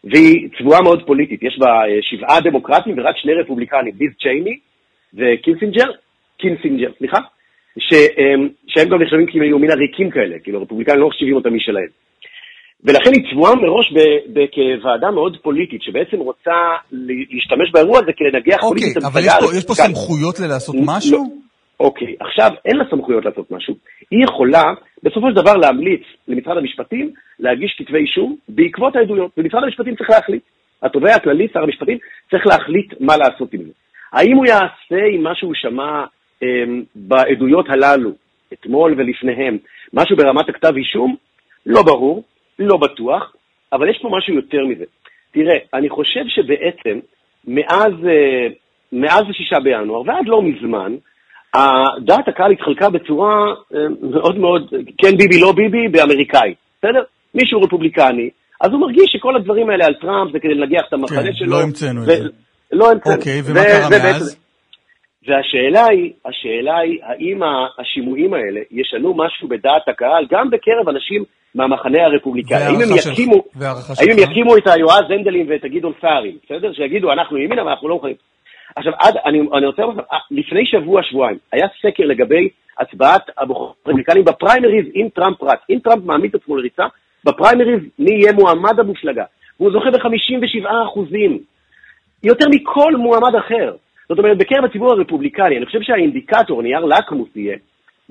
[0.04, 1.44] והיא צבועה מאוד פוליטית.
[1.44, 4.58] יש בה אה, שבעה דמוקרטים ורק שני רפובליקנים, ביז צ'ייני
[5.14, 5.90] וקינזינג'ר,
[6.38, 7.18] קינזינגר, סליחה,
[7.80, 11.92] שהם, שהם גם נחשבים כאילו מאווריקים כאלה, כאילו הרפובליקנים לא מחשיבים אותם משלהם.
[12.86, 13.94] ולכן היא צבועה מראש
[14.54, 16.58] כוועדה מאוד פוליטית, שבעצם רוצה
[16.92, 19.96] להשתמש באירוע הזה כדי לנגח אוקיי, פוליטית את אבל יש פה, יש פה הרפובליקנית.
[19.96, 20.82] סמכויות לעשות לא.
[20.86, 21.44] משהו?
[21.80, 23.76] אוקיי, עכשיו אין לה סמכויות לעשות משהו.
[24.12, 24.74] היא יכולה
[25.04, 30.44] בסופו של דבר להמליץ למשרד המשפטים להגיש כתבי אישום בעקבות העדויות, ומשרד המשפטים צריך להחליט.
[30.84, 31.98] התובע הכללי, שר המשפטים,
[32.32, 33.72] צריך להחליט מה לעשות עם זה.
[34.14, 36.06] האם הוא יעשה עם מה שהוא שמע
[36.42, 38.12] אמ, בעדויות הללו,
[38.54, 39.58] אתמול ולפניהם,
[39.94, 41.16] משהו ברמת הכתב אישום?
[41.66, 42.24] לא ברור,
[42.60, 43.36] לא בטוח,
[43.74, 44.86] אבל יש פה משהו יותר מזה.
[45.32, 47.00] תראה, אני חושב שבעצם
[47.48, 48.48] מאז, אה,
[48.92, 50.96] מאז השישה בינואר ועד לא מזמן,
[52.06, 57.04] דעת הקהל התחלקה בצורה אה, מאוד מאוד, כן ביבי, לא ביבי, באמריקאי, בסדר?
[57.34, 58.30] מישהו רפובליקני,
[58.62, 61.50] אז הוא מרגיש שכל הדברים האלה על טראמפ זה כדי לנגח את המחנה כן, שלו.
[61.50, 62.30] לא המצאנו את ו- זה.
[62.72, 63.16] לא המצאנו.
[63.16, 64.44] אוקיי, ומה קרה מאז?
[65.28, 67.40] והשאלה היא, השאלה היא, האם
[67.80, 71.24] השימועים האלה ישנו משהו בדעת הקהל, גם בקרב אנשים
[71.56, 72.58] מהמחנה הרפובליקני.
[72.58, 73.44] האם הם יקימו,
[74.00, 76.74] האם הם יקימו את היועז הנדלים ואת הגדעון סערים, בסדר?
[76.74, 78.16] שיגידו, אנחנו ימינה ואנחנו לא מוכנים.
[78.76, 82.50] עכשיו, עד, אני, אני רוצה לומר לכם, לפני שבוע, שבועיים, היה סקר לגבי
[82.80, 85.60] הצבעת הרפובליקנים בפריימריז עם טראמפ רץ.
[85.70, 86.84] אם טראמפ מעמיד את עצמו לריצה,
[87.26, 89.24] בפריימריז מי יהיה מועמד המפלגה.
[89.60, 91.40] והוא זוכה ב-57 אחוזים,
[92.24, 93.76] יותר מכל מועמד אחר.
[94.10, 97.58] זאת אומרת, בקרב הציבור הרפובליקני, אני חושב שהאינדיקטור, נייר לקמוס יהיה,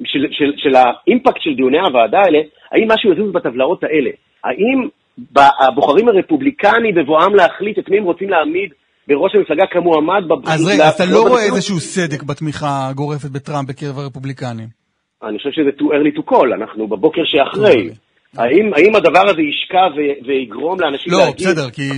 [0.05, 2.39] של, של, של ה impact של דיוני הוועדה האלה,
[2.73, 4.11] האם משהו יזוז בטבלאות האלה?
[4.45, 4.89] האם
[5.37, 8.73] הבוחרים הרפובליקני בבואם להחליט את מי הם רוצים להעמיד
[9.09, 10.55] בראש המפלגה כמועמד בבחירה...
[10.55, 14.69] אז רגע, אתה לא רואה איזשהו סדק בתמיכה הגורפת בטראמפ בקרב הרפובליקנים?
[15.23, 17.91] אני חושב שזה too early to call, אנחנו בבוקר שאחרי.
[18.37, 21.47] האם, האם הדבר הזה ישקע ו- ויגרום לאנשים לא, להגיד...
[21.47, 21.89] לא, בסדר, כי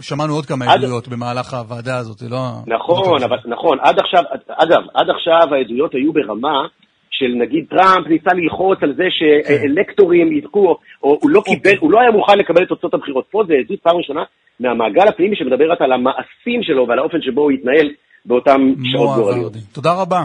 [0.00, 0.84] שמענו עוד כמה עד...
[0.84, 2.38] עדויות במהלך הוועדה הזאת, זה לא...
[2.66, 6.66] נכון, אבל, נכון, עד עכשיו, אגב, עד עכשיו העדויות היו ברמה
[7.10, 12.00] של נגיד טראמפ ניסה ללחוץ על זה שאלקטורים ידחו, או הוא לא קיבל, הוא לא
[12.00, 13.24] היה מוכן לקבל את תוצאות הבחירות.
[13.30, 14.22] פה זה עדות פעם ראשונה
[14.60, 17.88] מהמעגל הפנימי שמדברת על המעשים שלו ועל האופן שבו הוא התנהל
[18.24, 19.52] באותן שעות גורליות.
[19.72, 20.24] תודה רבה.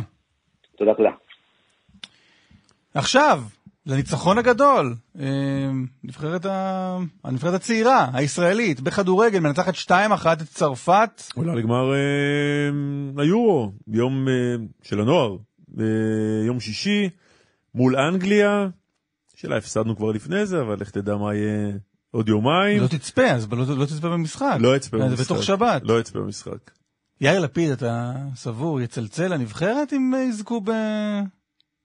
[0.78, 1.12] תודה, תודה.
[2.96, 3.40] עכשיו,
[3.86, 4.96] לניצחון הגדול,
[6.04, 6.98] נבחרת, ה...
[7.24, 9.92] הנבחרת הצעירה, הישראלית, בכדורגל, מנצחת 2-1
[10.34, 11.22] את צרפת.
[11.36, 12.70] עולה לגמר אה,
[13.24, 14.34] היורו, יום אה,
[14.84, 15.38] של הנוער,
[15.80, 15.86] אה,
[16.46, 17.10] יום שישי,
[17.76, 18.68] מול אנגליה,
[19.36, 21.72] שאלה הפסדנו כבר לפני זה, אבל לך תדע מה יהיה
[22.14, 22.82] עוד יומיים.
[22.82, 24.58] לא תצפה, אז לא, לא תצפה במשחק.
[24.60, 25.18] לא אצפה במשחק.
[25.18, 25.82] זה בתוך שבת.
[25.86, 26.72] לא אצפה במשחק.
[27.22, 30.72] יאיר לפיד, אתה סבור, יצלצל לנבחרת אם יזכו ב...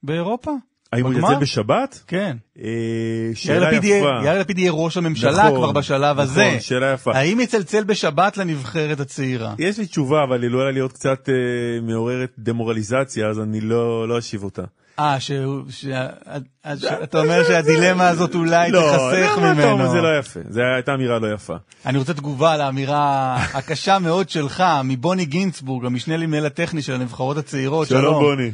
[0.03, 0.53] באירופה?
[0.93, 2.03] האם הוא יצא בשבת?
[2.07, 2.37] כן.
[2.59, 4.25] אה, שאלה יפה.
[4.25, 6.47] יאיר לפיד יהיה ראש הממשלה נכון, כבר בשלב נכון, הזה.
[6.49, 7.13] נכון, שאלה יפה.
[7.15, 9.55] האם יצלצל בשבת לנבחרת הצעירה?
[9.59, 14.09] יש לי תשובה, אבל היא לא עלולה להיות קצת אה, מעוררת דמורליזציה, אז אני לא,
[14.09, 14.63] לא אשיב אותה.
[14.99, 19.91] אה, שאתה אומר שהדילמה הזאת אולי לא, תחסך ממנו.
[19.91, 21.55] זה לא יפה, זו הייתה אמירה לא יפה.
[21.87, 27.89] אני רוצה תגובה לאמירה הקשה מאוד שלך, מבוני גינצבורג, המשנה למנהל הטכני של הנבחרות הצעירות.
[27.89, 28.51] שלום, שלום בוני.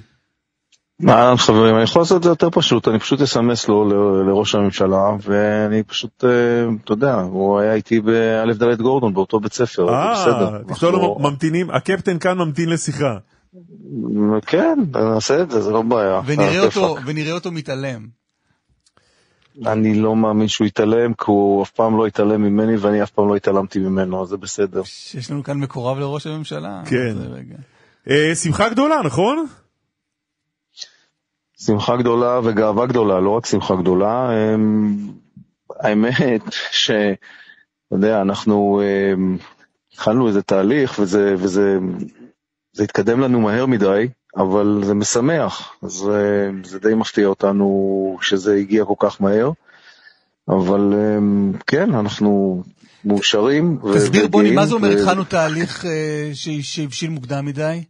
[1.09, 3.85] אהלן חברים, אני יכול לעשות את זה יותר פשוט, אני פשוט אסמס לו
[4.25, 6.25] לראש הממשלה, ואני פשוט,
[6.85, 10.55] אתה יודע, הוא היה איתי באלף דלת גורדון באותו בית ספר, זה בסדר.
[10.55, 13.17] אה, תכתוב לו ממתינים, הקפטן כאן ממתין לשיחה.
[14.47, 16.21] כן, נעשה את זה, זה לא בעיה.
[17.07, 18.07] ונראה אותו מתעלם.
[19.67, 23.29] אני לא מאמין שהוא יתעלם, כי הוא אף פעם לא יתעלם ממני, ואני אף פעם
[23.29, 24.83] לא התעלמתי ממנו, אז זה בסדר.
[25.15, 26.83] יש לנו כאן מקורב לראש הממשלה.
[26.87, 27.15] כן.
[28.35, 29.47] שמחה גדולה, נכון?
[31.59, 34.31] שמחה גדולה וגאווה גדולה, לא רק שמחה גדולה.
[35.81, 36.91] האמת ש...
[37.87, 38.83] אתה יודע, אנחנו
[39.93, 41.79] התחלנו איזה תהליך וזה, וזה
[42.75, 45.73] זה התקדם לנו מהר מדי, אבל זה משמח.
[45.83, 46.11] אז
[46.65, 49.51] זה די מפתיע אותנו שזה הגיע כל כך מהר.
[50.49, 50.95] אבל
[51.67, 52.63] כן, אנחנו
[53.05, 53.79] מאושרים.
[53.95, 55.85] תסביר בוני, מה זה אומר התחלנו תהליך
[56.63, 57.83] שהבשיל מוקדם מדי?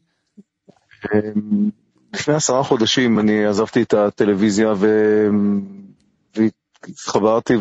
[2.14, 4.88] לפני עשרה חודשים אני עזבתי את הטלוויזיה ו...
[6.36, 7.54] והתחברתי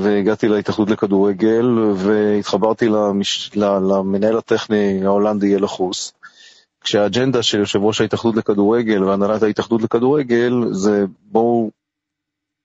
[0.00, 1.66] והגעתי להתאחדות לכדורגל
[1.96, 3.50] והתחברתי למש...
[3.56, 6.12] למנהל הטכני ההולנדי ילחוס.
[6.82, 11.70] כשהאג'נדה של יושב ראש ההתאחדות לכדורגל והנהלת ההתאחדות לכדורגל זה בואו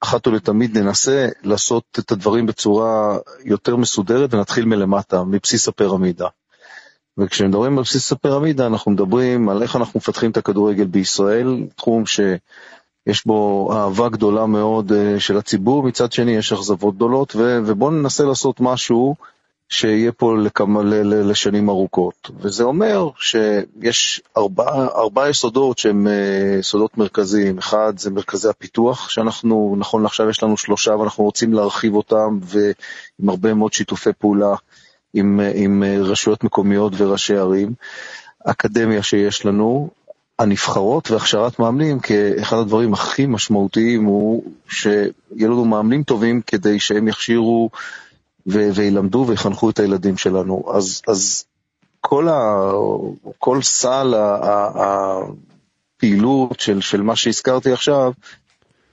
[0.02, 6.27] אחת ולתמיד ננסה לעשות את הדברים בצורה יותר מסודרת ונתחיל מלמטה, מבסיס הפירמידה.
[7.18, 13.26] וכשמדברים על בסיס הפירמידה, אנחנו מדברים על איך אנחנו מפתחים את הכדורגל בישראל, תחום שיש
[13.26, 19.15] בו אהבה גדולה מאוד של הציבור, מצד שני יש אכזבות גדולות, ובואו ננסה לעשות משהו
[19.69, 22.31] שיהיה פה לכמה, לשנים ארוכות.
[22.39, 26.07] וזה אומר שיש ארבע, ארבע יסודות שהם
[26.60, 27.57] יסודות מרכזיים.
[27.57, 33.30] אחד זה מרכזי הפיתוח, שאנחנו, נכון לעכשיו יש לנו שלושה ואנחנו רוצים להרחיב אותם, ועם
[33.30, 34.56] הרבה מאוד שיתופי פעולה.
[35.14, 37.73] עם, עם רשויות מקומיות וראשי ערים,
[38.45, 39.89] אקדמיה שיש לנו,
[40.39, 45.11] הנבחרות והכשרת מאמנים, כאחד הדברים הכי משמעותיים הוא שיהיה
[45.48, 47.69] לנו מאמנים טובים כדי שהם יכשירו
[48.48, 50.64] ו- וילמדו ויחנכו את הילדים שלנו.
[50.74, 51.45] אז, אז
[52.02, 52.72] כל, ה-
[53.40, 54.14] כל סל
[55.95, 58.11] הפעילות של, של מה שהזכרתי עכשיו,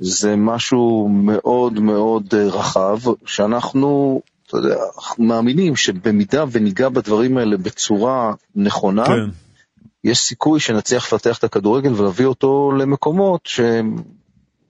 [0.00, 4.76] זה משהו מאוד מאוד רחב, שאנחנו אתה יודע,
[5.18, 9.30] מאמינים שבמידה וניגע בדברים האלה בצורה נכונה, כן.
[10.04, 13.60] יש סיכוי שנצליח לפתח את הכדורגל ולהביא אותו למקומות ש...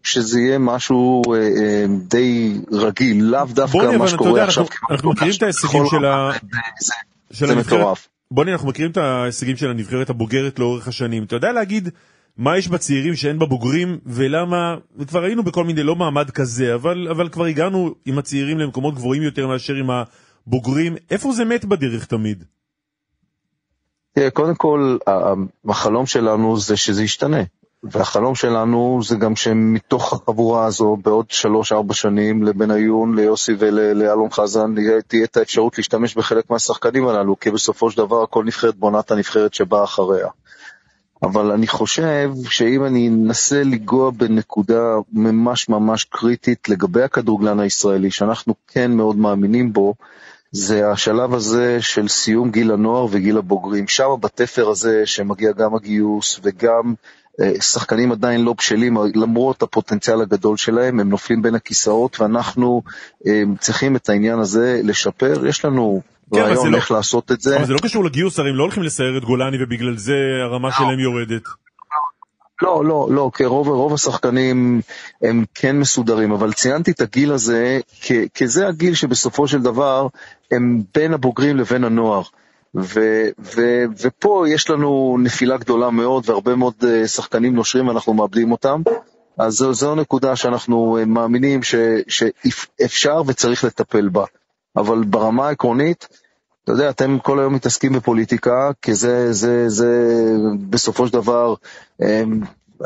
[0.04, 4.64] שזה יהיה משהו אה, אה, די רגיל, לאו דווקא בוני, מה שקורה יודע, עכשיו.
[4.64, 6.30] אנחנו, אנחנו מכירים את ההישגים של, ה...
[6.80, 6.94] זה,
[7.32, 8.08] של זה מטורף.
[8.30, 11.24] בוני, אנחנו מכירים את ההישגים של הנבחרת הבוגרת לאורך השנים.
[11.24, 11.88] אתה יודע להגיד
[12.36, 17.28] מה יש בצעירים שאין בבוגרים, ולמה, וכבר היינו בכל מיני, לא מעמד כזה, אבל, אבל
[17.28, 20.96] כבר הגענו עם הצעירים למקומות גבוהים יותר מאשר עם הבוגרים.
[21.10, 22.44] איפה זה מת בדרך תמיד?
[24.12, 24.96] תראה, קודם כל,
[25.68, 27.42] החלום שלנו זה שזה ישתנה.
[27.90, 34.74] והחלום שלנו זה גם שמתוך החבורה הזו, בעוד שלוש-ארבע שנים, לבניון, ליוסי ולאלון חזן,
[35.06, 39.10] תהיה את האפשרות להשתמש בחלק מהשחקנים הללו, כי בסופו של דבר כל נבחרת בונה את
[39.10, 40.28] הנבחרת שבאה אחריה.
[41.22, 48.54] אבל אני חושב שאם אני אנסה לנגוע בנקודה ממש ממש קריטית לגבי הכדורגלן הישראלי, שאנחנו
[48.68, 49.94] כן מאוד מאמינים בו,
[50.52, 53.88] זה השלב הזה של סיום גיל הנוער וגיל הבוגרים.
[53.88, 56.94] שם בתפר הזה שמגיע גם הגיוס וגם
[57.60, 62.82] שחקנים עדיין לא בשלים, למרות הפוטנציאל הגדול שלהם, הם נופלים בין הכיסאות, ואנחנו
[63.26, 65.46] אה, צריכים את העניין הזה לשפר.
[65.46, 66.02] יש לנו
[66.34, 67.56] כן, רעיון לא- איך לא, לעשות את זה.
[67.56, 70.68] אבל זה לא קשור לגיוס, הרי הם לא הולכים לסייר את גולני ובגלל זה הרמה
[70.68, 70.74] לא.
[70.74, 71.42] שלהם יורדת.
[72.62, 74.80] לא, לא, לא, כי רוב, רוב השחקנים
[75.22, 80.06] הם כן מסודרים, אבל ציינתי את הגיל הזה, כי, כי זה הגיל שבסופו של דבר
[80.52, 82.22] הם בין הבוגרים לבין הנוער.
[82.76, 83.00] ו,
[83.38, 88.82] ו, ופה יש לנו נפילה גדולה מאוד, והרבה מאוד אה, שחקנים נושרים ואנחנו מאבדים אותם.
[89.38, 91.74] אז זו, זו נקודה שאנחנו אה, מאמינים ש,
[92.08, 94.24] שאפשר וצריך לטפל בה.
[94.76, 96.08] אבל ברמה העקרונית,
[96.64, 100.20] אתה יודע, אתם כל היום מתעסקים בפוליטיקה, כי זה, זה, זה
[100.70, 101.54] בסופו של דבר,
[102.02, 102.40] אמ,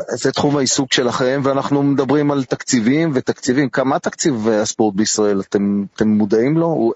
[0.07, 3.69] זה תחום העיסוק שלכם, ואנחנו מדברים על תקציבים ותקציבים.
[3.69, 6.65] כמה תקציב הספורט בישראל, אתם, אתם מודעים לו?
[6.65, 6.93] הוא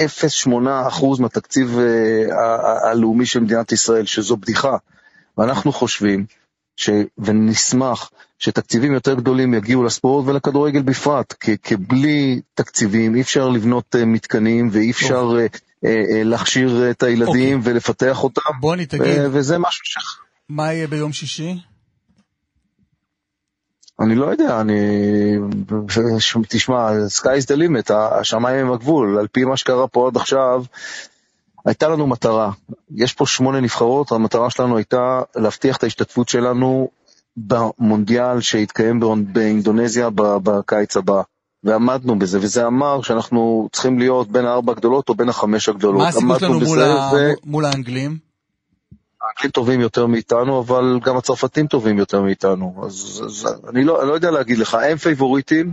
[0.00, 4.76] 0.08% מהתקציב אה, הלאומי של מדינת ישראל, שזו בדיחה.
[5.38, 6.26] ואנחנו חושבים,
[6.76, 6.90] ש...
[7.18, 13.94] ונשמח שתקציבים יותר גדולים יגיעו לספורט ולכדורגל בפרט, כי, כי בלי תקציבים אי אפשר לבנות
[13.94, 15.86] uh, מתקנים ואי אפשר uh,
[16.24, 17.72] להכשיר את הילדים אוקיי.
[17.72, 18.40] ולפתח אותם.
[18.60, 19.18] בוני, תגיד.
[19.32, 19.96] וזה משהו ש...
[20.48, 21.54] מה יהיה ביום שישי?
[24.00, 24.74] אני לא יודע, אני...
[26.48, 30.64] תשמע, sky is the limit, השמיים הם הגבול, על פי מה שקרה פה עד עכשיו,
[31.66, 32.50] הייתה לנו מטרה.
[32.94, 36.88] יש פה שמונה נבחרות, המטרה שלנו הייתה להבטיח את ההשתתפות שלנו
[37.36, 39.00] במונדיאל שהתקיים
[39.32, 41.22] באינדונזיה בקיץ הבא.
[41.64, 46.02] ועמדנו בזה, וזה אמר שאנחנו צריכים להיות בין הארבע הגדולות או בין החמש הגדולות.
[46.02, 47.10] מה הסיכוי שלנו מול, ה...
[47.14, 47.32] ו...
[47.44, 48.27] מול האנגלים?
[49.22, 52.74] האנגלים טובים יותר מאיתנו, אבל גם הצרפתים טובים יותר מאיתנו.
[52.86, 55.72] אז, אז אני, לא, אני לא יודע להגיד לך, הם פייבוריטים,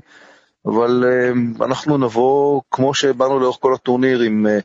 [0.65, 4.63] אבל um, אנחנו נבוא, כמו שבאנו לאורך כל הטורניר, עם, uh,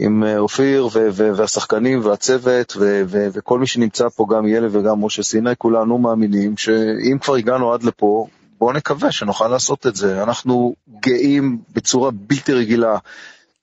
[0.00, 2.76] עם אה, אופיר והשחקנים והצוות
[3.08, 7.82] וכל מי שנמצא פה, גם ילד וגם משה סיני, כולנו מאמינים שאם כבר הגענו עד
[7.82, 8.26] לפה,
[8.58, 10.22] בואו נקווה שנוכל לעשות את זה.
[10.22, 12.98] אנחנו גאים בצורה בלתי רגילה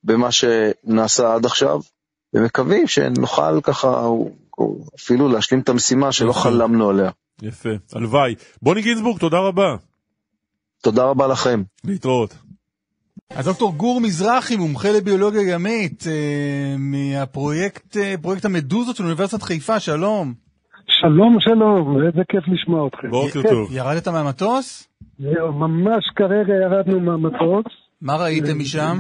[0.03, 1.80] במה שנעשה עד עכשיו,
[2.34, 4.08] ומקווים שנוכל ככה
[4.95, 7.10] אפילו להשלים את המשימה שלא חלמנו עליה.
[7.41, 8.36] יפה, הלוואי.
[8.62, 9.76] בוני גינזבורג, תודה רבה.
[10.84, 11.64] תודה רבה לכם.
[11.84, 12.38] להתראות.
[13.30, 19.80] אז דוקטור גור מזרחי, מומחה לביולוגיה ימית, אה, מהפרויקט אה, פרויקט המדוזות של אוניברסיטת חיפה,
[19.80, 20.34] שלום.
[21.02, 23.10] שלום, שלום, איזה כיף לשמוע אתכם.
[23.10, 23.72] בוקר טוב.
[23.72, 24.88] ירדת מהמטוס?
[25.54, 27.66] ממש כרגע ירדנו מהמטוס.
[28.02, 28.98] מה ראיתם משם?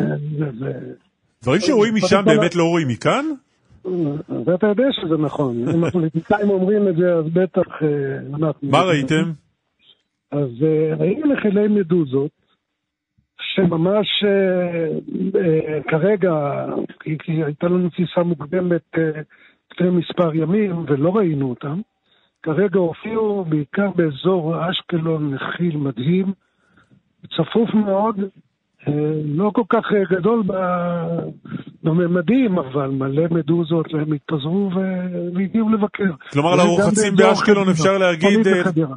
[1.43, 3.25] דברים שרואים משם באמת לא רואים מכאן?
[4.45, 5.55] ואתה יודע שזה נכון.
[5.75, 8.69] אם הפוליטיקאים אומרים את זה, אז בטח אה, אנחנו...
[8.69, 9.31] מה ראיתם?
[10.31, 10.49] אז
[10.99, 12.47] ראינו נחילי מדוזות.
[13.57, 14.87] שממש אה,
[15.41, 16.65] אה, כרגע,
[16.99, 19.21] כי, הייתה לנו טיסה מוקדמת אה,
[19.71, 21.81] לפני מספר ימים ולא ראינו אותם,
[22.43, 26.25] כרגע הופיעו בעיקר באזור אשקלון נחיל מדהים,
[27.27, 28.15] צפוף מאוד,
[29.25, 30.43] לא כל כך גדול
[31.83, 34.69] בממדים, אבל מלא מדוזות, והם התפזרו
[35.35, 36.11] והגיעו לבקר.
[36.31, 38.39] כלומר, על הרוחצים באשקלון אפשר להגיד,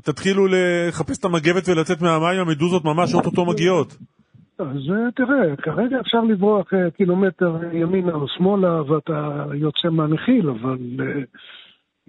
[0.05, 3.97] תתחילו לחפש את המגבת ולצאת מהמים, המדוזות ממש אוטוטו מגיעות.
[4.59, 10.79] אז אה, תראה, כרגע אפשר לברוח אה, קילומטר ימינה או שמאלה ואתה יוצא מהנחיל, אבל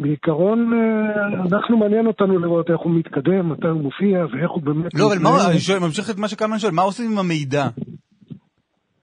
[0.02, 4.94] בעיקרון uh, אנחנו מעניין אותנו לראות איך הוא מתקדם, מתי הוא מופיע ואיך הוא באמת...
[4.94, 7.68] לא, אבל מה, אני שואל, ממשיך את מה שקלמן שואל, מה עושים עם המידע?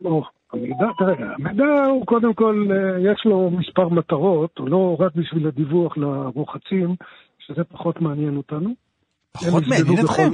[0.05, 0.23] או,
[0.53, 5.47] המידע, תראה, המידע הוא קודם כל, uh, יש לו מספר מטרות, הוא לא רק בשביל
[5.47, 6.95] הדיווח לרוחצים,
[7.39, 8.71] שזה פחות מעניין אותנו.
[9.33, 10.31] פחות מעניין אתכם?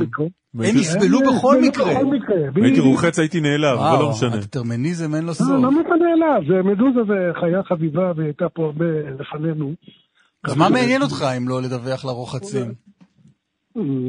[0.55, 1.93] הם יסבלו בכל מקרה.
[2.65, 4.35] הייתי רוחץ, הייתי נעלב, אבל לא משנה.
[4.35, 5.49] הדטרמיניזם אין לו סוף.
[5.49, 6.65] לא, אתה נעלב?
[6.65, 8.85] מדוזה זה חיה חביבה והייתה פה הרבה
[9.21, 9.73] לפנינו.
[10.45, 12.75] אז מה מעניין אותך אם לא לדווח לרוחצים?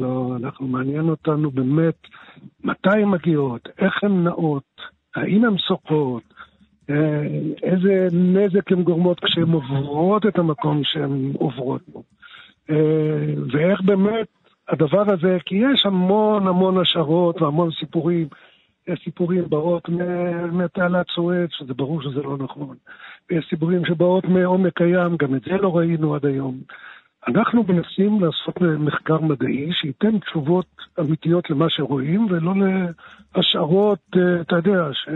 [0.00, 1.98] לא, אנחנו מעניין אותנו באמת
[2.64, 4.80] מתי הן מגיעות, איך הן נעות,
[5.16, 6.22] האם הן שוקות,
[6.90, 7.26] אה,
[7.62, 12.02] איזה נזק הן גורמות כשהן עוברות את המקום שהן עוברות בו.
[12.70, 14.26] אה, ואיך באמת
[14.68, 18.28] הדבר הזה, כי יש המון המון השערות והמון סיפורים,
[18.88, 19.88] יש סיפורים באות
[20.52, 22.76] מתעלת סואץ, שזה ברור שזה לא נכון.
[23.30, 26.60] ויש סיפורים שבאות מעומק הים, גם את זה לא ראינו עד היום.
[27.28, 30.66] אנחנו מנסים לעשות מחקר מדעי שייתן תשובות
[31.00, 32.52] אמיתיות למה שרואים, ולא
[33.36, 35.08] להשערות, אה, אתה יודע, ש...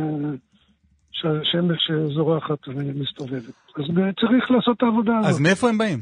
[1.21, 3.55] שהשמש זורחת ומסתובבת.
[3.77, 3.85] אז
[4.21, 5.31] צריך לעשות את העבודה הזאת.
[5.31, 5.99] אז מאיפה הם באים?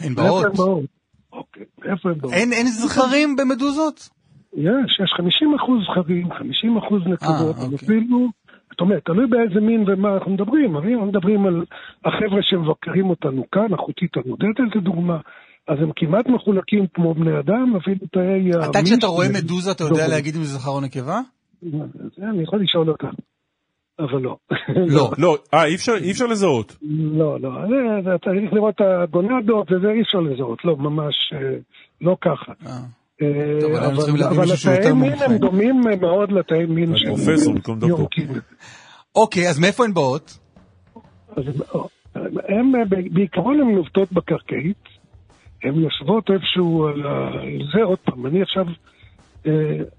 [0.00, 0.44] הן מאיפה באות?
[0.44, 0.84] הם באות?
[1.32, 2.32] אוקיי, איפה הם באות?
[2.32, 4.08] אין אין זכרים במדוזות?
[4.56, 7.74] יש, יש 50 אחוז זכרים, 50 אחוז נקבות, אה, אוקיי.
[7.74, 8.28] אפילו,
[8.80, 11.64] זאת אומרת, תלוי באיזה מין ומה אנחנו מדברים, הרי אנחנו מדברים על
[12.04, 15.18] החבר'ה שמבקרים אותנו כאן, אחותי תלמודדת לדוגמה,
[15.68, 18.50] אז הם כמעט מחולקים כמו בני אדם, אפילו תאי...
[18.50, 20.10] אתה המין כשאתה רואה מדוזה, אתה יודע דומים.
[20.10, 21.20] להגיד אם זה זכר או נקבה?
[22.16, 23.08] זה אני יכול לשאול אותה,
[23.98, 24.36] אבל לא.
[24.96, 25.10] לא.
[25.18, 25.74] לא, אה, אי
[26.10, 26.76] אפשר- לזהות.
[27.18, 27.50] לא, לא,
[28.04, 31.56] זה צריך לראות את הגונדות, וזה אי אפשר לזהות, לא, ממש אה,
[32.00, 32.52] לא ככה.
[33.22, 33.26] אה.
[33.26, 35.24] אה, טוב, אבל צריכים אבל להביא אבל מישהו שהוא יותר התאי מין מומחה.
[35.24, 38.06] הם דומים מאוד לתאי מין של פרופסור במקום דוקטור.
[39.14, 40.38] אוקיי, אז מאיפה הן באות?
[41.36, 44.84] אז הם- הם, אה, ב- בעיקרון הן נובטות בקרקעית,
[45.64, 47.30] הן יושבות איפשהו על ה-
[47.74, 48.64] זה, עוד פעם, אני עכשיו,
[49.46, 49.52] אה,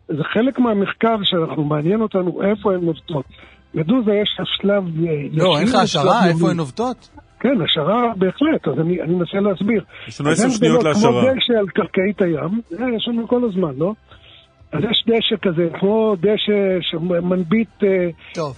[0.07, 3.25] זה חלק מהמחקר שאנחנו, מעניין אותנו איפה הן נובטות.
[3.73, 5.11] מדוזה יש לה שלב אה.
[5.31, 6.27] לא, אין לך השערה.
[6.27, 7.09] איפה הן עובדות?
[7.41, 9.83] כן, השערה בהחלט, אז אני, אני מנסה להסביר.
[10.07, 11.21] יש לנו עשר שניות גדלות להשערה.
[11.21, 13.93] כמו דשא על קרקעית הים, זה יש לנו כל הזמן, לא?
[14.73, 17.89] אז יש דשא כזה, כמו דשא שמנביט אה.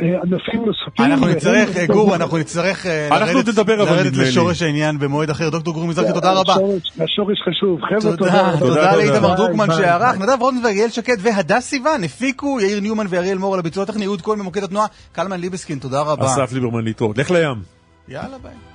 [0.02, 1.06] אה, ענפים נוספים.
[1.06, 4.24] אנחנו נצטרך, אה, גור, אנחנו נצטרך אנחנו לרדת- נדבר, לרדת לי.
[4.24, 5.50] לשורש העניין במועד אחר.
[5.50, 6.54] דוקטור גור מזרחי, תודה רבה.
[6.54, 7.80] השורש- חשוב.
[7.82, 8.52] חבר'ה, תודה, תודה.
[8.60, 8.96] תודה תודה.
[8.96, 10.18] לאיתמר דרוקמן שערך.
[10.22, 14.22] נדב רוזנברג, יעל שקד והדס סיוון הפיקו, יאיר ניומן ואריאל מור על הביצוע הטכני, אהוד
[14.22, 16.26] כהן במוקד התנועה, קלמן ליבסקין, תודה רבה.
[16.26, 17.18] אסף ליברמן להתראות.
[17.18, 17.56] לך לים.
[18.08, 18.73] יאללה ביי.